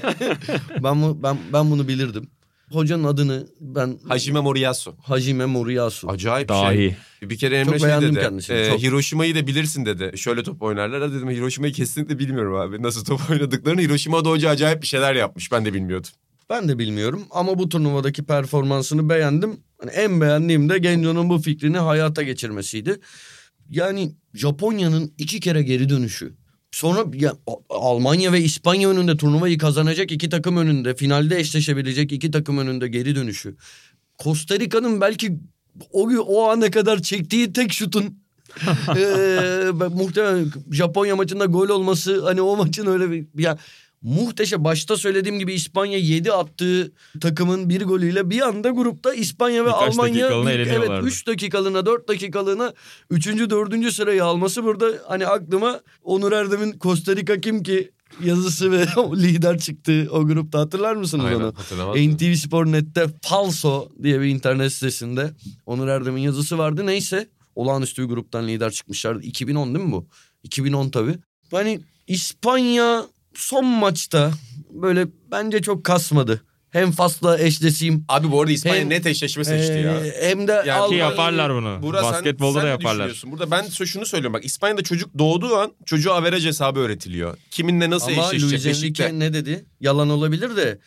ben, 0.83 1.03
bu- 1.03 1.23
ben, 1.23 1.39
ben 1.53 1.71
bunu 1.71 1.89
bilirdim. 1.89 2.31
Hocanın 2.71 3.05
adını 3.05 3.47
ben 3.61 3.99
Hacime 4.09 4.41
Moriyasu. 4.41 4.95
Hajime 5.03 5.47
Moriyasu. 5.47 6.09
Acayip 6.09 6.49
bir 6.49 6.55
şey. 6.55 6.63
Dahi. 6.63 6.97
Bir 7.31 7.39
kere 7.39 7.57
Emre 7.57 7.71
Çok 7.71 7.79
şey 7.81 7.89
beğendim 7.89 8.15
dedi. 8.15 8.25
kendisini, 8.25 8.57
e, 8.57 8.69
çok. 8.69 8.83
Hiroşima'yı 8.83 9.35
da 9.35 9.47
bilirsin 9.47 9.87
dedi. 9.87 10.19
Şöyle 10.19 10.43
top 10.43 10.63
oynarlar. 10.63 11.03
Ha 11.03 11.13
dedim 11.13 11.31
Hiroşima'yı 11.31 11.73
kesinlikle 11.73 12.19
bilmiyorum 12.19 12.55
abi. 12.55 12.83
Nasıl 12.83 13.05
top 13.05 13.31
oynadıklarını. 13.31 13.81
Hiroşima'da 13.81 14.31
hoca 14.31 14.51
acayip 14.51 14.83
bir 14.83 14.87
şeyler 14.87 15.15
yapmış. 15.15 15.53
Ben 15.53 15.65
de 15.65 15.75
bilmiyordum. 15.75 16.11
Ben 16.51 16.69
de 16.69 16.79
bilmiyorum 16.79 17.23
ama 17.31 17.59
bu 17.59 17.69
turnuvadaki 17.69 18.25
performansını 18.25 19.09
beğendim. 19.09 19.61
Hani 19.81 19.91
en 19.91 20.21
beğendiğim 20.21 20.69
de 20.69 20.79
Genco'nun 20.79 21.29
bu 21.29 21.39
fikrini 21.39 21.79
hayata 21.79 22.23
geçirmesiydi. 22.23 23.01
Yani 23.71 24.13
Japonya'nın 24.35 25.15
iki 25.19 25.41
kere 25.41 25.63
geri 25.63 25.89
dönüşü. 25.89 26.35
Sonra 26.73 27.05
ya, 27.15 27.35
Almanya 27.69 28.33
ve 28.33 28.41
İspanya 28.41 28.91
önünde 28.91 29.17
turnuvayı 29.17 29.59
kazanacak 29.59 30.13
iki 30.13 30.29
takım 30.29 30.57
önünde, 30.57 30.95
finalde 30.95 31.39
eşleşebilecek 31.39 32.13
iki 32.13 32.31
takım 32.31 32.59
önünde 32.59 32.89
geri 32.89 33.17
dönüşü. 33.17 33.57
Costa 34.19 34.61
Rica'nın 34.61 35.01
belki 35.01 35.39
o 35.93 36.11
o 36.27 36.49
ana 36.49 36.71
kadar 36.71 37.03
çektiği 37.03 37.53
tek 37.53 37.73
şutun 37.73 38.19
ben- 39.81 39.93
muhtemelen 39.93 40.53
Japonya 40.73 41.17
maçında 41.17 41.45
gol 41.45 41.69
olması 41.69 42.25
hani 42.25 42.43
o 42.43 42.57
maçın 42.57 42.87
öyle 42.87 43.11
bir 43.11 43.27
ya 43.39 43.59
muhteşem 44.03 44.65
başta 44.65 44.97
söylediğim 44.97 45.39
gibi 45.39 45.53
İspanya 45.55 45.99
7 45.99 46.33
attığı 46.33 46.93
takımın 47.21 47.69
bir 47.69 47.83
golüyle 47.83 48.31
bir 48.31 48.41
anda 48.41 48.71
grupta 48.71 49.15
İspanya 49.15 49.65
ve 49.65 49.69
Birkaç 49.69 49.93
Almanya 49.95 50.31
bir- 50.31 50.35
evet 50.51 50.67
eleniyorlardı. 50.67 51.07
3 51.07 51.27
dakikalığına 51.27 51.87
4 51.87 52.09
dakikalığına 52.09 52.73
3. 53.11 53.27
4. 53.51 53.93
sırayı 53.93 54.25
alması 54.25 54.65
burada 54.65 54.87
hani 55.09 55.27
aklıma 55.27 55.81
Onur 56.03 56.33
Erdem'in 56.33 56.79
Costa 56.81 57.17
Rica 57.17 57.41
kim 57.41 57.63
ki 57.63 57.91
yazısı 58.25 58.73
ve 58.73 58.87
lider 59.17 59.59
çıktı 59.59 60.09
o 60.11 60.27
grupta 60.27 60.59
hatırlar 60.59 60.97
mısınız 60.97 61.25
Aynen 61.25 61.41
onu? 61.41 61.55
NTV 62.15 62.35
Spor 62.35 62.67
Net'te 62.67 63.07
Falso 63.23 63.89
diye 64.03 64.21
bir 64.21 64.27
internet 64.27 64.73
sitesinde 64.73 65.31
Onur 65.67 65.89
Erdem'in 65.89 66.21
yazısı 66.21 66.59
vardı. 66.59 66.87
Neyse 66.87 67.29
olağanüstü 67.55 68.03
bir 68.03 68.09
gruptan 68.09 68.49
lider 68.49 68.71
çıkmışlardı. 68.71 69.23
2010 69.23 69.75
değil 69.75 69.87
mi 69.87 69.93
bu? 69.93 70.07
2010 70.43 70.89
tabii. 70.91 71.15
Hani 71.51 71.81
İspanya 72.07 73.07
son 73.39 73.65
maçta 73.67 74.31
böyle 74.71 75.07
bence 75.31 75.63
çok 75.63 75.85
kasmadı. 75.85 76.43
Hem 76.71 76.93
Fas'la 76.93 77.39
eşleşeyim. 77.41 78.05
Abi 78.09 78.31
bu 78.33 78.41
arada 78.41 78.53
İspanya 78.53 78.77
Hem- 78.81 78.91
net 78.91 79.07
eşleşme 79.07 79.45
seçti 79.45 79.73
ya. 79.73 80.07
Ee, 80.07 80.29
hem 80.31 80.49
de 80.49 80.53
Yani 80.53 80.65
Ki 80.65 80.73
Almanya- 80.73 80.99
yaparlar 81.11 81.55
bunu. 81.55 81.79
Burak, 81.83 82.03
sen- 82.05 82.13
Basketbolda 82.13 82.53
sen 82.53 82.61
da 82.63 82.65
ne 82.65 82.71
yaparlar. 82.71 83.23
Burada 83.27 83.51
ben 83.51 83.67
şunu 83.69 84.07
söylüyorum 84.07 84.35
bak 84.35 84.45
İspanya'da 84.45 84.83
çocuk 84.83 85.19
doğduğu 85.19 85.57
an 85.57 85.73
çocuğa 85.87 86.15
averaj 86.15 86.47
hesabı 86.47 86.81
öğretiliyor. 86.81 87.39
Kiminle 87.51 87.91
nasıl 87.91 88.13
Ama 88.13 88.23
eşleşecek? 88.27 88.51
Luis 88.53 88.67
Beşikte- 88.67 89.03
Enrique 89.05 89.19
ne 89.19 89.33
dedi? 89.33 89.65
Yalan 89.81 90.11
olabilir 90.11 90.57
de 90.57 90.79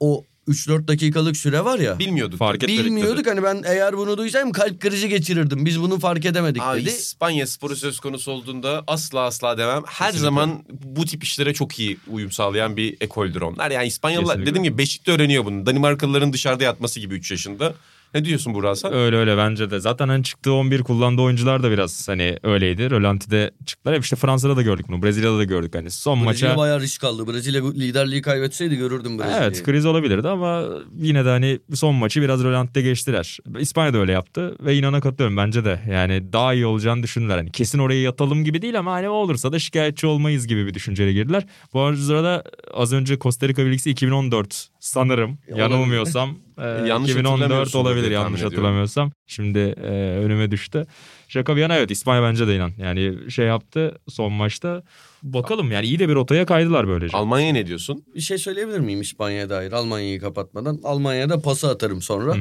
o 0.00 0.24
3-4 0.48 0.88
dakikalık 0.88 1.36
süre 1.36 1.64
var 1.64 1.78
ya. 1.78 1.98
Bilmiyorduk. 1.98 2.38
Fark 2.38 2.62
etmedik 2.62 2.84
Bilmiyorduk 2.84 3.26
hani 3.26 3.42
ben 3.42 3.62
eğer 3.66 3.96
bunu 3.96 4.18
duysaydım 4.18 4.52
kalp 4.52 4.80
krizi 4.80 5.08
geçirirdim. 5.08 5.66
Biz 5.66 5.80
bunu 5.80 5.98
fark 5.98 6.24
edemedik 6.24 6.62
Abi 6.62 6.80
dedi. 6.80 6.88
İspanya 6.90 7.46
sporu 7.46 7.76
söz 7.76 8.00
konusu 8.00 8.32
olduğunda 8.32 8.84
asla 8.86 9.20
asla 9.20 9.58
demem. 9.58 9.82
Her 9.86 10.06
Kesinlikle. 10.06 10.24
zaman 10.24 10.64
bu 10.70 11.04
tip 11.04 11.24
işlere 11.24 11.54
çok 11.54 11.78
iyi 11.78 11.98
uyum 12.08 12.32
sağlayan 12.32 12.76
bir 12.76 12.96
ekoldür 13.00 13.40
onlar. 13.40 13.70
Yani 13.70 13.86
İspanyollar 13.86 14.26
Kesinlikle. 14.26 14.50
dediğim 14.50 14.64
gibi 14.64 14.78
Beşik'te 14.78 15.12
öğreniyor 15.12 15.44
bunu. 15.44 15.66
Danimarkalıların 15.66 16.32
dışarıda 16.32 16.64
yatması 16.64 17.00
gibi 17.00 17.14
3 17.14 17.30
yaşında. 17.30 17.74
Ne 18.14 18.24
diyorsun 18.24 18.54
Burak 18.54 18.78
sen? 18.78 18.92
Öyle 18.92 19.16
öyle 19.16 19.36
bence 19.36 19.70
de. 19.70 19.80
Zaten 19.80 20.08
hani 20.08 20.24
çıktığı 20.24 20.52
11 20.52 20.82
kullandığı 20.82 21.22
oyuncular 21.22 21.62
da 21.62 21.70
biraz 21.70 22.08
hani 22.08 22.38
öyleydi. 22.42 22.90
Rölanti'de 22.90 23.50
çıktılar. 23.66 23.96
Hep 23.96 24.04
işte 24.04 24.16
Fransa'da 24.16 24.56
da 24.56 24.62
gördük 24.62 24.86
bunu. 24.88 25.02
Brezilya'da 25.02 25.38
da 25.38 25.44
gördük. 25.44 25.74
Hani 25.74 25.90
son 25.90 26.26
Brezilya 26.26 26.48
maça 26.48 26.56
bayağı 26.56 26.80
risk 26.80 27.04
aldı. 27.04 27.26
Brezilya 27.26 27.70
liderliği 27.70 28.22
kaybetseydi 28.22 28.76
görürdüm 28.76 29.18
Brezilya'yı. 29.18 29.42
Evet 29.42 29.62
kriz 29.62 29.86
olabilirdi 29.86 30.28
ama 30.28 30.64
yine 30.96 31.24
de 31.24 31.28
hani 31.28 31.58
son 31.74 31.94
maçı 31.94 32.22
biraz 32.22 32.44
rölantide 32.44 32.82
geçtiler. 32.82 33.38
İspanya 33.58 33.94
da 33.94 33.98
öyle 33.98 34.12
yaptı 34.12 34.56
ve 34.60 34.76
inana 34.76 35.00
katılıyorum 35.00 35.36
bence 35.36 35.64
de. 35.64 35.80
Yani 35.90 36.32
daha 36.32 36.54
iyi 36.54 36.66
olacağını 36.66 37.02
düşündüler. 37.02 37.36
Hani 37.36 37.50
kesin 37.50 37.78
oraya 37.78 38.02
yatalım 38.02 38.44
gibi 38.44 38.62
değil 38.62 38.78
ama 38.78 38.92
hani 38.92 39.08
olursa 39.08 39.52
da 39.52 39.58
şikayetçi 39.58 40.06
olmayız 40.06 40.46
gibi 40.46 40.66
bir 40.66 40.74
düşünceyle 40.74 41.12
girdiler. 41.12 41.46
Bu 41.74 41.80
arada 41.80 42.44
az 42.74 42.92
önce 42.92 43.18
Costa 43.18 43.48
Rica 43.48 43.66
bilgisi 43.66 43.90
2014 43.90 44.68
sanırım. 44.80 45.30
Olabilir. 45.30 45.58
Yanılmıyorsam. 45.58 46.38
e, 46.58 46.62
Yanlış 46.66 47.10
2014 47.10 47.40
hatırlamıyorsundur 47.40 47.84
olabilir 47.84 48.10
yanlış 48.10 48.40
ediyorum. 48.40 48.56
hatırlamıyorsam. 48.56 49.12
Şimdi 49.26 49.58
e, 49.58 49.90
önüme 50.18 50.50
düştü. 50.50 50.86
Şaka 51.28 51.56
bir 51.56 51.60
yana 51.60 51.76
evet 51.76 51.90
İspanya 51.90 52.22
bence 52.22 52.46
de 52.48 52.56
inan. 52.56 52.72
Yani 52.78 53.30
şey 53.30 53.46
yaptı 53.46 53.98
son 54.08 54.32
maçta. 54.32 54.82
Bakalım 55.22 55.72
yani 55.72 55.86
iyi 55.86 55.98
de 55.98 56.08
bir 56.08 56.14
rotaya 56.14 56.46
kaydılar 56.46 56.88
böylece. 56.88 57.16
Almanya'ya 57.16 57.52
ne 57.52 57.66
diyorsun? 57.66 58.04
Bir 58.14 58.20
şey 58.20 58.38
söyleyebilir 58.38 58.80
miyim 58.80 59.00
İspanya'ya 59.00 59.50
dair? 59.50 59.72
Almanya'yı 59.72 60.20
kapatmadan. 60.20 60.80
Almanya'da 60.84 61.40
pası 61.40 61.68
atarım 61.68 62.02
sonra. 62.02 62.34
Hı. 62.34 62.40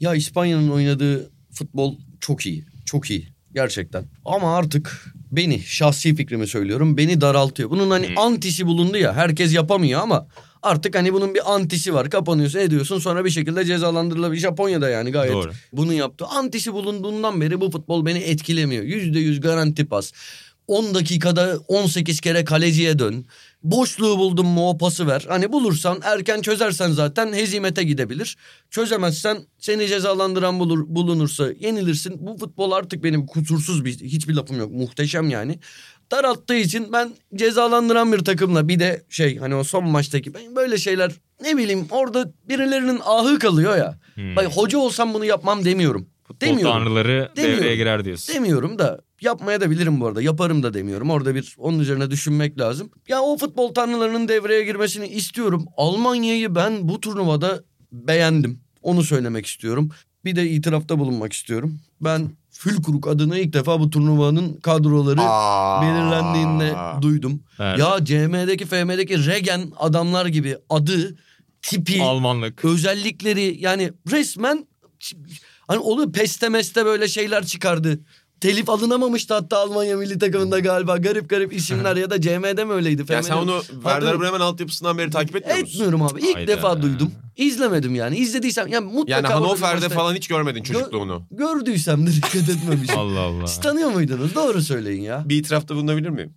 Ya 0.00 0.14
İspanya'nın 0.14 0.68
oynadığı 0.68 1.30
futbol 1.52 1.96
çok 2.20 2.46
iyi. 2.46 2.64
Çok 2.86 3.10
iyi. 3.10 3.28
Gerçekten. 3.54 4.04
Ama 4.24 4.56
artık 4.56 5.12
beni 5.32 5.60
şahsi 5.60 6.14
fikrimi 6.14 6.46
söylüyorum. 6.46 6.96
Beni 6.96 7.20
daraltıyor. 7.20 7.70
Bunun 7.70 7.90
hani 7.90 8.08
antisi 8.16 8.66
bulundu 8.66 8.96
ya. 8.98 9.14
Herkes 9.14 9.54
yapamıyor 9.54 10.00
ama 10.00 10.26
artık 10.62 10.96
hani 10.96 11.12
bunun 11.12 11.34
bir 11.34 11.54
antisi 11.54 11.94
var. 11.94 12.10
Kapanıyorsun 12.10 12.58
ediyorsun 12.58 12.98
sonra 12.98 13.24
bir 13.24 13.30
şekilde 13.30 13.64
cezalandırılabilir. 13.64 14.40
Japonya'da 14.40 14.88
yani 14.88 15.10
gayet 15.10 15.34
Doğru. 15.34 15.52
bunu 15.72 15.92
yaptı. 15.92 16.24
Antisi 16.26 16.72
bulunduğundan 16.72 17.40
beri 17.40 17.60
bu 17.60 17.70
futbol 17.70 18.06
beni 18.06 18.18
etkilemiyor. 18.18 18.84
Yüzde 18.84 19.18
yüz 19.18 19.40
garanti 19.40 19.86
pas. 19.86 20.12
10 20.68 20.94
dakikada 20.94 21.58
18 21.68 22.20
kere 22.20 22.44
kaleciye 22.44 22.98
dön. 22.98 23.26
Boşluğu 23.62 24.18
buldun 24.18 24.46
mu 24.46 24.68
o 24.68 24.78
pası 24.78 25.06
ver. 25.06 25.24
Hani 25.28 25.52
bulursan 25.52 26.00
erken 26.02 26.40
çözersen 26.40 26.90
zaten 26.90 27.32
hezimete 27.32 27.82
gidebilir. 27.82 28.36
Çözemezsen 28.70 29.38
seni 29.58 29.88
cezalandıran 29.88 30.60
bulur, 30.60 30.84
bulunursa 30.86 31.52
yenilirsin. 31.60 32.26
Bu 32.26 32.38
futbol 32.38 32.72
artık 32.72 33.04
benim 33.04 33.26
kusursuz 33.26 33.84
bir 33.84 34.00
hiçbir 34.00 34.34
lafım 34.34 34.58
yok. 34.58 34.72
Muhteşem 34.72 35.30
yani. 35.30 35.58
Daralttığı 36.10 36.54
için 36.54 36.92
ben 36.92 37.10
cezalandıran 37.34 38.12
bir 38.12 38.18
takımla 38.18 38.68
bir 38.68 38.80
de 38.80 39.02
şey 39.08 39.36
hani 39.36 39.54
o 39.54 39.64
son 39.64 39.84
maçtaki 39.84 40.34
ben 40.34 40.56
böyle 40.56 40.78
şeyler 40.78 41.12
ne 41.42 41.56
bileyim 41.56 41.86
orada 41.90 42.32
birilerinin 42.48 43.00
ahı 43.04 43.38
kalıyor 43.38 43.76
ya. 43.76 43.98
Hmm. 44.14 44.36
Bak 44.36 44.46
hoca 44.56 44.78
olsam 44.78 45.14
bunu 45.14 45.24
yapmam 45.24 45.64
demiyorum. 45.64 46.08
Futbol 46.24 46.46
Demiyorum. 46.46 46.72
tanrıları 46.72 47.30
Demiyorum. 47.36 47.60
devreye 47.60 47.76
girer 47.76 48.04
diyorsun. 48.04 48.34
Demiyorum 48.34 48.78
da 48.78 49.00
yapmaya 49.20 49.60
da 49.60 49.70
bilirim 49.70 50.00
bu 50.00 50.06
arada. 50.06 50.22
Yaparım 50.22 50.62
da 50.62 50.74
demiyorum. 50.74 51.10
Orada 51.10 51.34
bir 51.34 51.54
onun 51.58 51.78
üzerine 51.78 52.10
düşünmek 52.10 52.58
lazım. 52.58 52.90
Ya 53.08 53.20
o 53.22 53.36
futbol 53.38 53.74
tanrılarının 53.74 54.28
devreye 54.28 54.64
girmesini 54.64 55.08
istiyorum. 55.08 55.66
Almanya'yı 55.76 56.54
ben 56.54 56.88
bu 56.88 57.00
turnuvada 57.00 57.62
beğendim. 57.92 58.60
Onu 58.82 59.02
söylemek 59.02 59.46
istiyorum. 59.46 59.90
Bir 60.24 60.36
de 60.36 60.50
itirafta 60.50 60.98
bulunmak 60.98 61.32
istiyorum. 61.32 61.80
Ben 62.00 62.30
Fülkrug 62.50 63.08
adını 63.08 63.38
ilk 63.38 63.52
defa 63.52 63.80
bu 63.80 63.90
turnuvanın 63.90 64.56
kadroları 64.56 65.20
Aa. 65.20 65.82
belirlendiğinde 65.82 66.76
duydum. 67.02 67.42
Evet. 67.60 67.78
Ya 67.78 68.04
CM'deki 68.04 68.66
FM'deki 68.66 69.26
Regen 69.26 69.72
adamlar 69.76 70.26
gibi 70.26 70.56
adı, 70.70 71.16
tipi, 71.62 72.02
Almanlık. 72.02 72.64
özellikleri 72.64 73.56
yani 73.60 73.92
resmen 74.10 74.66
hani 75.68 75.78
oluyor 75.78 76.12
peste 76.12 76.48
meste 76.48 76.84
böyle 76.84 77.08
şeyler 77.08 77.46
çıkardı. 77.46 78.00
Telif 78.40 78.68
alınamamıştı 78.70 79.34
hatta 79.34 79.58
Almanya 79.58 79.96
milli 79.96 80.18
takımında 80.18 80.58
galiba. 80.58 80.96
Garip 80.96 81.28
garip 81.30 81.52
isimler 81.52 81.96
ya 81.96 82.10
da 82.10 82.20
CM'de 82.20 82.64
mi 82.64 82.72
öyleydi? 82.72 83.12
Ya 83.12 83.22
sen 83.22 83.36
onu 83.36 83.62
Werder. 83.62 84.20
Bremen 84.20 84.40
altyapısından 84.40 84.98
beri 84.98 85.10
takip 85.10 85.36
etmiyor 85.36 85.58
musun? 85.60 85.72
Etmiyorum 85.74 86.02
abi. 86.02 86.20
İlk 86.20 86.34
Hayda. 86.34 86.52
defa 86.52 86.82
duydum. 86.82 87.12
İzlemedim 87.36 87.94
yani. 87.94 88.16
İzlediysem 88.16 88.68
yani 88.68 88.92
mutlaka... 88.92 89.10
Yani 89.10 89.26
Hannover'de 89.26 89.88
falan 89.88 90.14
hiç 90.14 90.28
görmedin 90.28 90.62
çocukluğunu. 90.62 91.22
Gördüysem 91.30 92.06
de 92.06 92.12
dikkat 92.12 92.48
etmemişim. 92.48 92.98
Allah 92.98 93.20
Allah. 93.20 93.46
Siz 93.46 93.60
tanıyor 93.60 93.90
muydunuz? 93.90 94.34
Doğru 94.34 94.62
söyleyin 94.62 95.02
ya. 95.02 95.22
Bir 95.26 95.36
itirafta 95.36 95.74
bulunabilir 95.74 96.08
miyim? 96.08 96.34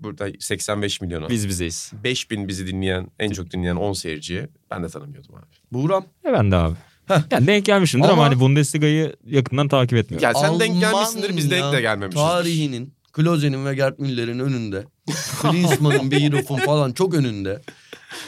Burada 0.00 0.28
85 0.40 1.00
milyona. 1.00 1.28
Biz 1.28 1.48
bizeyiz. 1.48 1.92
5000 2.04 2.48
bizi 2.48 2.66
dinleyen, 2.66 3.08
en 3.18 3.30
çok 3.30 3.50
dinleyen 3.50 3.76
10 3.76 3.92
seyirciyi 3.92 4.48
ben 4.70 4.82
de 4.82 4.88
tanımıyordum 4.88 5.34
abi. 5.34 5.44
Buğram. 5.72 6.04
E 6.24 6.32
ben 6.32 6.50
de 6.50 6.56
abi. 6.56 6.74
Heh. 7.08 7.22
Yani 7.30 7.46
denk 7.46 7.64
gelmişimdir 7.64 8.04
ama, 8.04 8.12
Ama- 8.12 8.24
hani 8.24 8.40
Bundesliga'yı 8.40 9.16
yakından 9.26 9.68
takip 9.68 9.98
etmiyorum. 9.98 10.28
Ya 10.28 10.34
sen 10.34 10.60
denk 10.60 10.70
Almanya 10.70 10.90
gelmişsindir 10.90 11.36
biz 11.36 11.50
denk 11.50 11.72
de 11.72 11.80
gelmemişizdir. 11.80 12.26
Tarihinin 12.26 12.94
Kloze'nin 13.12 13.66
ve 13.66 13.74
Gerd 13.74 13.98
Müller'in 13.98 14.38
önünde. 14.38 14.84
Klinsmann'ın, 15.42 16.10
Beiroff'un 16.10 16.56
falan 16.56 16.92
çok 16.92 17.14
önünde. 17.14 17.62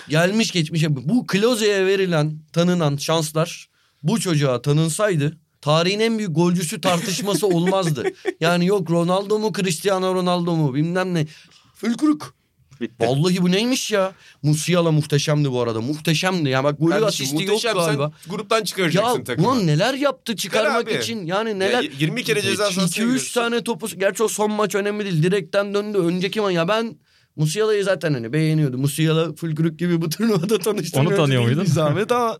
Gelmiş 0.08 0.50
geçmiş. 0.50 0.84
Bu 0.88 1.26
Kloze'ye 1.26 1.86
verilen, 1.86 2.38
tanınan 2.52 2.96
şanslar 2.96 3.68
bu 4.02 4.20
çocuğa 4.20 4.62
tanınsaydı 4.62 5.36
tarihin 5.60 6.00
en 6.00 6.18
büyük 6.18 6.36
golcüsü 6.36 6.80
tartışması 6.80 7.46
olmazdı. 7.46 8.04
Yani 8.40 8.66
yok 8.66 8.90
Ronaldo 8.90 9.38
mu 9.38 9.52
Cristiano 9.52 10.14
Ronaldo 10.14 10.56
mu 10.56 10.74
bilmem 10.74 11.14
ne. 11.14 11.26
Fülkuruk. 11.74 12.34
Bitti. 12.80 13.06
Vallahi 13.06 13.42
bu 13.42 13.50
neymiş 13.52 13.92
ya? 13.92 14.12
Musiala 14.42 14.92
muhteşemdi 14.92 15.52
bu 15.52 15.60
arada. 15.62 15.80
Muhteşemdi. 15.80 16.48
Ya 16.48 16.64
bak 16.64 16.78
golü 16.78 16.90
Kardeşim, 16.90 17.26
asisti 17.26 17.44
yok 17.44 17.62
galiba. 17.62 18.12
Sen 18.24 18.30
gruptan 18.30 18.64
çıkaracaksın 18.64 19.18
Ya 19.18 19.24
takımı. 19.24 19.46
ulan 19.48 19.66
neler 19.66 19.94
yaptı 19.94 20.36
çıkarmak 20.36 20.88
abi. 20.88 20.94
için. 20.98 21.26
Yani 21.26 21.58
neler. 21.58 21.82
Ya 21.82 21.90
20 21.98 22.24
kere 22.24 22.42
ceza 22.42 22.56
sahasına 22.56 22.84
2-3 22.84 22.94
giriyorsun. 22.96 23.40
tane 23.40 23.64
topu. 23.64 23.86
Gerçi 23.98 24.22
o 24.22 24.28
son 24.28 24.52
maç 24.52 24.74
önemli 24.74 25.04
değil. 25.04 25.22
Direkten 25.22 25.74
döndü. 25.74 25.98
Önceki 25.98 26.40
maç. 26.40 26.54
Ya 26.54 26.68
ben 26.68 26.96
Musiala'yı 27.36 27.84
zaten 27.84 28.14
hani 28.14 28.32
beğeniyordum. 28.32 28.80
Musiala 28.80 29.34
Fulkruk 29.34 29.78
gibi 29.78 30.00
bu 30.02 30.08
turnuvada 30.08 30.58
tanıştım. 30.58 31.06
Onu 31.06 31.16
tanıyor 31.16 31.42
muydun? 31.42 31.64
Zahmet 31.64 32.12
ama 32.12 32.38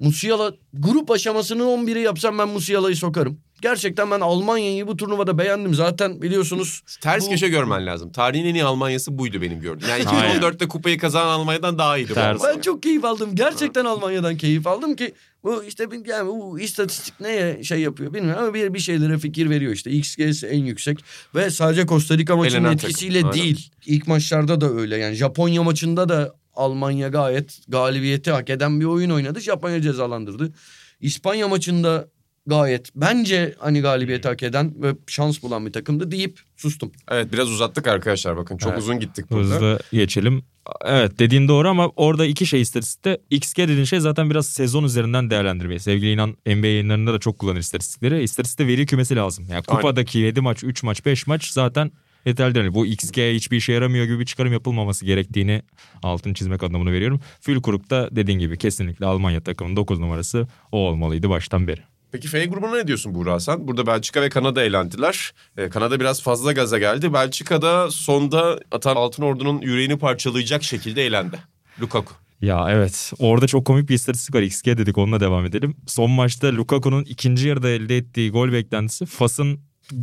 Musiala 0.00 0.52
grup 0.74 1.10
aşamasının 1.10 1.64
11'i 1.86 2.02
yapsam 2.02 2.38
ben 2.38 2.48
Musiala'yı 2.48 2.96
sokarım. 2.96 3.40
Gerçekten 3.62 4.10
ben 4.10 4.20
Almanya'yı 4.20 4.86
bu 4.86 4.96
turnuvada 4.96 5.38
beğendim. 5.38 5.74
Zaten 5.74 6.22
biliyorsunuz 6.22 6.82
Ters 7.00 7.26
Bu- 7.26 7.30
köşe 7.30 7.48
görmen 7.48 7.86
lazım. 7.86 8.12
Tarihin 8.12 8.44
en 8.46 8.54
iyi 8.54 8.64
Almanyası 8.64 9.18
buydu 9.18 9.42
benim 9.42 9.60
gördüğüm. 9.60 9.88
Yani 9.88 10.08
Aynen. 10.08 10.40
2014'te 10.40 10.68
kupayı 10.68 10.98
kazanan 10.98 11.26
Almanya'dan 11.26 11.78
daha 11.78 11.98
iyiydi 11.98 12.14
Ters. 12.14 12.42
Ben 12.44 12.60
çok 12.60 12.82
keyif 12.82 13.04
aldım. 13.04 13.30
Gerçekten 13.34 13.84
Almanya'dan 13.84 14.36
keyif 14.36 14.66
aldım 14.66 14.96
ki 14.96 15.14
bu 15.44 15.64
işte 15.64 15.86
yani 16.06 16.28
bu 16.28 16.60
istatistik 16.60 17.20
neye 17.20 17.64
şey 17.64 17.80
yapıyor 17.80 18.14
bilmiyorum 18.14 18.42
ama 18.42 18.54
bir, 18.54 18.74
bir 18.74 18.78
şeylere 18.78 19.18
fikir 19.18 19.50
veriyor 19.50 19.72
işte. 19.72 19.90
XG'si 19.90 20.46
en 20.46 20.64
yüksek 20.64 20.98
ve 21.34 21.50
sadece 21.50 21.86
Costa 21.86 22.18
Rica 22.18 22.36
maçının 22.36 22.60
Elenen 22.60 22.74
etkisiyle 22.76 23.20
takım, 23.20 23.30
aynen. 23.30 23.44
değil. 23.44 23.70
İlk 23.86 24.06
maçlarda 24.08 24.60
da 24.60 24.72
öyle. 24.72 24.96
Yani 24.96 25.14
Japonya 25.14 25.62
maçında 25.62 26.08
da 26.08 26.34
Almanya 26.54 27.08
gayet 27.08 27.58
galibiyeti 27.68 28.30
hak 28.30 28.50
eden 28.50 28.80
bir 28.80 28.84
oyun 28.84 29.10
oynadı. 29.10 29.40
Japonya 29.40 29.82
cezalandırdı. 29.82 30.52
İspanya 31.00 31.48
maçında 31.48 32.08
gayet 32.50 32.90
bence 32.96 33.54
hani 33.58 33.80
galibiyeti 33.80 34.28
hak 34.28 34.42
eden 34.42 34.74
ve 34.82 34.94
şans 35.06 35.42
bulan 35.42 35.66
bir 35.66 35.72
takımdı 35.72 36.10
deyip 36.10 36.40
sustum. 36.56 36.92
Evet 37.10 37.32
biraz 37.32 37.50
uzattık 37.50 37.86
arkadaşlar 37.86 38.36
bakın. 38.36 38.56
Çok 38.56 38.70
Evet. 38.72 38.82
uzun 38.82 39.00
gittik 39.00 39.30
burada. 39.30 39.54
Hızlı 39.54 39.78
geçelim. 39.92 40.42
Evet 40.84 41.18
dediğin 41.18 41.48
doğru 41.48 41.68
ama 41.68 41.88
orada 41.88 42.26
iki 42.26 42.46
şey 42.46 42.60
istatistikte. 42.60 43.18
XG 43.30 43.58
dediğin 43.58 43.84
şey 43.84 44.00
zaten 44.00 44.30
biraz 44.30 44.46
sezon 44.46 44.84
üzerinden 44.84 45.30
değerlendirmeyi. 45.30 45.80
Sevgili 45.80 46.12
inan 46.12 46.36
NBA 46.46 46.66
yayınlarında 46.66 47.12
da 47.14 47.18
çok 47.18 47.38
kullanır 47.38 47.60
istatistikleri. 47.60 48.22
İstatistikte 48.22 48.66
veri 48.66 48.86
kümesi 48.86 49.16
lazım. 49.16 49.44
Yani 49.50 49.62
Aynen. 49.68 49.80
kupadaki 49.80 50.18
7 50.18 50.40
maç, 50.40 50.64
3 50.64 50.82
maç, 50.82 51.06
5 51.06 51.26
maç 51.26 51.50
zaten 51.50 51.92
yeterlidir. 52.26 52.60
Yani 52.60 52.74
bu 52.74 52.86
XG 52.86 53.18
hiçbir 53.18 53.56
işe 53.56 53.72
yaramıyor 53.72 54.04
gibi 54.04 54.20
bir 54.20 54.26
çıkarım 54.26 54.52
yapılmaması 54.52 55.04
gerektiğini 55.06 55.62
altını 56.02 56.34
çizmek 56.34 56.62
adına 56.62 56.78
bunu 56.78 56.92
veriyorum. 56.92 57.20
Fülkuruk 57.40 57.90
da 57.90 58.08
dediğin 58.12 58.38
gibi 58.38 58.58
kesinlikle 58.58 59.06
Almanya 59.06 59.40
takımının 59.40 59.76
9 59.76 59.98
numarası 59.98 60.48
o 60.72 60.78
olmalıydı 60.78 61.28
baştan 61.30 61.68
beri. 61.68 61.80
Peki 62.12 62.28
F 62.28 62.46
grubuna 62.46 62.76
ne 62.76 62.86
diyorsun 62.86 63.14
Buğra 63.14 63.32
Hasan? 63.32 63.68
Burada 63.68 63.86
Belçika 63.86 64.22
ve 64.22 64.28
Kanada 64.28 64.62
eğlendiler. 64.62 65.32
Ee, 65.56 65.68
Kanada 65.68 66.00
biraz 66.00 66.22
fazla 66.22 66.52
gaza 66.52 66.78
geldi. 66.78 67.12
Belçika'da 67.12 67.90
sonda 67.90 68.60
atan 68.72 68.96
Altın 68.96 69.22
Ordu'nun 69.22 69.60
yüreğini 69.60 69.98
parçalayacak 69.98 70.62
şekilde 70.62 71.06
eğlendi. 71.06 71.38
Lukaku. 71.80 72.14
Ya 72.40 72.66
evet 72.70 73.12
orada 73.18 73.46
çok 73.46 73.64
komik 73.64 73.88
bir 73.88 73.94
istatistik 73.94 74.34
var 74.34 74.42
XG 74.42 74.66
dedik 74.66 74.98
onunla 74.98 75.20
devam 75.20 75.46
edelim. 75.46 75.76
Son 75.86 76.10
maçta 76.10 76.56
Lukaku'nun 76.56 77.04
ikinci 77.04 77.48
yarıda 77.48 77.68
elde 77.68 77.96
ettiği 77.96 78.30
gol 78.30 78.52
beklentisi 78.52 79.06
Fas'ın 79.06 79.60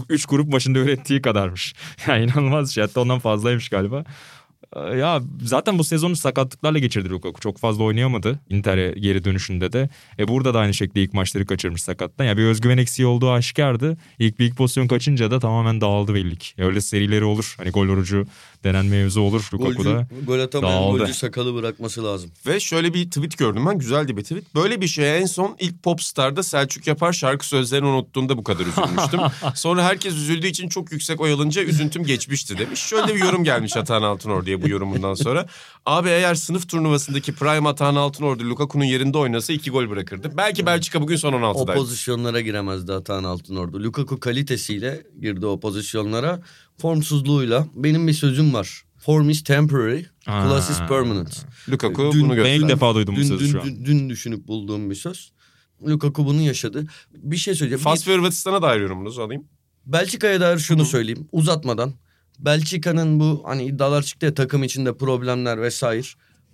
3 0.10 0.26
grup 0.26 0.51
başında 0.51 0.80
ürettiği 0.80 1.22
kadarmış. 1.22 1.76
Yani 2.08 2.24
inanılmaz 2.26 2.72
şey 2.72 2.84
hatta 2.84 3.01
ondan 3.01 3.20
fazlaymış 3.20 3.70
galiba. 3.70 4.03
Ee, 4.76 4.80
Ya 4.80 5.22
zaten 5.43 5.80
bu 5.80 5.84
sezonu 5.84 6.15
sakatlıklarla 6.15 6.80
geçirdi 6.80 7.09
Lukaku. 7.09 7.41
Çok 7.41 7.57
fazla 7.57 7.84
oynayamadı 7.84 8.39
Inter'e 8.49 8.91
geri 8.99 9.24
dönüşünde 9.24 9.74
de. 9.74 9.89
E 10.20 10.28
burada 10.28 10.53
da 10.53 10.59
aynı 10.59 10.74
şekilde 10.74 11.03
ilk 11.03 11.13
maçları 11.13 11.45
kaçırmış 11.45 11.82
sakattan. 11.84 12.26
Ya 12.26 12.38
bir 12.38 12.43
özgüven 12.43 12.78
eksiği 12.78 13.05
olduğu 13.05 13.32
aşikardı. 13.32 13.97
İlk 14.20 14.39
bir 14.39 14.45
ilk 14.45 14.55
pozisyon 14.57 14.88
kaçınca 14.88 15.32
da 15.32 15.39
tamamen 15.39 15.82
dağıldı 15.82 16.13
belli 16.13 16.36
ki. 16.38 16.53
Öyle 16.57 16.82
serileri 16.82 17.24
olur. 17.24 17.55
Hani 17.57 17.70
gol 17.70 17.88
orucu 17.88 18.26
denen 18.63 18.86
mevzu 18.86 19.22
olur 19.22 19.49
Lukaku'da. 19.53 19.91
Golcü, 19.91 20.26
gol 20.26 20.39
atamayan 20.39 20.82
dağıldı. 20.82 20.97
golcü 20.97 21.13
sakalı 21.13 21.55
bırakması 21.55 22.03
lazım. 22.03 22.32
Ve 22.47 22.59
şöyle 22.59 22.93
bir 22.93 23.05
tweet 23.05 23.38
gördüm 23.38 23.65
ben. 23.65 23.78
Güzeldi 23.78 24.18
bir 24.18 24.24
tweet. 24.24 24.55
Böyle 24.55 24.82
bir 24.82 24.88
şeye 24.88 25.18
en 25.18 25.26
son 25.26 25.55
ilk 25.59 25.84
Popstar'da 25.84 26.43
Selçuk 26.43 26.88
Yapar 26.88 27.13
şarkı 27.13 27.47
sözlerini 27.47 27.88
unuttuğunda 27.88 28.38
bu 28.38 28.43
kadar 28.43 28.65
üzülmüştüm. 28.65 29.20
Sonra 29.55 29.84
herkes 29.84 30.13
üzüldüğü 30.13 30.47
için 30.47 30.70
çok 30.70 30.91
yüksek 30.91 31.22
oy 31.22 31.32
alınca 31.34 31.63
üzüntüm 31.63 32.03
geçmişti 32.03 32.57
demiş. 32.57 32.80
Şöyle 32.80 33.15
bir 33.15 33.20
yorum 33.20 33.43
gelmiş 33.43 33.78
Atan 33.78 34.01
Altınordu'ya 34.58 34.62
bu 34.62 34.70
yorumundan 34.70 35.14
sonra. 35.14 35.45
Abi 35.86 36.10
eğer 36.10 36.36
sınıf 36.36 36.70
turnuvasındaki 36.70 37.34
Prime 37.34 37.70
Atan 37.70 37.95
Altınordu 37.95 38.43
Lukaku'nun 38.49 38.84
yerinde 38.84 39.18
oynasa 39.18 39.53
iki 39.53 39.72
gol 39.72 39.89
bırakırdı. 39.89 40.32
Belki 40.38 40.66
Belçika 40.66 41.01
bugün 41.01 41.16
son 41.16 41.34
O 41.34 41.38
16'daydı. 41.38 41.76
pozisyonlara 41.76 42.41
giremezdi 42.41 42.93
Atan 42.93 43.24
Altınordu. 43.24 43.84
Lukaku 43.84 44.20
kalitesiyle 44.20 45.03
girdi 45.22 45.45
o 45.45 45.60
pozisyonlara. 45.60 46.41
Formsuzluğuyla. 46.82 47.68
Benim 47.76 48.08
bir 48.08 48.14
sözüm 48.14 48.53
var. 48.53 48.84
Form 48.97 49.30
is 49.30 49.43
temporary, 49.43 50.03
class 50.26 50.70
is 50.70 50.82
Aa. 50.82 50.88
permanent. 50.88 51.45
Lukaku 51.70 52.10
Dün- 52.14 52.22
bunu 52.22 52.30
Ben 52.30 52.36
gösterdi. 52.36 52.62
ilk 52.64 52.70
defa 52.70 52.95
duydum 52.95 53.16
bu 53.16 53.20
Dün, 53.20 53.24
sözü 53.28 53.45
dün, 53.45 53.51
şu 53.51 53.62
an. 53.62 53.66
dün, 53.68 53.86
dün 53.86 54.10
düşünüp 54.10 54.47
bulduğum 54.47 54.89
bir 54.89 54.95
söz. 54.95 55.32
Lukaku 55.88 56.26
bunu 56.26 56.41
yaşadı. 56.41 56.86
Bir 57.14 57.38
şey 57.38 57.55
söyleyeceğim. 57.55 57.84
Fas 57.84 58.08
ve 58.08 58.14
Hırvatistan'a 58.14 58.62
dair 58.62 58.82
yorumunuzu 58.82 59.22
alayım. 59.22 59.43
Belçika'ya 59.86 60.41
dair 60.41 60.58
şunu 60.60 60.86
söyleyeyim 60.86 61.28
uzatmadan. 61.32 61.93
Belçika'nın 62.40 63.20
bu 63.20 63.44
hani 63.46 63.66
iddialar 63.66 64.04
çıktı 64.04 64.26
ya 64.26 64.34
takım 64.34 64.64
içinde 64.64 64.98
problemler 64.98 65.62
vesaire. 65.62 66.08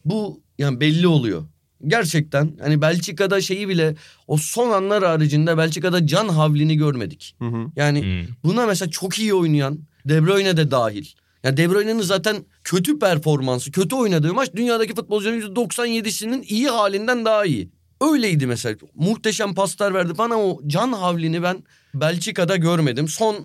Bu 0.05 0.41
yani 0.57 0.79
belli 0.79 1.07
oluyor. 1.07 1.43
Gerçekten 1.87 2.51
hani 2.61 2.81
Belçika'da 2.81 3.41
şeyi 3.41 3.69
bile 3.69 3.95
o 4.27 4.37
son 4.37 4.71
anlar 4.71 5.03
haricinde 5.03 5.57
Belçika'da 5.57 6.07
can 6.07 6.27
havlini 6.29 6.77
görmedik. 6.77 7.35
Hı 7.39 7.45
hı. 7.45 7.65
Yani 7.75 8.01
Hmm. 8.01 8.35
buna 8.43 8.65
mesela 8.65 8.91
çok 8.91 9.19
iyi 9.19 9.33
oynayan 9.33 9.79
De 10.05 10.23
Bruyne 10.25 10.57
de 10.57 10.71
dahil. 10.71 11.05
Ya 11.43 11.57
De 11.57 11.69
Bruyne'nin 11.69 12.01
zaten 12.01 12.35
kötü 12.63 12.99
performansı, 12.99 13.71
kötü 13.71 13.95
oynadığı 13.95 14.33
maç 14.33 14.49
dünyadaki 14.55 14.95
futbolcuların 14.95 15.41
%97'sinin 15.41 16.45
iyi 16.47 16.67
halinden 16.69 17.25
daha 17.25 17.45
iyi. 17.45 17.69
Öyleydi 18.01 18.47
mesela. 18.47 18.75
Muhteşem 18.95 19.53
paslar 19.55 19.93
verdi 19.93 20.17
bana 20.17 20.35
o 20.37 20.61
can 20.67 20.93
havlini 20.93 21.43
ben 21.43 21.63
Belçika'da 21.95 22.55
görmedim. 22.55 23.07
Son 23.07 23.35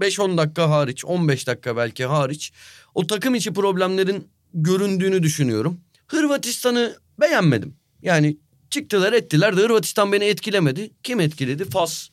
5-10 0.00 0.38
dakika 0.38 0.70
hariç, 0.70 1.04
15 1.04 1.46
dakika 1.46 1.76
belki 1.76 2.04
hariç 2.04 2.52
o 2.94 3.06
takım 3.06 3.34
içi 3.34 3.52
problemlerin 3.52 4.28
göründüğünü 4.54 5.22
düşünüyorum. 5.22 5.80
Hırvatistan'ı 6.06 6.96
beğenmedim. 7.20 7.74
Yani 8.02 8.36
çıktılar 8.70 9.12
ettiler 9.12 9.56
de 9.56 9.60
Hırvatistan 9.60 10.12
beni 10.12 10.24
etkilemedi. 10.24 10.90
Kim 11.02 11.20
etkiledi? 11.20 11.64
Fas. 11.64 12.08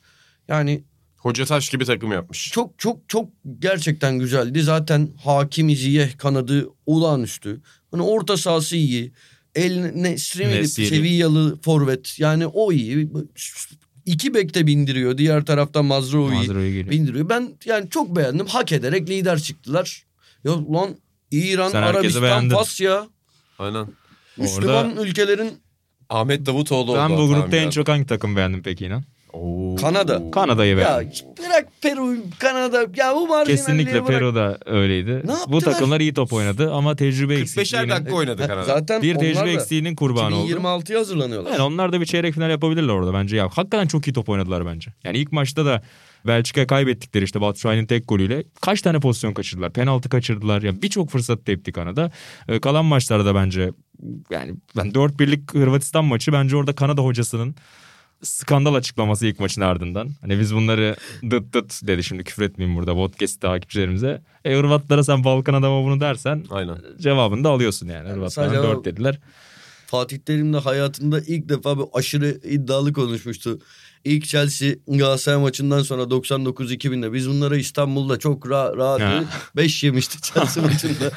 Yani 0.47 0.83
Hoca 1.17 1.45
taş 1.45 1.69
gibi 1.69 1.85
takım 1.85 2.11
yapmış. 2.11 2.51
çok 2.51 2.79
çok 2.79 3.09
çok 3.09 3.29
gerçekten 3.59 4.19
güzeldi. 4.19 4.61
Zaten 4.61 5.09
Hakimi 5.23 5.75
Ziyeh 5.75 6.17
kanadı 6.17 6.69
olağanüstü. 6.85 7.61
Hani 7.91 8.03
orta 8.03 8.37
sahası 8.37 8.75
iyi. 8.75 9.11
El 9.55 9.91
Nesri. 9.95 10.67
Sevillalı 10.67 11.61
forvet. 11.61 12.19
Yani 12.19 12.47
o 12.47 12.71
iyi. 12.71 13.09
İki 14.05 14.33
bekte 14.33 14.67
bindiriyor. 14.67 15.17
Diğer 15.17 15.45
taraftan 15.45 15.85
Mazraoui 15.85 16.49
bindiriyor. 16.89 17.29
Ben 17.29 17.53
yani 17.65 17.89
çok 17.89 18.15
beğendim. 18.15 18.45
Hak 18.47 18.71
ederek 18.71 19.09
lider 19.09 19.39
çıktılar. 19.39 20.03
Ya 20.43 20.51
lan 20.73 20.95
İran, 21.31 21.69
Sen 21.69 21.81
Arabistan. 21.81 22.49
Fas 22.49 22.81
ya. 22.81 23.07
Aynen. 23.59 23.87
Müslüman 24.37 24.97
ülkelerin 24.97 25.53
Ahmet 26.09 26.45
Davutoğlu 26.45 26.91
oldu. 26.91 26.99
Ben 26.99 27.17
bu 27.17 27.27
grupta 27.27 27.57
en 27.57 27.69
çok 27.69 27.87
hangi 27.87 28.05
takım 28.05 28.35
beğendim 28.35 28.61
peki 28.63 28.85
inan? 28.85 29.03
Oo. 29.35 29.75
Kanada. 29.75 30.31
Kanada'yı 30.31 30.71
ya 30.71 30.77
beğendim. 30.77 31.09
bırak 31.39 31.67
Peru, 31.81 32.15
Kanada. 32.39 32.85
Ya 32.95 33.15
bu 33.15 33.27
marjinalliğe 33.27 33.57
Kesinlikle 33.57 33.93
bırak. 33.93 34.07
Peru 34.07 34.35
da 34.35 34.57
öyleydi. 34.65 35.21
Ne 35.25 35.33
Bu 35.47 35.61
takımlar 35.61 35.99
iyi 35.99 36.13
top 36.13 36.33
oynadı 36.33 36.73
ama 36.73 36.95
tecrübe 36.95 37.33
45'er 37.33 37.41
eksikliğinin... 37.41 37.89
dakika 37.89 38.13
oynadı 38.15 38.47
Kanada. 38.47 38.63
Zaten 38.63 39.01
Bir 39.01 39.15
tecrübe 39.15 39.51
eksiğinin 39.51 39.95
kurbanı 39.95 40.35
oldu. 40.35 40.51
2026'ya 40.51 40.99
hazırlanıyorlar. 40.99 41.51
Yani 41.51 41.61
onlar 41.61 41.93
da 41.93 42.01
bir 42.01 42.05
çeyrek 42.05 42.33
final 42.33 42.49
yapabilirler 42.49 42.93
orada 42.93 43.13
bence. 43.13 43.35
Ya 43.37 43.43
hakikaten 43.43 43.87
çok 43.87 44.07
iyi 44.07 44.13
top 44.13 44.29
oynadılar 44.29 44.65
bence. 44.65 44.91
Yani 45.03 45.17
ilk 45.17 45.31
maçta 45.31 45.65
da 45.65 45.81
Belçika 46.27 46.67
kaybettikleri 46.67 47.25
işte 47.25 47.41
Batshuayi'nin 47.41 47.85
tek 47.85 48.07
golüyle 48.07 48.43
kaç 48.61 48.81
tane 48.81 48.99
pozisyon 48.99 49.33
kaçırdılar? 49.33 49.73
Penaltı 49.73 50.09
kaçırdılar. 50.09 50.61
Yani 50.61 50.81
birçok 50.81 51.09
fırsat 51.09 51.45
tepti 51.45 51.71
Kanada. 51.71 52.11
Ee, 52.47 52.59
kalan 52.59 52.85
maçlarda 52.85 53.35
bence 53.35 53.71
yani 54.29 54.55
ben 54.77 54.87
4-1'lik 54.87 55.53
Hırvatistan 55.53 56.05
maçı 56.05 56.33
bence 56.33 56.55
orada 56.57 56.75
Kanada 56.75 57.01
hocasının 57.01 57.55
skandal 58.23 58.73
açıklaması 58.75 59.25
ilk 59.27 59.39
maçın 59.39 59.61
ardından. 59.61 60.09
Hani 60.21 60.39
biz 60.39 60.55
bunları 60.55 60.95
dıt 61.29 61.53
dıt 61.53 61.87
dedi 61.87 62.03
şimdi 62.03 62.23
küfür 62.23 62.43
etmeyeyim 62.43 62.79
burada 62.79 62.93
podcast 62.93 63.41
takipçilerimize. 63.41 64.21
E 64.45 64.55
Hırvatlara 64.57 65.03
sen 65.03 65.23
Balkan 65.23 65.53
adama 65.53 65.83
bunu 65.83 65.99
dersen 65.99 66.45
Aynen. 66.49 66.77
cevabını 66.99 67.43
da 67.43 67.49
alıyorsun 67.49 67.87
yani. 67.87 68.09
Hırvatlara 68.09 68.63
4 68.63 68.77
o- 68.77 68.85
dediler. 68.85 69.19
Fatih 69.87 70.17
Terim 70.17 70.53
de 70.53 70.57
hayatında 70.57 71.19
ilk 71.19 71.49
defa 71.49 71.77
bir 71.77 71.85
aşırı 71.93 72.29
iddialı 72.43 72.93
konuşmuştu. 72.93 73.59
İlk 74.05 74.25
Chelsea 74.25 74.73
Galatasaray 74.87 75.39
maçından 75.41 75.81
sonra 75.81 76.01
99-2000'de 76.01 77.13
biz 77.13 77.29
bunlara 77.29 77.57
İstanbul'da 77.57 78.19
çok 78.19 78.45
ra- 78.45 78.77
rahat 78.77 79.01
Ha. 79.01 79.23
5 79.55 79.83
yemiştik 79.83 80.23
Chelsea 80.23 80.63
maçında. 80.67 81.11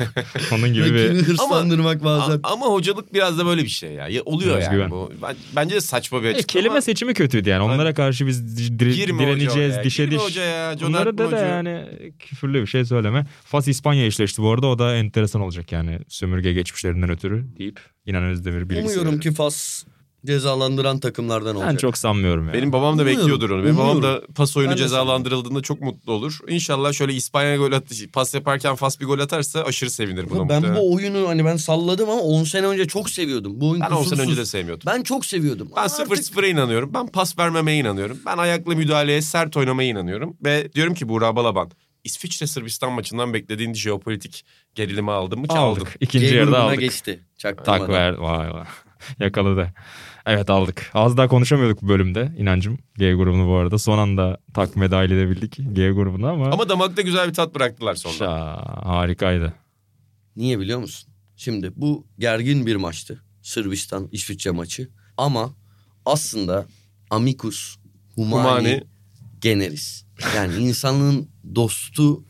Onun 0.53 0.73
gibi 0.75 0.95
bir 0.95 1.11
hırslandırmak 1.23 2.05
bazen. 2.05 2.41
A- 2.43 2.53
ama 2.53 2.67
hocalık 2.67 3.15
biraz 3.15 3.39
da 3.39 3.47
böyle 3.47 3.63
bir 3.63 3.69
şey 3.69 3.93
ya. 3.93 4.09
ya 4.09 4.23
oluyor 4.23 4.59
Özgüven. 4.59 4.79
yani 4.81 4.91
bu. 4.91 5.13
Ben, 5.23 5.37
bence 5.57 5.75
de 5.75 5.81
saçma 5.81 6.23
bir 6.23 6.27
E, 6.27 6.31
açıklama. 6.31 6.47
kelime 6.63 6.83
seçimi 6.83 7.15
kötüydü 7.15 7.49
yani. 7.51 7.63
Onlara 7.63 7.95
karşı 7.95 8.27
biz 8.27 8.41
dire- 8.59 9.19
direneceğiz, 9.19 9.75
oraya, 9.75 9.85
dişe 9.85 10.05
girme 10.05 10.17
diş. 10.17 10.25
hoca 10.25 10.43
ya, 10.45 10.79
John 10.79 10.89
Bunları 10.89 11.05
Hartman 11.05 11.33
da, 11.33 11.37
da 11.37 11.41
yani 11.47 11.87
küfürlü 12.19 12.61
bir 12.63 12.67
şey 12.67 12.85
söyleme. 12.85 13.27
Fas 13.45 13.69
İspanya 13.69 14.07
eşleşti 14.07 14.43
bu 14.43 14.53
arada. 14.53 14.67
O 14.67 14.79
da 14.79 14.95
enteresan 14.97 15.43
olacak 15.43 15.73
yani 15.73 15.99
sömürge 16.09 16.53
geçmişlerinden 16.53 17.11
ötürü 17.11 17.47
deyip 17.59 17.81
İnan 18.07 18.23
Özdemir 18.25 18.71
bilgisi 18.71 18.87
Umuyorum 18.87 19.21
ki 19.21 19.33
Fas 19.33 19.85
cezalandıran 20.27 20.99
takımlardan 20.99 21.57
olacak. 21.57 21.73
Ben 21.73 21.77
çok 21.77 21.99
sanmıyorum 21.99 22.49
ya. 22.49 22.55
Benim 22.55 22.73
babam 22.73 22.99
da 22.99 23.03
Umuyorum, 23.03 23.23
bekliyordur 23.23 23.51
onu. 23.51 23.65
Benim 23.65 23.77
babam 23.77 24.03
da 24.03 24.07
umuyorum. 24.07 24.35
pas 24.35 24.57
oyunu 24.57 24.71
Ben 24.71 24.77
cezalandırıldığında 24.77 25.61
çok 25.61 25.81
mutlu 25.81 26.13
olur. 26.13 26.39
İnşallah 26.49 26.93
şöyle 26.93 27.13
İspanya 27.15 27.57
gol 27.57 27.73
at 27.73 27.85
pas 28.13 28.35
yaparken 28.35 28.75
Fas 28.75 29.01
bir 29.01 29.07
gol 29.07 29.19
atarsa 29.19 29.63
aşırı 29.63 29.91
sevinir 29.91 30.31
buna 30.31 30.49
ben 30.49 30.57
muhtemelen. 30.57 30.77
bu 30.77 30.95
oyunu 30.95 31.29
hani 31.29 31.45
ben 31.45 31.57
salladım 31.57 32.11
ama 32.11 32.21
10 32.21 32.45
sene 32.45 32.67
önce 32.67 32.87
çok 32.87 33.11
seviyordum. 33.11 33.61
Bu 33.61 33.69
oyun 33.71 33.83
Ben 33.83 33.91
10 33.91 34.03
sene 34.03 34.21
önce 34.21 34.37
de 34.37 34.45
sevmiyordum. 34.47 34.87
Ben 34.87 35.03
çok 35.03 35.27
seviyordum. 35.27 35.69
Ben 35.77 35.81
Ama 35.81 35.89
0-0'a 35.89 36.47
inanıyorum. 36.47 36.95
Ben 36.95 37.07
pas 37.07 37.39
vermemeye 37.39 37.79
inanıyorum. 37.79 38.19
Ben 38.27 38.39
ayakla 38.39 38.75
müdahaleye 38.75 39.23
sert 39.23 39.57
oynamaya 39.57 39.89
inanıyorum. 39.89 40.37
Ve 40.45 40.73
diyorum 40.73 40.95
ki 40.95 41.09
Buğra 41.09 41.37
Balaban 41.37 41.71
İsviçre 42.05 42.47
Sırbistan 42.47 42.93
maçından 42.93 43.35
beklediğin 43.35 43.75
jeopolitik 43.75 44.45
gerilimi 44.75 45.11
aldın 45.11 45.39
mı? 45.41 45.49
Çaldın. 45.49 45.61
aldık. 45.81 45.97
İkinci 46.01 46.35
yarıda 46.35 46.61
aldık. 46.61 46.81
geçti. 46.81 47.21
Çaktırmadan. 47.39 47.79
Tak 47.79 47.89
ver. 47.89 48.13
Vay 48.13 48.55
vay. 48.55 48.65
Yakaladı. 49.21 49.73
Evet 50.27 50.51
aldık. 50.51 50.91
Az 50.95 51.17
daha 51.17 51.29
konuşamıyorduk 51.29 51.83
bu 51.83 51.89
bölümde 51.89 52.33
inancım. 52.39 52.79
G 52.99 53.13
grubunu 53.15 53.49
bu 53.49 53.55
arada. 53.57 53.79
Son 53.79 53.99
anda 53.99 54.39
takvime 54.55 54.91
dahil 54.91 55.11
edebildik 55.11 55.57
G 55.73 55.91
grubunu 55.91 56.29
ama. 56.29 56.51
Ama 56.51 56.69
damakta 56.69 57.03
güzel 57.03 57.29
bir 57.29 57.35
tat 57.35 57.55
bıraktılar 57.55 57.95
sonra. 57.95 58.15
Şa, 58.15 58.57
harikaydı. 58.85 59.55
Niye 60.37 60.59
biliyor 60.59 60.79
musun? 60.79 61.11
Şimdi 61.37 61.73
bu 61.77 62.07
gergin 62.19 62.67
bir 62.67 62.77
maçtı. 62.77 63.23
Sırbistan 63.43 64.09
İsviçre 64.13 64.51
maçı. 64.51 64.89
Ama 65.17 65.55
aslında 66.07 66.67
amicus 67.11 67.77
humani, 68.15 68.43
Humani. 68.49 68.83
generis. 69.41 70.05
Yani 70.37 70.55
insanlığın 70.57 71.29
dostu 71.55 72.25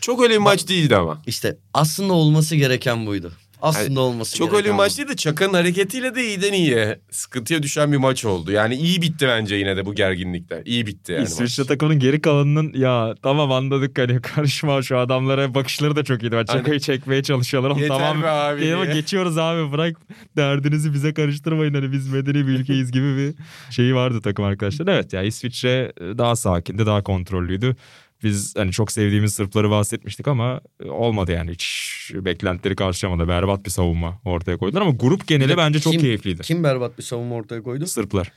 Çok 0.00 0.22
öyle 0.22 0.34
bir 0.34 0.38
maç 0.38 0.68
değildi 0.68 0.96
ama. 0.96 1.22
işte 1.26 1.58
aslında 1.74 2.12
olması 2.12 2.56
gereken 2.56 3.06
buydu. 3.06 3.32
Aslında 3.62 4.00
olması 4.00 4.36
Çok 4.36 4.54
öyle 4.54 4.68
bir 4.68 4.74
maç 4.74 4.96
değil 4.98 5.08
de 5.08 5.16
Çaka'nın 5.16 5.54
hareketiyle 5.54 6.14
de 6.14 6.24
iyiden 6.26 6.52
iyiye 6.52 7.00
sıkıntıya 7.10 7.62
düşen 7.62 7.92
bir 7.92 7.96
maç 7.96 8.24
oldu. 8.24 8.52
Yani 8.52 8.74
iyi 8.74 9.02
bitti 9.02 9.26
bence 9.28 9.54
yine 9.56 9.76
de 9.76 9.86
bu 9.86 9.94
gerginlikler. 9.94 10.62
İyi 10.64 10.86
bitti 10.86 11.12
yani 11.12 11.24
İsviçre 11.24 11.62
maç. 11.62 11.68
takımının 11.68 11.98
geri 11.98 12.20
kalanının 12.20 12.72
ya 12.74 13.14
tamam 13.22 13.52
anladık 13.52 13.98
hani 13.98 14.20
karışma 14.22 14.82
şu 14.82 14.98
adamlara 14.98 15.54
bakışları 15.54 15.96
da 15.96 16.04
çok 16.04 16.22
iyiydi. 16.22 16.36
Ben 16.36 16.44
çakayı 16.44 16.80
çekmeye 16.80 17.22
çalışıyorlar 17.22 17.70
ama 17.70 17.80
Yeter 17.80 17.98
tamam. 17.98 18.22
be 18.22 18.28
abi 18.30 18.74
Ama 18.74 18.84
diye. 18.84 18.94
geçiyoruz 18.94 19.38
abi 19.38 19.72
bırak 19.72 19.96
derdinizi 20.36 20.92
bize 20.94 21.14
karıştırmayın 21.14 21.74
hani 21.74 21.92
biz 21.92 22.08
medeni 22.12 22.46
bir 22.46 22.52
ülkeyiz 22.52 22.92
gibi 22.92 23.16
bir 23.16 23.34
şeyi 23.72 23.94
vardı 23.94 24.20
takım 24.20 24.44
arkadaşlar. 24.44 24.86
Evet 24.86 25.12
ya 25.12 25.22
İsviçre 25.22 25.92
daha 26.00 26.36
sakindi 26.36 26.86
daha 26.86 27.02
kontrollüydü. 27.02 27.76
Biz 28.22 28.56
hani 28.56 28.72
çok 28.72 28.92
sevdiğimiz 28.92 29.34
Sırpları 29.34 29.70
bahsetmiştik 29.70 30.28
ama 30.28 30.60
olmadı 30.84 31.32
yani 31.32 31.50
hiç 31.50 31.88
beklentileri 32.14 32.76
karşılamadı. 32.76 33.28
Berbat 33.28 33.64
bir 33.64 33.70
savunma 33.70 34.20
ortaya 34.24 34.58
koydular 34.58 34.82
ama 34.82 34.90
grup 34.90 35.26
geneli 35.26 35.56
bence 35.56 35.80
çok 35.80 35.92
Kim- 35.92 36.02
keyifliydi. 36.02 36.42
Kim 36.42 36.64
berbat 36.64 36.98
bir 36.98 37.02
savunma 37.02 37.34
ortaya 37.34 37.62
koydu? 37.62 37.86
Sırplar. 37.86 38.32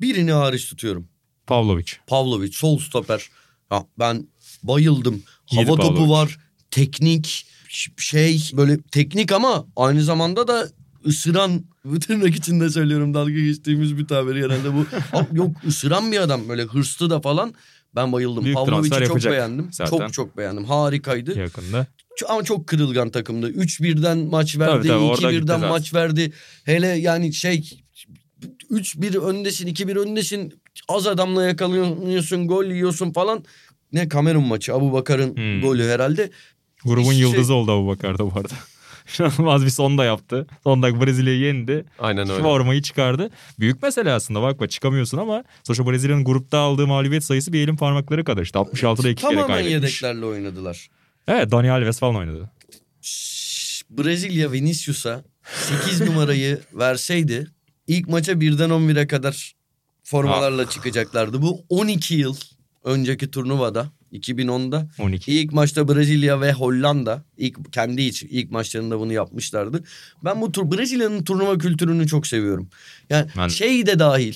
Birini 0.00 0.32
hariç 0.32 0.68
tutuyorum. 0.68 1.08
Pavlovic. 1.46 1.92
Pavlovic 2.06 2.52
sol 2.52 2.78
stoper. 2.78 3.28
Ya 3.72 3.86
ben 3.98 4.26
bayıldım. 4.62 5.22
Hava 5.46 5.66
topu 5.66 5.82
Pavlovic. 5.82 6.10
var. 6.10 6.38
Teknik 6.70 7.46
şey 7.98 8.50
böyle 8.52 8.82
teknik 8.82 9.32
ama 9.32 9.66
aynı 9.76 10.02
zamanda 10.02 10.48
da 10.48 10.68
ısıran 11.06 11.64
bu 11.84 11.98
tırnak 11.98 12.36
içinde 12.36 12.70
söylüyorum 12.70 13.14
dalga 13.14 13.32
geçtiğimiz 13.32 13.98
bir 13.98 14.06
tabir 14.06 14.34
genelde 14.34 14.74
bu. 14.74 14.86
Yok 15.36 15.56
ısıran 15.66 16.12
bir 16.12 16.20
adam 16.20 16.48
böyle 16.48 16.62
hırslı 16.62 17.10
da 17.10 17.20
falan. 17.20 17.54
Ben 17.96 18.12
bayıldım. 18.12 18.44
Büyük 18.44 18.56
Pavlovic'i 18.56 19.04
çok 19.06 19.24
beğendim. 19.24 19.68
zaten. 19.72 19.98
Çok 19.98 20.12
çok 20.12 20.36
beğendim. 20.36 20.64
Harikaydı. 20.64 21.38
Yakında. 21.38 21.86
Ama 22.28 22.44
çok 22.44 22.66
kırılgan 22.66 23.10
takımdı. 23.10 23.50
3-1'den 23.50 24.18
maç 24.18 24.58
verdi. 24.58 24.70
Tabii, 24.72 24.88
tabii, 24.88 24.98
orada 25.04 25.30
gitti 25.32 25.42
2-1'den 25.44 25.54
zaten. 25.54 25.68
maç 25.68 25.94
verdi. 25.94 26.32
Hele 26.64 26.86
yani 26.86 27.32
şey 27.32 27.70
3-1 28.70 29.18
öndesin, 29.20 29.66
2-1 29.66 29.96
öndesin. 29.98 30.60
Az 30.88 31.06
adamla 31.06 31.44
yakalıyorsun, 31.44 32.48
gol 32.48 32.64
yiyorsun 32.64 33.12
falan. 33.12 33.44
Ne 33.92 34.08
Kamerun 34.08 34.44
maçı, 34.46 34.74
Abu 34.74 34.92
Bakar'ın 34.92 35.36
Hmm. 35.36 35.60
golü 35.60 35.88
herhalde. 35.88 36.30
Grubun 36.84 37.02
İşte- 37.12 37.14
yıldızı 37.24 37.54
oldu 37.54 37.72
Abu 37.72 37.86
Bakar'da 37.88 38.26
bu 38.34 38.38
arada. 38.38 38.54
İnanılmaz 39.18 39.64
bir 39.64 39.70
son 39.70 39.98
da 39.98 40.04
yaptı. 40.04 40.46
Son 40.64 40.82
dakika 40.82 41.06
Brezilya'yı 41.06 41.40
yendi. 41.40 41.84
Aynen 41.98 42.30
öyle. 42.30 42.42
Formayı 42.42 42.82
çıkardı. 42.82 43.30
Büyük 43.58 43.82
mesele 43.82 44.12
aslında 44.12 44.42
bakma 44.42 44.66
çıkamıyorsun 44.68 45.18
ama 45.18 45.44
sonuçta 45.64 45.90
Brezilya'nın 45.90 46.24
grupta 46.24 46.58
aldığı 46.58 46.86
mağlubiyet 46.86 47.24
sayısı 47.24 47.52
bir 47.52 47.60
elin 47.60 47.76
parmakları 47.76 48.24
kadar 48.24 48.42
işte. 48.42 48.58
66'da 48.58 49.08
iki 49.08 49.22
kere 49.22 49.34
Tamamen 49.34 49.46
kaybetmiş. 49.46 49.72
yedeklerle 50.02 50.24
oynadılar. 50.26 50.88
Evet 51.28 51.50
Dani 51.50 51.70
Alves 51.72 51.98
falan 51.98 52.16
oynadı. 52.16 52.50
Şşş, 53.02 53.84
Brezilya 53.90 54.52
Vinicius'a 54.52 55.24
8 55.84 56.00
numarayı 56.08 56.60
verseydi 56.72 57.46
ilk 57.86 58.08
maça 58.08 58.40
birden 58.40 58.70
11'e 58.70 59.06
kadar 59.06 59.54
formalarla 60.02 60.70
çıkacaklardı. 60.70 61.42
Bu 61.42 61.64
12 61.68 62.14
yıl 62.14 62.36
önceki 62.84 63.30
turnuvada 63.30 63.86
2010'da 64.14 64.88
12. 64.98 65.32
İlk 65.32 65.52
maçta 65.52 65.88
Brezilya 65.88 66.40
ve 66.40 66.52
Hollanda 66.52 67.24
ilk 67.38 67.72
kendi 67.72 68.02
iç 68.02 68.22
ilk 68.22 68.50
maçlarında 68.50 69.00
bunu 69.00 69.12
yapmışlardı. 69.12 69.84
Ben 70.24 70.40
bu 70.40 70.52
tur 70.52 70.70
Brezilya'nın 70.72 71.24
turnuva 71.24 71.58
kültürünü 71.58 72.06
çok 72.06 72.26
seviyorum. 72.26 72.68
Yani 73.10 73.30
Ben- 73.36 73.48
şey 73.48 73.86
de 73.86 73.98
dahil. 73.98 74.34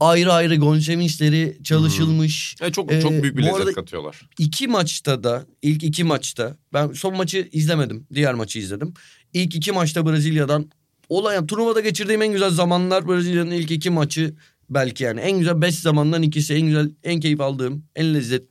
Ayrı 0.00 0.32
ayrı 0.32 0.56
gol 0.56 0.80
sevinçleri 0.80 1.58
çalışılmış. 1.64 2.56
E, 2.60 2.72
çok 2.72 2.92
Ee, 2.92 3.00
çok 3.00 3.10
büyük 3.10 3.36
bir 3.36 3.42
bu 3.42 3.46
lezzet 3.46 3.60
arada- 3.60 3.72
katıyorlar. 3.72 4.20
İki 4.38 4.68
maçta 4.68 5.24
da 5.24 5.46
ilk 5.62 5.82
iki 5.84 6.04
maçta 6.04 6.56
ben 6.72 6.92
son 6.92 7.16
maçı 7.16 7.48
izlemedim. 7.52 8.06
Diğer 8.14 8.34
maçı 8.34 8.58
izledim. 8.58 8.94
İlk 9.32 9.54
iki 9.54 9.72
maçta 9.72 10.06
Brezilya'dan 10.06 10.70
olay 11.08 11.34
yani 11.34 11.46
turnuvada 11.46 11.80
geçirdiğim 11.80 12.22
en 12.22 12.32
güzel 12.32 12.50
zamanlar 12.50 13.08
Brezilya'nın 13.08 13.50
ilk 13.50 13.70
iki 13.70 13.90
maçı 13.90 14.34
belki 14.70 15.04
yani 15.04 15.20
en 15.20 15.38
güzel 15.38 15.60
beş 15.60 15.74
zamandan 15.74 16.22
ikisi 16.22 16.54
en 16.54 16.60
güzel 16.66 16.90
en 17.04 17.20
keyif 17.20 17.40
aldığım 17.40 17.84
en 17.96 18.14
lezzet 18.14 18.42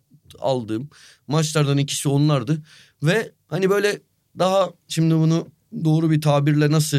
aldığım 0.41 0.89
maçlardan 1.27 1.77
ikisi 1.77 2.09
onlardı. 2.09 2.57
Ve 3.03 3.31
hani 3.47 3.69
böyle 3.69 3.99
daha 4.39 4.69
şimdi 4.87 5.15
bunu 5.15 5.47
doğru 5.85 6.11
bir 6.11 6.21
tabirle 6.21 6.71
nasıl 6.71 6.97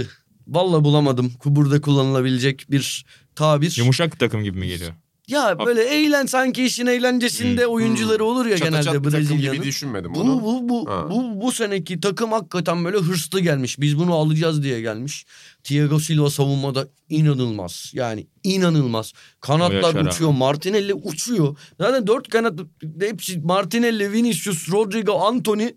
valla 0.49 0.85
bulamadım 0.85 1.33
burada 1.45 1.81
kullanılabilecek 1.81 2.67
bir 2.71 3.05
tabir. 3.35 3.75
Yumuşak 3.79 4.19
takım 4.19 4.43
gibi 4.45 4.59
mi 4.59 4.69
geliyor? 4.69 4.93
Ya 5.29 5.59
böyle 5.67 5.83
eğlen 5.85 6.27
sanki 6.27 6.65
işin 6.65 6.87
eğlencesinde 6.87 7.65
Hmm. 7.65 7.73
oyuncuları 7.73 8.25
olur 8.25 8.47
ya 8.47 8.59
Çata 8.59 8.69
genelde 8.71 8.85
çat 8.85 8.95
takım 8.95 9.13
Brezilya'nın. 9.13 9.57
gibi 9.57 9.67
düşünmedim 9.67 10.15
Bu, 10.15 10.21
onu. 10.21 10.43
bu, 10.43 10.69
bu, 10.69 10.91
Ha. 10.91 11.07
bu, 11.11 11.41
bu 11.41 11.53
seneki 11.53 12.01
takım 12.01 12.33
hakikaten 12.33 12.85
böyle 12.85 12.97
hırslı 12.99 13.41
gelmiş. 13.41 13.81
Biz 13.81 13.99
bunu 13.99 14.15
alacağız 14.15 14.63
diye 14.63 14.81
gelmiş. 14.81 15.27
Thiago 15.65 15.99
Silva 15.99 16.31
savunmada 16.31 16.89
inanılmaz. 17.09 17.93
Yani 17.95 18.27
inanılmaz. 18.43 19.13
Kanatlar 19.41 19.95
yaşar 19.95 20.07
uçuyor. 20.07 20.31
Martinelli 20.31 20.95
uçuyor. 20.95 21.57
Zaten 21.81 22.07
dört 22.07 22.29
kanat 22.29 22.61
hepsi 23.01 23.39
Martinelli, 23.41 24.13
Vinicius, 24.13 24.71
Rodrigo, 24.73 25.21
Anthony. 25.21 25.69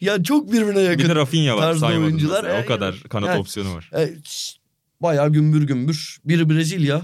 Ya 0.00 0.22
çok 0.22 0.52
birbirine 0.52 0.80
yakın. 0.80 1.04
Bir 1.04 1.08
de 1.08 1.14
Rafinha 1.14 1.56
var 1.56 1.74
saymadım 1.74 2.04
oyuncular. 2.04 2.62
O 2.64 2.66
kadar 2.66 3.00
kanat 3.00 3.28
yani- 3.28 3.40
opsiyonu 3.40 3.74
var. 3.74 3.90
E, 3.96 4.14
bayağı 5.00 5.32
gümbür 5.32 5.62
gümbür. 5.62 6.18
Biri 6.24 6.50
Brezilya. 6.50 7.02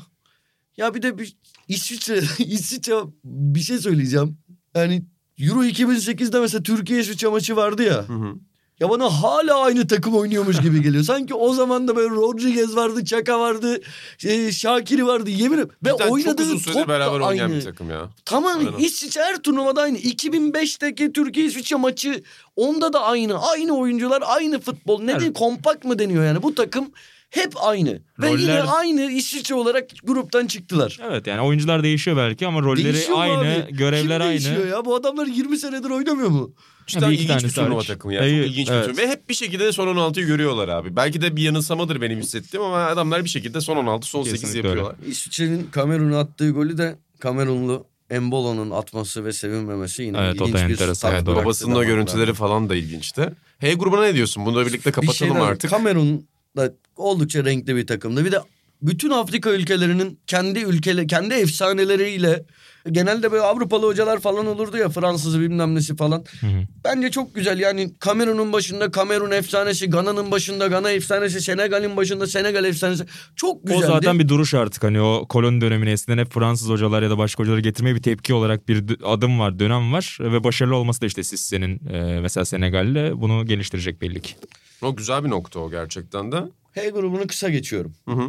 Ya 0.76 0.94
bir 0.94 1.02
de 1.02 1.18
bir 1.18 1.36
İsviçre, 1.68 2.22
İsviçre 2.38 2.94
bir 3.24 3.60
şey 3.60 3.78
söyleyeceğim. 3.78 4.38
Yani 4.74 5.04
Euro 5.38 5.64
2008'de 5.64 6.40
mesela 6.40 6.62
Türkiye 6.62 7.00
İsviçre 7.00 7.28
maçı 7.28 7.56
vardı 7.56 7.82
ya. 7.82 8.08
Hı 8.08 8.12
hı. 8.12 8.34
Ya 8.80 8.90
bana 8.90 9.04
hala 9.22 9.58
aynı 9.60 9.86
takım 9.86 10.14
oynuyormuş 10.16 10.60
gibi 10.60 10.82
geliyor. 10.82 11.04
Sanki 11.04 11.34
o 11.34 11.52
zaman 11.52 11.88
da 11.88 11.96
böyle 11.96 12.10
Rodriguez 12.14 12.76
vardı, 12.76 13.04
Çaka 13.04 13.40
vardı, 13.40 13.80
e, 14.24 14.52
Şakiri 14.52 15.06
vardı 15.06 15.30
yemin 15.30 15.56
ederim. 15.56 15.70
Ve 15.84 15.90
Cidden 15.90 16.08
oynadığı 16.08 16.58
top 16.64 16.74
da 16.74 16.88
beraber 16.88 17.20
oynayan 17.20 17.48
aynı. 17.48 17.56
bir 17.56 17.64
takım 17.64 17.90
ya. 17.90 18.08
Tamam 18.24 18.58
Aynen. 18.58 18.72
İsviçre 18.78 19.22
her 19.22 19.36
turnuvada 19.36 19.82
aynı. 19.82 19.98
2005'teki 19.98 21.12
Türkiye 21.12 21.46
İsviçre 21.46 21.76
maçı 21.76 22.22
onda 22.56 22.92
da 22.92 23.00
aynı. 23.04 23.38
Aynı 23.50 23.76
oyuncular 23.78 24.22
aynı 24.26 24.60
futbol. 24.60 25.00
Ne 25.02 25.10
Evet. 25.10 25.20
diyeyim 25.20 25.34
kompakt 25.34 25.84
mı 25.84 25.98
deniyor 25.98 26.24
yani 26.24 26.42
bu 26.42 26.54
takım 26.54 26.90
hep 27.30 27.52
aynı. 27.62 27.98
Ve 28.18 28.30
yine 28.30 28.58
Roller- 28.58 28.66
aynı 28.66 29.12
İsviçre 29.12 29.54
olarak 29.54 29.84
gruptan 30.04 30.46
çıktılar. 30.46 30.98
Evet 31.10 31.26
yani 31.26 31.40
oyuncular 31.40 31.82
değişiyor 31.82 32.16
belki 32.16 32.46
ama 32.46 32.62
rolleri 32.62 32.84
Değişiyor 32.94 33.18
aynı, 33.20 33.38
abi? 33.64 33.72
görevler 33.76 34.02
Kim 34.02 34.28
aynı. 34.28 34.30
değişiyor 34.30 34.66
ya? 34.66 34.84
Bu 34.84 34.94
adamlar 34.94 35.26
20 35.26 35.58
senedir 35.58 35.90
oynamıyor 35.90 36.28
mu? 36.28 36.54
Bir 36.88 37.06
iki 37.12 37.22
ilginç 37.24 37.44
bir 37.44 37.50
turnuva 37.50 37.82
takımı 37.82 38.14
ya. 38.14 38.20
Evet, 38.24 38.44
Çok 38.44 38.50
ilginç 38.52 38.68
bir 38.68 38.72
evet. 38.72 38.84
turnuva. 38.86 39.02
Ve 39.02 39.08
hep 39.08 39.28
bir 39.28 39.34
şekilde 39.34 39.64
de 39.64 39.72
son 39.72 39.86
16'yı 39.86 40.26
görüyorlar 40.26 40.68
abi. 40.68 40.96
Belki 40.96 41.20
de 41.22 41.36
bir 41.36 41.42
yanılsamadır 41.42 42.00
benim 42.00 42.18
hissettiğim 42.20 42.66
ama 42.66 42.76
adamlar 42.76 43.24
bir 43.24 43.28
şekilde 43.28 43.60
son 43.60 43.76
16, 43.76 44.06
son 44.08 44.22
8 44.22 44.40
Kesinlikle 44.40 44.68
yapıyorlar. 44.68 44.96
İsviçre'nin 45.06 45.66
Kamerun'a 45.70 46.18
attığı 46.20 46.50
golü 46.50 46.78
de 46.78 46.98
Kamerunlu 47.20 47.86
Embolo'nun 48.10 48.70
atması 48.70 49.24
ve 49.24 49.32
sevinmemesi 49.32 50.02
yine 50.02 50.18
Evet, 50.18 50.34
ilginç 50.34 50.54
bir 50.54 50.58
enteresan. 50.60 51.12
Evet, 51.14 51.26
babasının 51.26 51.74
o 51.74 51.84
görüntüleri 51.84 52.34
falan 52.34 52.68
da 52.68 52.76
ilginçti. 52.76 53.30
H 53.58 53.72
grubuna 53.74 54.02
ne 54.02 54.14
diyorsun? 54.14 54.46
Bunu 54.46 54.56
da 54.56 54.66
birlikte 54.66 54.90
Bir 54.90 54.94
kapatalım 54.94 55.32
şeyden- 55.34 55.46
artık. 55.46 55.70
Kamerun 55.70 56.26
da 56.56 56.72
oldukça 56.96 57.44
renkli 57.44 57.76
bir 57.76 57.86
takımdı. 57.86 58.24
Bir 58.24 58.32
de 58.32 58.38
bütün 58.82 59.10
Afrika 59.10 59.50
ülkelerinin 59.50 60.20
kendi 60.26 60.58
ülkeleri, 60.58 61.06
kendi 61.06 61.34
efsaneleriyle 61.34 62.44
genelde 62.90 63.32
böyle 63.32 63.42
Avrupalı 63.42 63.86
hocalar 63.86 64.20
falan 64.20 64.46
olurdu 64.46 64.76
ya 64.76 64.88
Fransız 64.88 65.40
bilmem 65.40 65.74
nesi 65.74 65.96
falan. 65.96 66.24
Hı 66.40 66.46
hı. 66.46 66.66
Bence 66.84 67.10
çok 67.10 67.34
güzel 67.34 67.58
yani 67.58 67.94
Kamerun'un 67.98 68.52
başında 68.52 68.90
Kamerun 68.90 69.30
efsanesi, 69.30 69.90
Gana'nın 69.90 70.30
başında 70.30 70.66
Gana 70.66 70.90
efsanesi, 70.90 71.40
Senegal'in 71.40 71.96
başında 71.96 72.26
Senegal 72.26 72.64
efsanesi. 72.64 73.04
Çok 73.36 73.56
O 73.56 73.66
güzeldi. 73.66 73.86
zaten 73.86 74.18
bir 74.18 74.28
duruş 74.28 74.54
artık 74.54 74.84
hani 74.84 75.00
o 75.00 75.26
koloni 75.28 75.60
dönemine 75.60 75.90
eskiden 75.90 76.18
hep 76.18 76.32
Fransız 76.32 76.68
hocalar 76.68 77.02
ya 77.02 77.10
da 77.10 77.18
başka 77.18 77.42
hocaları 77.42 77.60
getirmeye 77.60 77.94
bir 77.94 78.02
tepki 78.02 78.34
olarak 78.34 78.68
bir 78.68 78.84
adım 79.04 79.40
var, 79.40 79.58
dönem 79.58 79.92
var 79.92 80.18
ve 80.20 80.44
başarılı 80.44 80.76
olması 80.76 81.00
da 81.00 81.06
işte 81.06 81.22
Sisse'nin 81.22 81.88
e, 81.88 82.20
mesela 82.20 82.44
Senegal'le 82.44 83.12
bunu 83.20 83.46
geliştirecek 83.46 84.02
belli 84.02 84.22
ki. 84.22 84.34
O 84.82 84.96
güzel 84.96 85.24
bir 85.24 85.30
nokta 85.30 85.60
o 85.60 85.70
gerçekten 85.70 86.32
de. 86.32 86.36
H 86.72 86.90
grubunu 86.90 87.26
kısa 87.26 87.48
geçiyorum. 87.48 87.94
Hı 88.08 88.14
hı. 88.14 88.28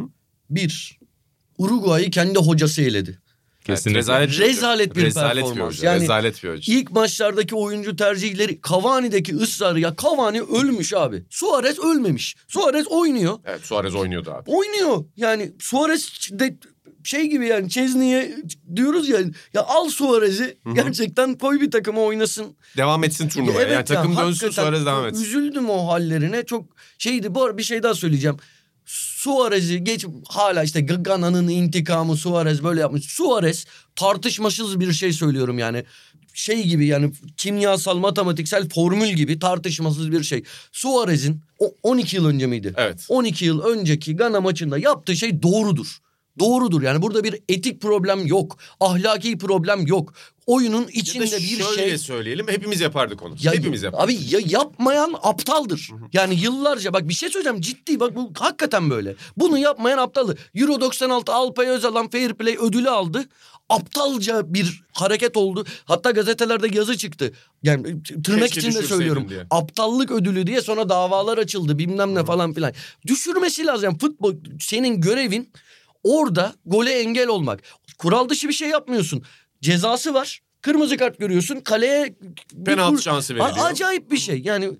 Bir, 0.50 0.98
Uruguay'ı 1.58 2.10
kendi 2.10 2.38
hocası 2.38 2.82
eledi. 2.82 3.18
Kesinlikle. 3.74 3.98
Evet, 3.98 4.00
rezalet, 4.00 4.30
bir 4.30 4.38
Rezalet 4.48 4.96
bir 4.96 5.02
rezalet 5.04 5.36
Bir 5.44 5.48
performans. 5.48 5.76
hoca. 5.78 5.90
Yani- 5.92 6.02
rezalet 6.02 6.44
bir 6.44 6.48
hoca. 6.50 6.72
İlk 6.74 6.90
maçlardaki 6.90 7.54
oyuncu 7.54 7.96
tercihleri 7.96 8.60
Cavani'deki 8.68 9.36
ısrarı 9.36 9.80
ya 9.80 9.94
Cavani 10.02 10.42
ölmüş 10.42 10.92
abi. 10.94 11.24
Suarez 11.30 11.78
ölmemiş. 11.78 12.36
Suarez 12.48 12.86
oynuyor. 12.88 13.38
Evet 13.46 13.60
Suarez 13.66 13.94
oynuyordu 13.94 14.30
abi. 14.30 14.50
Oynuyor. 14.50 15.04
Yani 15.16 15.52
Suarez 15.58 16.28
de 16.32 16.56
şey 17.04 17.26
gibi 17.26 17.46
yani 17.46 17.70
Chesney'e 17.70 18.36
diyoruz 18.76 19.08
ya 19.08 19.18
ya 19.54 19.62
al 19.64 19.88
Suarez'i 19.88 20.58
gerçekten 20.74 21.34
koy 21.34 21.60
bir 21.60 21.70
takıma 21.70 22.00
oynasın. 22.00 22.46
Devam 22.76 23.04
etsin 23.04 23.28
turnuvaya. 23.28 23.60
Evet 23.60 23.72
yani 23.72 23.84
takım 23.84 24.12
ya, 24.12 24.18
dönsün 24.26 24.50
Suarez 24.50 24.86
devam 24.86 25.06
etsin. 25.06 25.22
Üzüldüm 25.22 25.70
o 25.70 25.88
hallerine. 25.88 26.42
Çok 26.46 26.64
şeydi. 26.98 27.34
Bu 27.34 27.44
arada 27.44 27.58
bir 27.58 27.62
şey 27.62 27.82
daha 27.82 27.94
söyleyeceğim. 27.94 28.36
Suarez'i 29.18 29.84
geç 29.84 30.06
hala 30.28 30.62
işte 30.62 30.80
Gana'nın 30.80 31.48
intikamı 31.48 32.16
Suarez 32.16 32.64
böyle 32.64 32.80
yapmış. 32.80 33.04
Suarez 33.04 33.66
tartışmasız 33.96 34.80
bir 34.80 34.92
şey 34.92 35.12
söylüyorum 35.12 35.58
yani. 35.58 35.84
Şey 36.34 36.66
gibi 36.66 36.86
yani 36.86 37.12
kimyasal 37.36 37.96
matematiksel 37.96 38.68
formül 38.68 39.08
gibi 39.08 39.38
tartışmasız 39.38 40.12
bir 40.12 40.22
şey. 40.22 40.42
Suarez'in 40.72 41.42
o 41.58 41.74
12 41.82 42.16
yıl 42.16 42.26
önce 42.26 42.46
miydi? 42.46 42.74
Evet. 42.76 43.06
12 43.08 43.44
yıl 43.44 43.60
önceki 43.60 44.16
Gana 44.16 44.40
maçında 44.40 44.78
yaptığı 44.78 45.16
şey 45.16 45.42
doğrudur. 45.42 45.98
Doğrudur 46.38 46.82
yani 46.82 47.02
burada 47.02 47.24
bir 47.24 47.40
etik 47.48 47.80
problem 47.82 48.26
yok. 48.26 48.58
Ahlaki 48.80 49.38
problem 49.38 49.86
yok. 49.86 50.12
Oyunun 50.46 50.80
Ya 50.82 50.88
içinde 50.92 51.30
da 51.32 51.36
bir 51.36 51.42
şöyle 51.42 51.88
şey 51.88 51.98
söyleyelim 51.98 52.48
hepimiz 52.48 52.80
yapardık 52.80 53.22
onu. 53.22 53.34
ya, 53.42 53.52
hepimiz 53.52 53.82
yapardık. 53.82 54.04
Abi 54.04 54.18
ya 54.34 54.40
yapmayan 54.46 55.14
aptaldır. 55.22 55.90
Yani 56.12 56.34
yıllarca 56.40 56.92
bak 56.92 57.08
bir 57.08 57.14
şey 57.14 57.28
söyleyeceğim 57.28 57.60
ciddi 57.60 58.00
bak 58.00 58.16
bu 58.16 58.32
hakikaten 58.38 58.90
böyle. 58.90 59.14
Bunu 59.36 59.58
yapmayan 59.58 59.98
aptaldır. 59.98 60.38
Euro 60.54 60.80
96 60.80 61.32
Alpay 61.32 61.66
Özalan 61.68 62.10
Fair 62.10 62.32
Play 62.34 62.56
ödülü 62.60 62.90
aldı. 62.90 63.24
Aptalca 63.68 64.54
bir 64.54 64.82
hareket 64.92 65.36
oldu. 65.36 65.64
Hatta 65.84 66.10
gazetelerde 66.10 66.68
yazı 66.76 66.96
çıktı. 66.96 67.32
Yani 67.62 67.82
tırnak 68.24 68.48
Keşke 68.48 68.60
içinde 68.68 68.82
söylüyorum. 68.82 69.28
diye. 69.28 69.46
Aptallık 69.50 70.10
ödülü 70.10 70.46
diye 70.46 70.60
sonra 70.62 70.88
davalar 70.88 71.38
açıldı 71.38 71.78
bilmem 71.78 72.14
ne 72.14 72.24
falan 72.24 72.52
filan. 72.54 72.72
Düşürmesi 73.06 73.66
lazım. 73.66 73.84
Yani 73.84 73.98
futbol 73.98 74.34
senin 74.60 75.00
görevin 75.00 75.52
orada 76.08 76.54
gole 76.66 76.92
engel 77.00 77.28
olmak. 77.28 77.62
Kural 77.98 78.28
dışı 78.28 78.48
bir 78.48 78.52
şey 78.52 78.68
yapmıyorsun. 78.68 79.22
Cezası 79.62 80.14
var. 80.14 80.40
Kırmızı 80.62 80.96
kart 80.96 81.18
görüyorsun. 81.18 81.60
Kaleye 81.60 82.16
Penaltı 82.66 82.94
kur- 82.96 83.02
şansı 83.02 83.34
veriliyor. 83.34 83.66
acayip 83.70 84.10
bir 84.10 84.16
şey. 84.16 84.40
Yani 84.44 84.70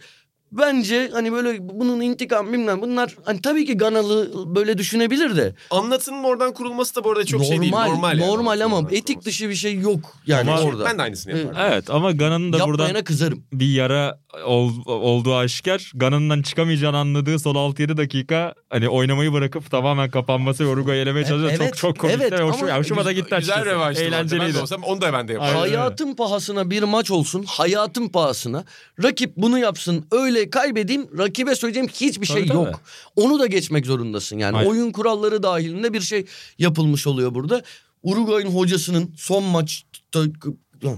bence 0.52 1.10
hani 1.12 1.32
böyle 1.32 1.68
bunun 1.68 2.00
intikam 2.00 2.52
bilmem 2.52 2.82
bunlar 2.82 3.16
hani 3.24 3.42
tabii 3.42 3.66
ki 3.66 3.76
Ganalı 3.76 4.32
böyle 4.56 4.78
düşünebilir 4.78 5.36
de. 5.36 5.54
Anlatının 5.70 6.24
oradan 6.24 6.54
kurulması 6.54 6.96
da 6.96 7.04
bu 7.04 7.10
arada 7.10 7.24
çok 7.24 7.44
şey 7.44 7.60
değil. 7.60 7.72
Normal 7.72 7.88
normal 7.88 8.18
yani 8.18 8.30
normal 8.30 8.60
ama 8.60 8.78
etik 8.78 9.06
kurulması. 9.06 9.26
dışı 9.26 9.48
bir 9.48 9.54
şey 9.54 9.78
yok 9.78 10.00
yani 10.26 10.50
Ama- 10.50 10.60
orada. 10.62 10.84
Ben 10.84 10.98
de 10.98 11.02
aynısını 11.02 11.32
Evet. 11.32 11.44
yapardım. 11.44 11.72
Evet 11.72 11.90
ama 11.90 12.12
Gana'nın 12.12 12.52
da 12.52 12.58
Yapmayana 12.58 12.88
buradan 12.88 13.04
kızarım. 13.04 13.44
bir 13.52 13.66
yara 13.72 14.18
ol- 14.46 14.72
olduğu 14.86 15.34
aşikar. 15.36 15.92
Gana'nın 15.94 16.42
çıkamayacağını 16.42 16.96
anladığı 16.98 17.38
son 17.38 17.54
6-7 17.54 17.96
dakika 17.96 18.54
hani 18.70 18.88
oynamayı 18.88 19.32
bırakıp 19.32 19.70
tamamen 19.70 20.10
kapanması 20.10 20.64
ve 20.64 20.68
Uruguay'ı 20.68 21.02
elemeye 21.02 21.24
çalışıyor. 21.24 21.52
evet, 21.60 21.68
çok 21.74 21.76
çok 21.76 21.98
komikti 21.98 22.20
evet 22.22 22.32
ve 22.40 22.42
hoşuma, 22.44 22.70
ama 22.70 22.78
hoşuma 22.78 23.04
da 23.04 23.12
gitti 23.12 23.24
Güzel 23.24 23.36
açıkçası. 23.38 23.66
revanştı. 23.66 24.02
Eğlenceliydi. 24.02 24.54
Ben 24.56 24.60
olsam 24.62 24.82
onu 24.82 25.00
da 25.00 25.12
ben 25.12 25.28
de 25.28 25.32
öyle. 25.32 25.44
Hayatın 25.44 26.14
pahasına 26.14 26.70
bir 26.70 26.82
maç 26.82 27.10
olsun. 27.10 27.44
Hayatın 27.48 28.08
pahasına. 28.08 28.64
Rakip 29.02 29.36
bunu 29.36 29.58
yapsın. 29.58 30.06
Öyle 30.12 30.37
kaybedeyim. 30.50 31.18
Rakibe 31.18 31.54
söyleyeceğim 31.54 31.88
hiçbir 31.88 32.26
şey 32.26 32.46
Tabii, 32.46 32.56
yok. 32.56 32.80
Onu 33.16 33.38
da 33.38 33.46
geçmek 33.46 33.86
zorundasın. 33.86 34.38
Yani 34.38 34.56
Aynen. 34.56 34.70
oyun 34.70 34.92
kuralları 34.92 35.42
dahilinde 35.42 35.92
bir 35.92 36.00
şey 36.00 36.26
yapılmış 36.58 37.06
oluyor 37.06 37.34
burada. 37.34 37.62
Uruguay'ın 38.02 38.48
hocasının 38.48 39.14
son 39.16 39.44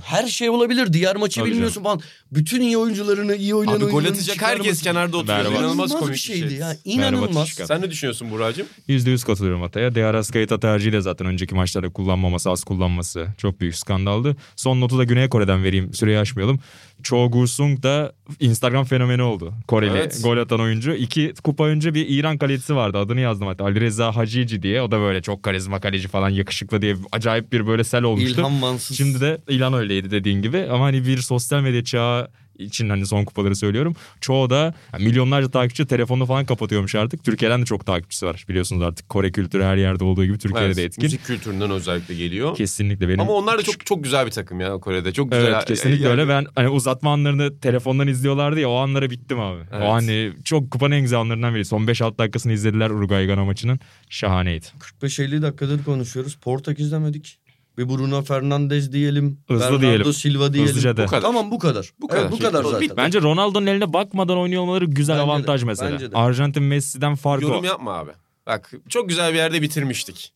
her 0.03 0.27
şey 0.27 0.51
olabilir. 0.51 0.93
Diğer 0.93 1.17
maçı 1.17 1.41
Tabii 1.41 1.51
bilmiyorsun 1.51 1.83
falan. 1.83 2.01
Bütün 2.33 2.61
iyi 2.61 2.79
oyuncularını, 2.79 3.37
iyi 3.37 3.55
oynayan 3.55 3.77
Abi 3.77 3.85
gol 3.85 4.05
atacak 4.05 4.43
herkes 4.43 4.83
kenarda 4.83 5.17
oturuyor. 5.17 5.39
Berbat. 5.45 5.59
İnanılmaz 5.61 5.99
komik 5.99 6.15
bir 6.15 6.19
şeydi 6.19 6.49
şey. 6.49 6.59
ya. 6.59 6.77
İnanılmaz. 6.85 7.49
Sen 7.49 7.81
ne 7.83 7.91
düşünüyorsun 7.91 8.31
Buracığım? 8.31 8.67
%100 8.89 9.27
katılıyorum 9.27 9.63
Atay'a. 9.63 9.95
Diaras 9.95 10.31
Keita 10.31 10.61
tercihi 10.61 10.93
de 10.93 11.01
zaten 11.01 11.27
önceki 11.27 11.55
maçlarda 11.55 11.89
kullanmaması, 11.93 12.51
az 12.51 12.65
kullanması 12.65 13.27
çok 13.39 13.61
büyük 13.61 13.77
skandaldı. 13.77 14.37
Son 14.57 14.81
notu 14.81 14.99
da 14.99 15.05
Güney 15.05 15.29
Kore'den 15.29 15.65
vereyim. 15.65 15.95
Süreyi 15.95 16.19
aşmayalım. 16.19 16.61
Cho 17.03 17.17
Gu-sung 17.31 17.83
da 17.83 18.13
Instagram 18.41 18.85
fenomeni 18.85 19.23
oldu. 19.23 19.55
Koreli 19.69 19.91
Evet. 19.91 20.21
gol 20.23 20.37
atan 20.37 20.61
oyuncu. 20.61 20.93
İki 20.95 21.33
kupa 21.45 21.65
önce 21.65 21.95
bir 21.95 22.07
İran 22.09 22.39
kalecisi 22.39 22.77
vardı. 22.77 22.99
Adını 22.99 23.21
yazdım 23.21 23.47
hatta. 23.47 23.65
Ali 23.65 23.81
Reza 23.81 24.17
Hacici 24.17 24.63
diye. 24.63 24.83
O 24.83 24.91
da 24.91 25.01
böyle 25.01 25.23
çok 25.23 25.43
karizma 25.43 25.81
kaleci 25.81 26.09
falan 26.09 26.29
yakışıklı 26.29 26.83
diye 26.83 26.97
acayip 27.13 27.53
bir 27.53 27.67
böyle 27.67 27.85
sel 27.85 28.03
olmuştu. 28.03 28.41
İlhan 28.41 28.53
Mansız. 28.53 28.97
Şimdi 28.97 29.21
de 29.21 29.39
ilan 29.71 29.81
öyleydi 29.83 30.11
dediğin 30.11 30.43
gibi. 30.43 30.67
Ama 30.71 30.85
hani 30.85 31.07
bir 31.07 31.19
sosyal 31.19 31.63
medya 31.63 31.85
çağı 31.85 32.29
için 32.59 32.89
hani 32.89 33.07
son 33.07 33.25
kupaları 33.25 33.57
söylüyorum. 33.57 33.95
Çoğu 34.21 34.51
da 34.51 34.75
yani 34.93 35.05
milyonlarca 35.05 35.51
takipçi 35.51 35.87
telefonunu 35.87 36.27
falan 36.27 36.47
kapatıyormuş 36.47 36.95
artık. 36.95 37.25
Türkiye'den 37.25 37.61
de 37.61 37.65
çok 37.65 37.87
takipçisi 37.87 38.27
var. 38.27 38.45
Biliyorsunuz 38.49 38.83
artık 38.83 39.09
Kore 39.09 39.33
kültürü 39.33 39.63
her 39.63 39.77
yerde 39.77 40.05
olduğu 40.05 40.25
gibi 40.25 40.39
Türkiye'de 40.39 40.67
Evet, 40.67 40.77
de 40.77 40.85
etkin. 40.85 41.05
Müzik 41.05 41.25
kültüründen 41.25 41.71
özellikle 41.71 42.15
geliyor. 42.15 42.57
Kesinlikle 42.57 43.09
benim. 43.09 43.21
Ama 43.21 43.33
onlar 43.33 43.59
da 43.59 43.63
çok 43.63 43.87
çok 43.87 44.05
güzel 44.05 44.27
bir 44.27 44.31
takım 44.31 44.61
ya 44.61 44.79
Kore'de. 44.79 45.13
Çok 45.13 45.33
güzel. 45.33 45.47
Evet 45.47 45.65
kesinlikle 45.65 46.05
Yani- 46.09 46.21
öyle. 46.21 46.29
Ben 46.29 46.47
hani 46.55 46.69
uzatma 46.69 47.13
anlarını 47.13 47.61
telefondan 47.61 48.09
izliyorlardı 48.09 48.61
ya 48.61 48.69
o 48.71 48.75
anlara 48.75 49.11
bittim 49.11 49.41
abi. 49.41 49.61
Evet. 49.73 49.83
O 49.89 49.93
hani 49.93 50.33
çok 50.45 50.71
kupanın 50.71 50.95
en 50.95 51.03
güzel 51.03 51.19
anlarından 51.19 51.55
biri. 51.55 51.65
Son 51.65 51.87
5-6 51.87 52.19
dakikasını 52.19 52.53
izlediler 52.53 52.91
Uruguay 52.91 53.27
Gana 53.27 53.45
maçının. 53.45 53.81
Şahaneydi. 54.09 54.67
45-50 55.03 55.43
dakikadır 55.43 55.85
konuşuyoruz. 55.85 56.35
Portekiz 56.35 56.93
demedik. 56.93 57.39
Bir 57.79 57.89
Bruno 57.89 58.23
Fernandes 58.23 58.93
diyelim. 58.93 59.39
Hızlı 59.49 59.61
Bernardo 59.65 59.81
diyelim. 59.81 60.13
Silva 60.13 60.53
diyelim. 60.53 60.71
Hızlıca 60.71 60.97
de. 60.97 61.03
Bu 61.03 61.07
kadar. 61.07 61.23
Tamam 61.23 61.51
bu 61.51 61.59
kadar. 61.59 61.91
Bu 62.01 62.09
kadar. 62.09 62.23
Evet, 62.23 62.33
bu 62.33 62.39
kadar 62.39 62.65
zaten. 62.65 62.97
Bence 62.97 63.21
Ronaldo'nun 63.21 63.67
eline 63.67 63.93
bakmadan 63.93 64.39
oynuyor 64.39 64.63
olmaları 64.63 64.85
güzel 64.85 65.17
Bence 65.17 65.27
de, 65.27 65.31
avantaj 65.33 65.63
mesela. 65.63 65.93
bence 65.93 66.13
de. 66.13 66.17
Arjantin 66.17 66.63
Messi'den 66.63 67.15
farkı 67.15 67.45
Yorum 67.45 67.61
o. 67.63 67.67
yapma 67.67 67.93
abi. 67.93 68.11
Bak 68.47 68.73
çok 68.89 69.09
güzel 69.09 69.33
bir 69.33 69.39
yerde 69.39 69.63
bitirmiştik. 69.63 70.33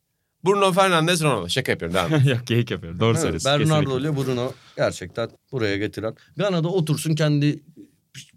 Bruno 0.46 0.72
Fernandes 0.72 1.22
Ronaldo. 1.22 1.48
Şaka 1.48 1.72
yapıyorum 1.72 1.94
devam 1.96 2.14
et. 2.14 2.26
Yok 2.30 2.46
geyik 2.46 2.70
yapıyorum. 2.70 3.00
Doğru 3.00 3.10
Evet, 3.10 3.20
söylüyorsun. 3.20 3.50
Bernardo 3.52 4.00
ile 4.00 4.16
Bruno 4.16 4.52
gerçekten 4.76 5.28
buraya 5.52 5.76
getiren. 5.76 6.14
Gana'da 6.36 6.68
otursun 6.68 7.14
kendi 7.14 7.62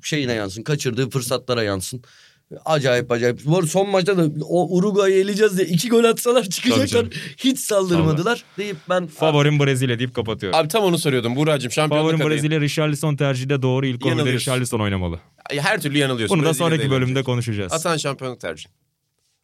şeyine 0.02 0.34
yansın. 0.34 0.64
Kaçırdığı 0.64 1.10
fırsatlara 1.10 1.64
yansın. 1.64 2.02
Acayip 2.66 3.12
acayip. 3.12 3.46
Bu 3.46 3.56
arada 3.56 3.68
son 3.68 3.90
maçta 3.90 4.18
da 4.18 4.46
o 4.46 4.78
Uruguay'ı 4.78 5.16
eleyeceğiz 5.16 5.58
diye 5.58 5.68
iki 5.68 5.90
gol 5.90 6.04
atsalar 6.04 6.44
çıkacaklar. 6.44 7.06
Hiç 7.38 7.60
saldırmadılar. 7.60 8.44
Deyip 8.58 8.78
ben 8.90 9.08
Favorim 9.08 9.60
Brezilya 9.60 10.00
deyip 10.00 10.16
kapatıyorum. 10.16 10.60
Abi 10.60 10.68
tam 10.68 10.84
onu 10.84 10.98
soruyordum 10.98 11.36
Buracığım. 11.36 11.72
Şampiyonluk 11.72 12.04
Favorim 12.12 12.26
adayı. 12.26 12.38
Brezilya 12.40 12.62
Richarlison 12.62 13.16
tercihi 13.16 13.50
de 13.50 13.62
doğru. 13.62 13.86
İlk 13.86 14.02
11'de 14.02 14.10
Yanılıyorsun. 14.10 14.40
Richarlison 14.40 14.80
oynamalı. 14.80 15.20
Her 15.50 15.82
türlü 15.82 15.98
yanılıyorsun. 15.98 16.40
Bunu 16.40 16.46
da 16.46 16.54
sonraki 16.54 16.92
bölümde 16.92 17.24
konuşacağız. 17.24 17.74
Atan 17.74 17.98
şampiyonluk 17.98 18.40
tercihin. 18.40 18.72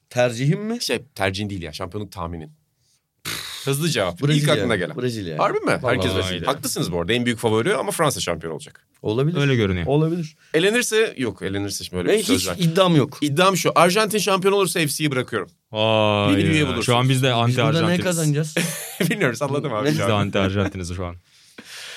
Tercihim 0.10 0.62
mi? 0.62 0.82
Şey 0.82 0.99
tercihin 1.16 1.49
değil 1.49 1.62
ya 1.62 1.74
şampiyonluk 1.74 2.12
tahminin. 2.12 2.51
Hızlı 3.66 3.89
cevap. 3.89 4.14
İlk 4.22 4.28
Brezilya. 4.28 4.53
aklına 4.53 4.76
gelen. 4.76 4.97
Brezilya. 5.01 5.39
Harbi 5.39 5.59
mi? 5.59 5.72
Herkes 5.72 5.84
Vallahi 5.84 6.05
Brezilya. 6.18 6.34
öyle. 6.34 6.45
Haklısınız 6.45 6.91
bu 6.91 6.99
arada. 7.01 7.14
En 7.14 7.26
büyük 7.26 7.39
favori 7.39 7.76
ama 7.76 7.91
Fransa 7.91 8.20
şampiyon 8.20 8.53
olacak. 8.53 8.88
Olabilir. 9.01 9.38
Öyle 9.38 9.55
görünüyor. 9.55 9.88
Olabilir. 9.88 10.36
Elenirse 10.53 11.14
yok. 11.18 11.41
Elenirse 11.41 11.84
şimdi 11.84 11.97
öyle 11.97 12.18
bir 12.18 12.24
söz 12.24 12.41
hiç 12.41 12.47
var. 12.47 12.55
iddiam 12.59 12.95
yok. 12.95 13.18
İddiam 13.22 13.57
şu. 13.57 13.72
Arjantin 13.76 14.18
şampiyon 14.18 14.53
olursa 14.53 14.80
FC'yi 14.80 15.11
bırakıyorum. 15.11 15.49
Vay 15.72 16.32
Yeni 16.32 16.43
bir 16.43 16.49
üye 16.49 16.59
ya. 16.59 16.66
bulursunuz. 16.66 16.86
Şu 16.86 16.95
an 16.95 17.09
biz 17.09 17.24
de 17.24 17.28
Biz 17.28 17.34
anti 17.34 17.55
burada 17.57 17.72
ne 17.72 17.78
Arjantiniz. 17.78 18.03
kazanacağız? 18.05 18.55
Bilmiyorum 19.09 19.36
salladım 19.36 19.74
abi. 19.74 19.86
Ne? 19.86 19.91
Biz 19.91 19.97
şu 19.97 20.07
de 20.07 20.14
an. 20.14 20.20
anti 20.20 20.39
Arjantiniz 20.39 20.95
şu 20.95 21.05
an. 21.05 21.16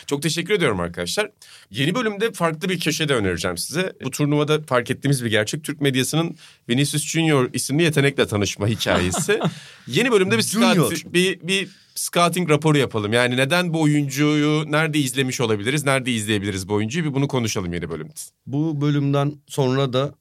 Çok 0.07 0.23
teşekkür 0.23 0.55
ediyorum 0.55 0.81
arkadaşlar. 0.81 1.31
Yeni 1.71 1.95
bölümde 1.95 2.33
farklı 2.33 2.69
bir 2.69 2.81
köşe 2.81 3.09
de 3.09 3.15
önereceğim 3.15 3.59
size. 3.59 3.93
Bu 4.05 4.11
turnuvada 4.11 4.63
fark 4.63 4.91
ettiğimiz 4.91 5.25
bir 5.25 5.31
gerçek. 5.31 5.65
Türk 5.65 5.81
medyasının 5.81 6.37
Vinicius 6.69 7.07
Junior 7.07 7.51
isimli 7.53 7.83
yetenekle 7.83 8.27
tanışma 8.27 8.67
hikayesi. 8.67 9.41
Yeni 9.87 10.13
bölümde 10.13 10.37
bir, 10.37 10.43
scout, 10.43 11.13
bir, 11.13 11.41
bir 11.41 11.69
scouting 11.95 12.51
raporu 12.51 12.79
yapalım. 12.79 13.13
Yani 13.13 13.37
neden 13.37 13.75
bu 13.75 13.83
oyuncuyu 13.83 14.73
nerede 14.73 14.99
izlemiş 14.99 15.41
olabiliriz, 15.41 15.85
nerede 15.85 16.13
izleyebiliriz 16.13 16.69
bu 16.69 16.75
oyuncuyu 16.75 17.05
bir 17.05 17.15
bunu 17.15 17.29
konuşalım 17.29 17.73
yeni 17.73 17.91
bölümde. 17.91 18.13
Bu 18.47 18.81
bölümden 18.81 19.33
sonra 19.47 19.93
da 19.93 20.15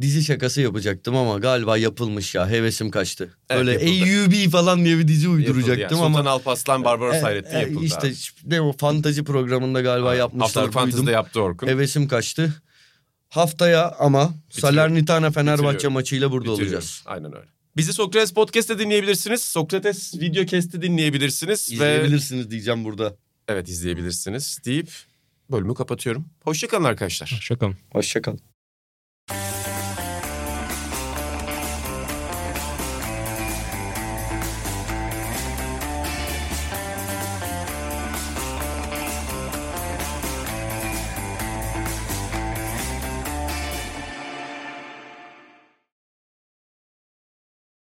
dizi 0.00 0.24
şakası 0.24 0.60
yapacaktım 0.60 1.16
ama 1.16 1.38
galiba 1.38 1.76
yapılmış 1.76 2.34
ya. 2.34 2.48
Hevesim 2.50 2.90
kaçtı. 2.90 3.36
Evet, 3.50 3.60
Böyle 3.66 3.72
yapıldı. 3.72 4.24
AUB 4.46 4.50
falan 4.52 4.84
diye 4.84 4.98
bir 4.98 5.08
dizi 5.08 5.28
uyduracaktım 5.28 5.98
yani. 5.98 6.06
ama... 6.06 6.18
Sultan 6.18 6.30
Alparslan 6.30 6.84
Barbaros 6.84 7.14
E, 7.16 7.20
Hayrettin 7.20 7.56
e, 7.56 7.60
yapıldı. 7.60 7.84
İşte 7.84 8.06
abi. 8.08 8.14
ne 8.44 8.60
o 8.60 8.72
fantazi 8.72 9.24
programında 9.24 9.80
galiba 9.80 10.14
yapmışlar. 10.14 10.42
Haftalık 10.46 10.66
duydum. 10.72 10.80
fantezide 10.80 11.10
yaptı 11.10 11.40
Orkun. 11.42 11.66
Hevesim 11.66 12.08
kaçtı. 12.08 12.62
Haftaya 13.28 13.94
ama 13.98 14.34
Salernitana 14.50 15.30
Fenerbahçe 15.30 15.68
Bitiriyorum. 15.74 15.92
maçıyla 15.94 16.30
burada 16.30 16.44
Bitiriyorum. 16.50 16.74
olacağız. 16.76 17.02
Aynen 17.06 17.36
öyle. 17.36 17.46
Bizi 17.76 17.92
Sokrates 17.92 18.32
Podcast'te 18.34 18.78
dinleyebilirsiniz. 18.78 19.42
Sokrates 19.42 20.14
Video 20.14 20.44
Cast'te 20.46 20.82
dinleyebilirsiniz. 20.82 21.70
Ve 21.70 21.74
İzleyebilirsiniz 21.74 22.50
diyeceğim 22.50 22.84
burada. 22.84 23.14
evet 23.48 23.68
izleyebilirsiniz 23.68 24.58
deyip 24.64 24.90
bölümü 25.50 25.74
kapatıyorum. 25.74 26.24
Hoşçakalın 26.44 26.84
arkadaşlar. 26.84 27.26
Şaka. 27.42 27.70
Hoşçakalın. 27.92 28.40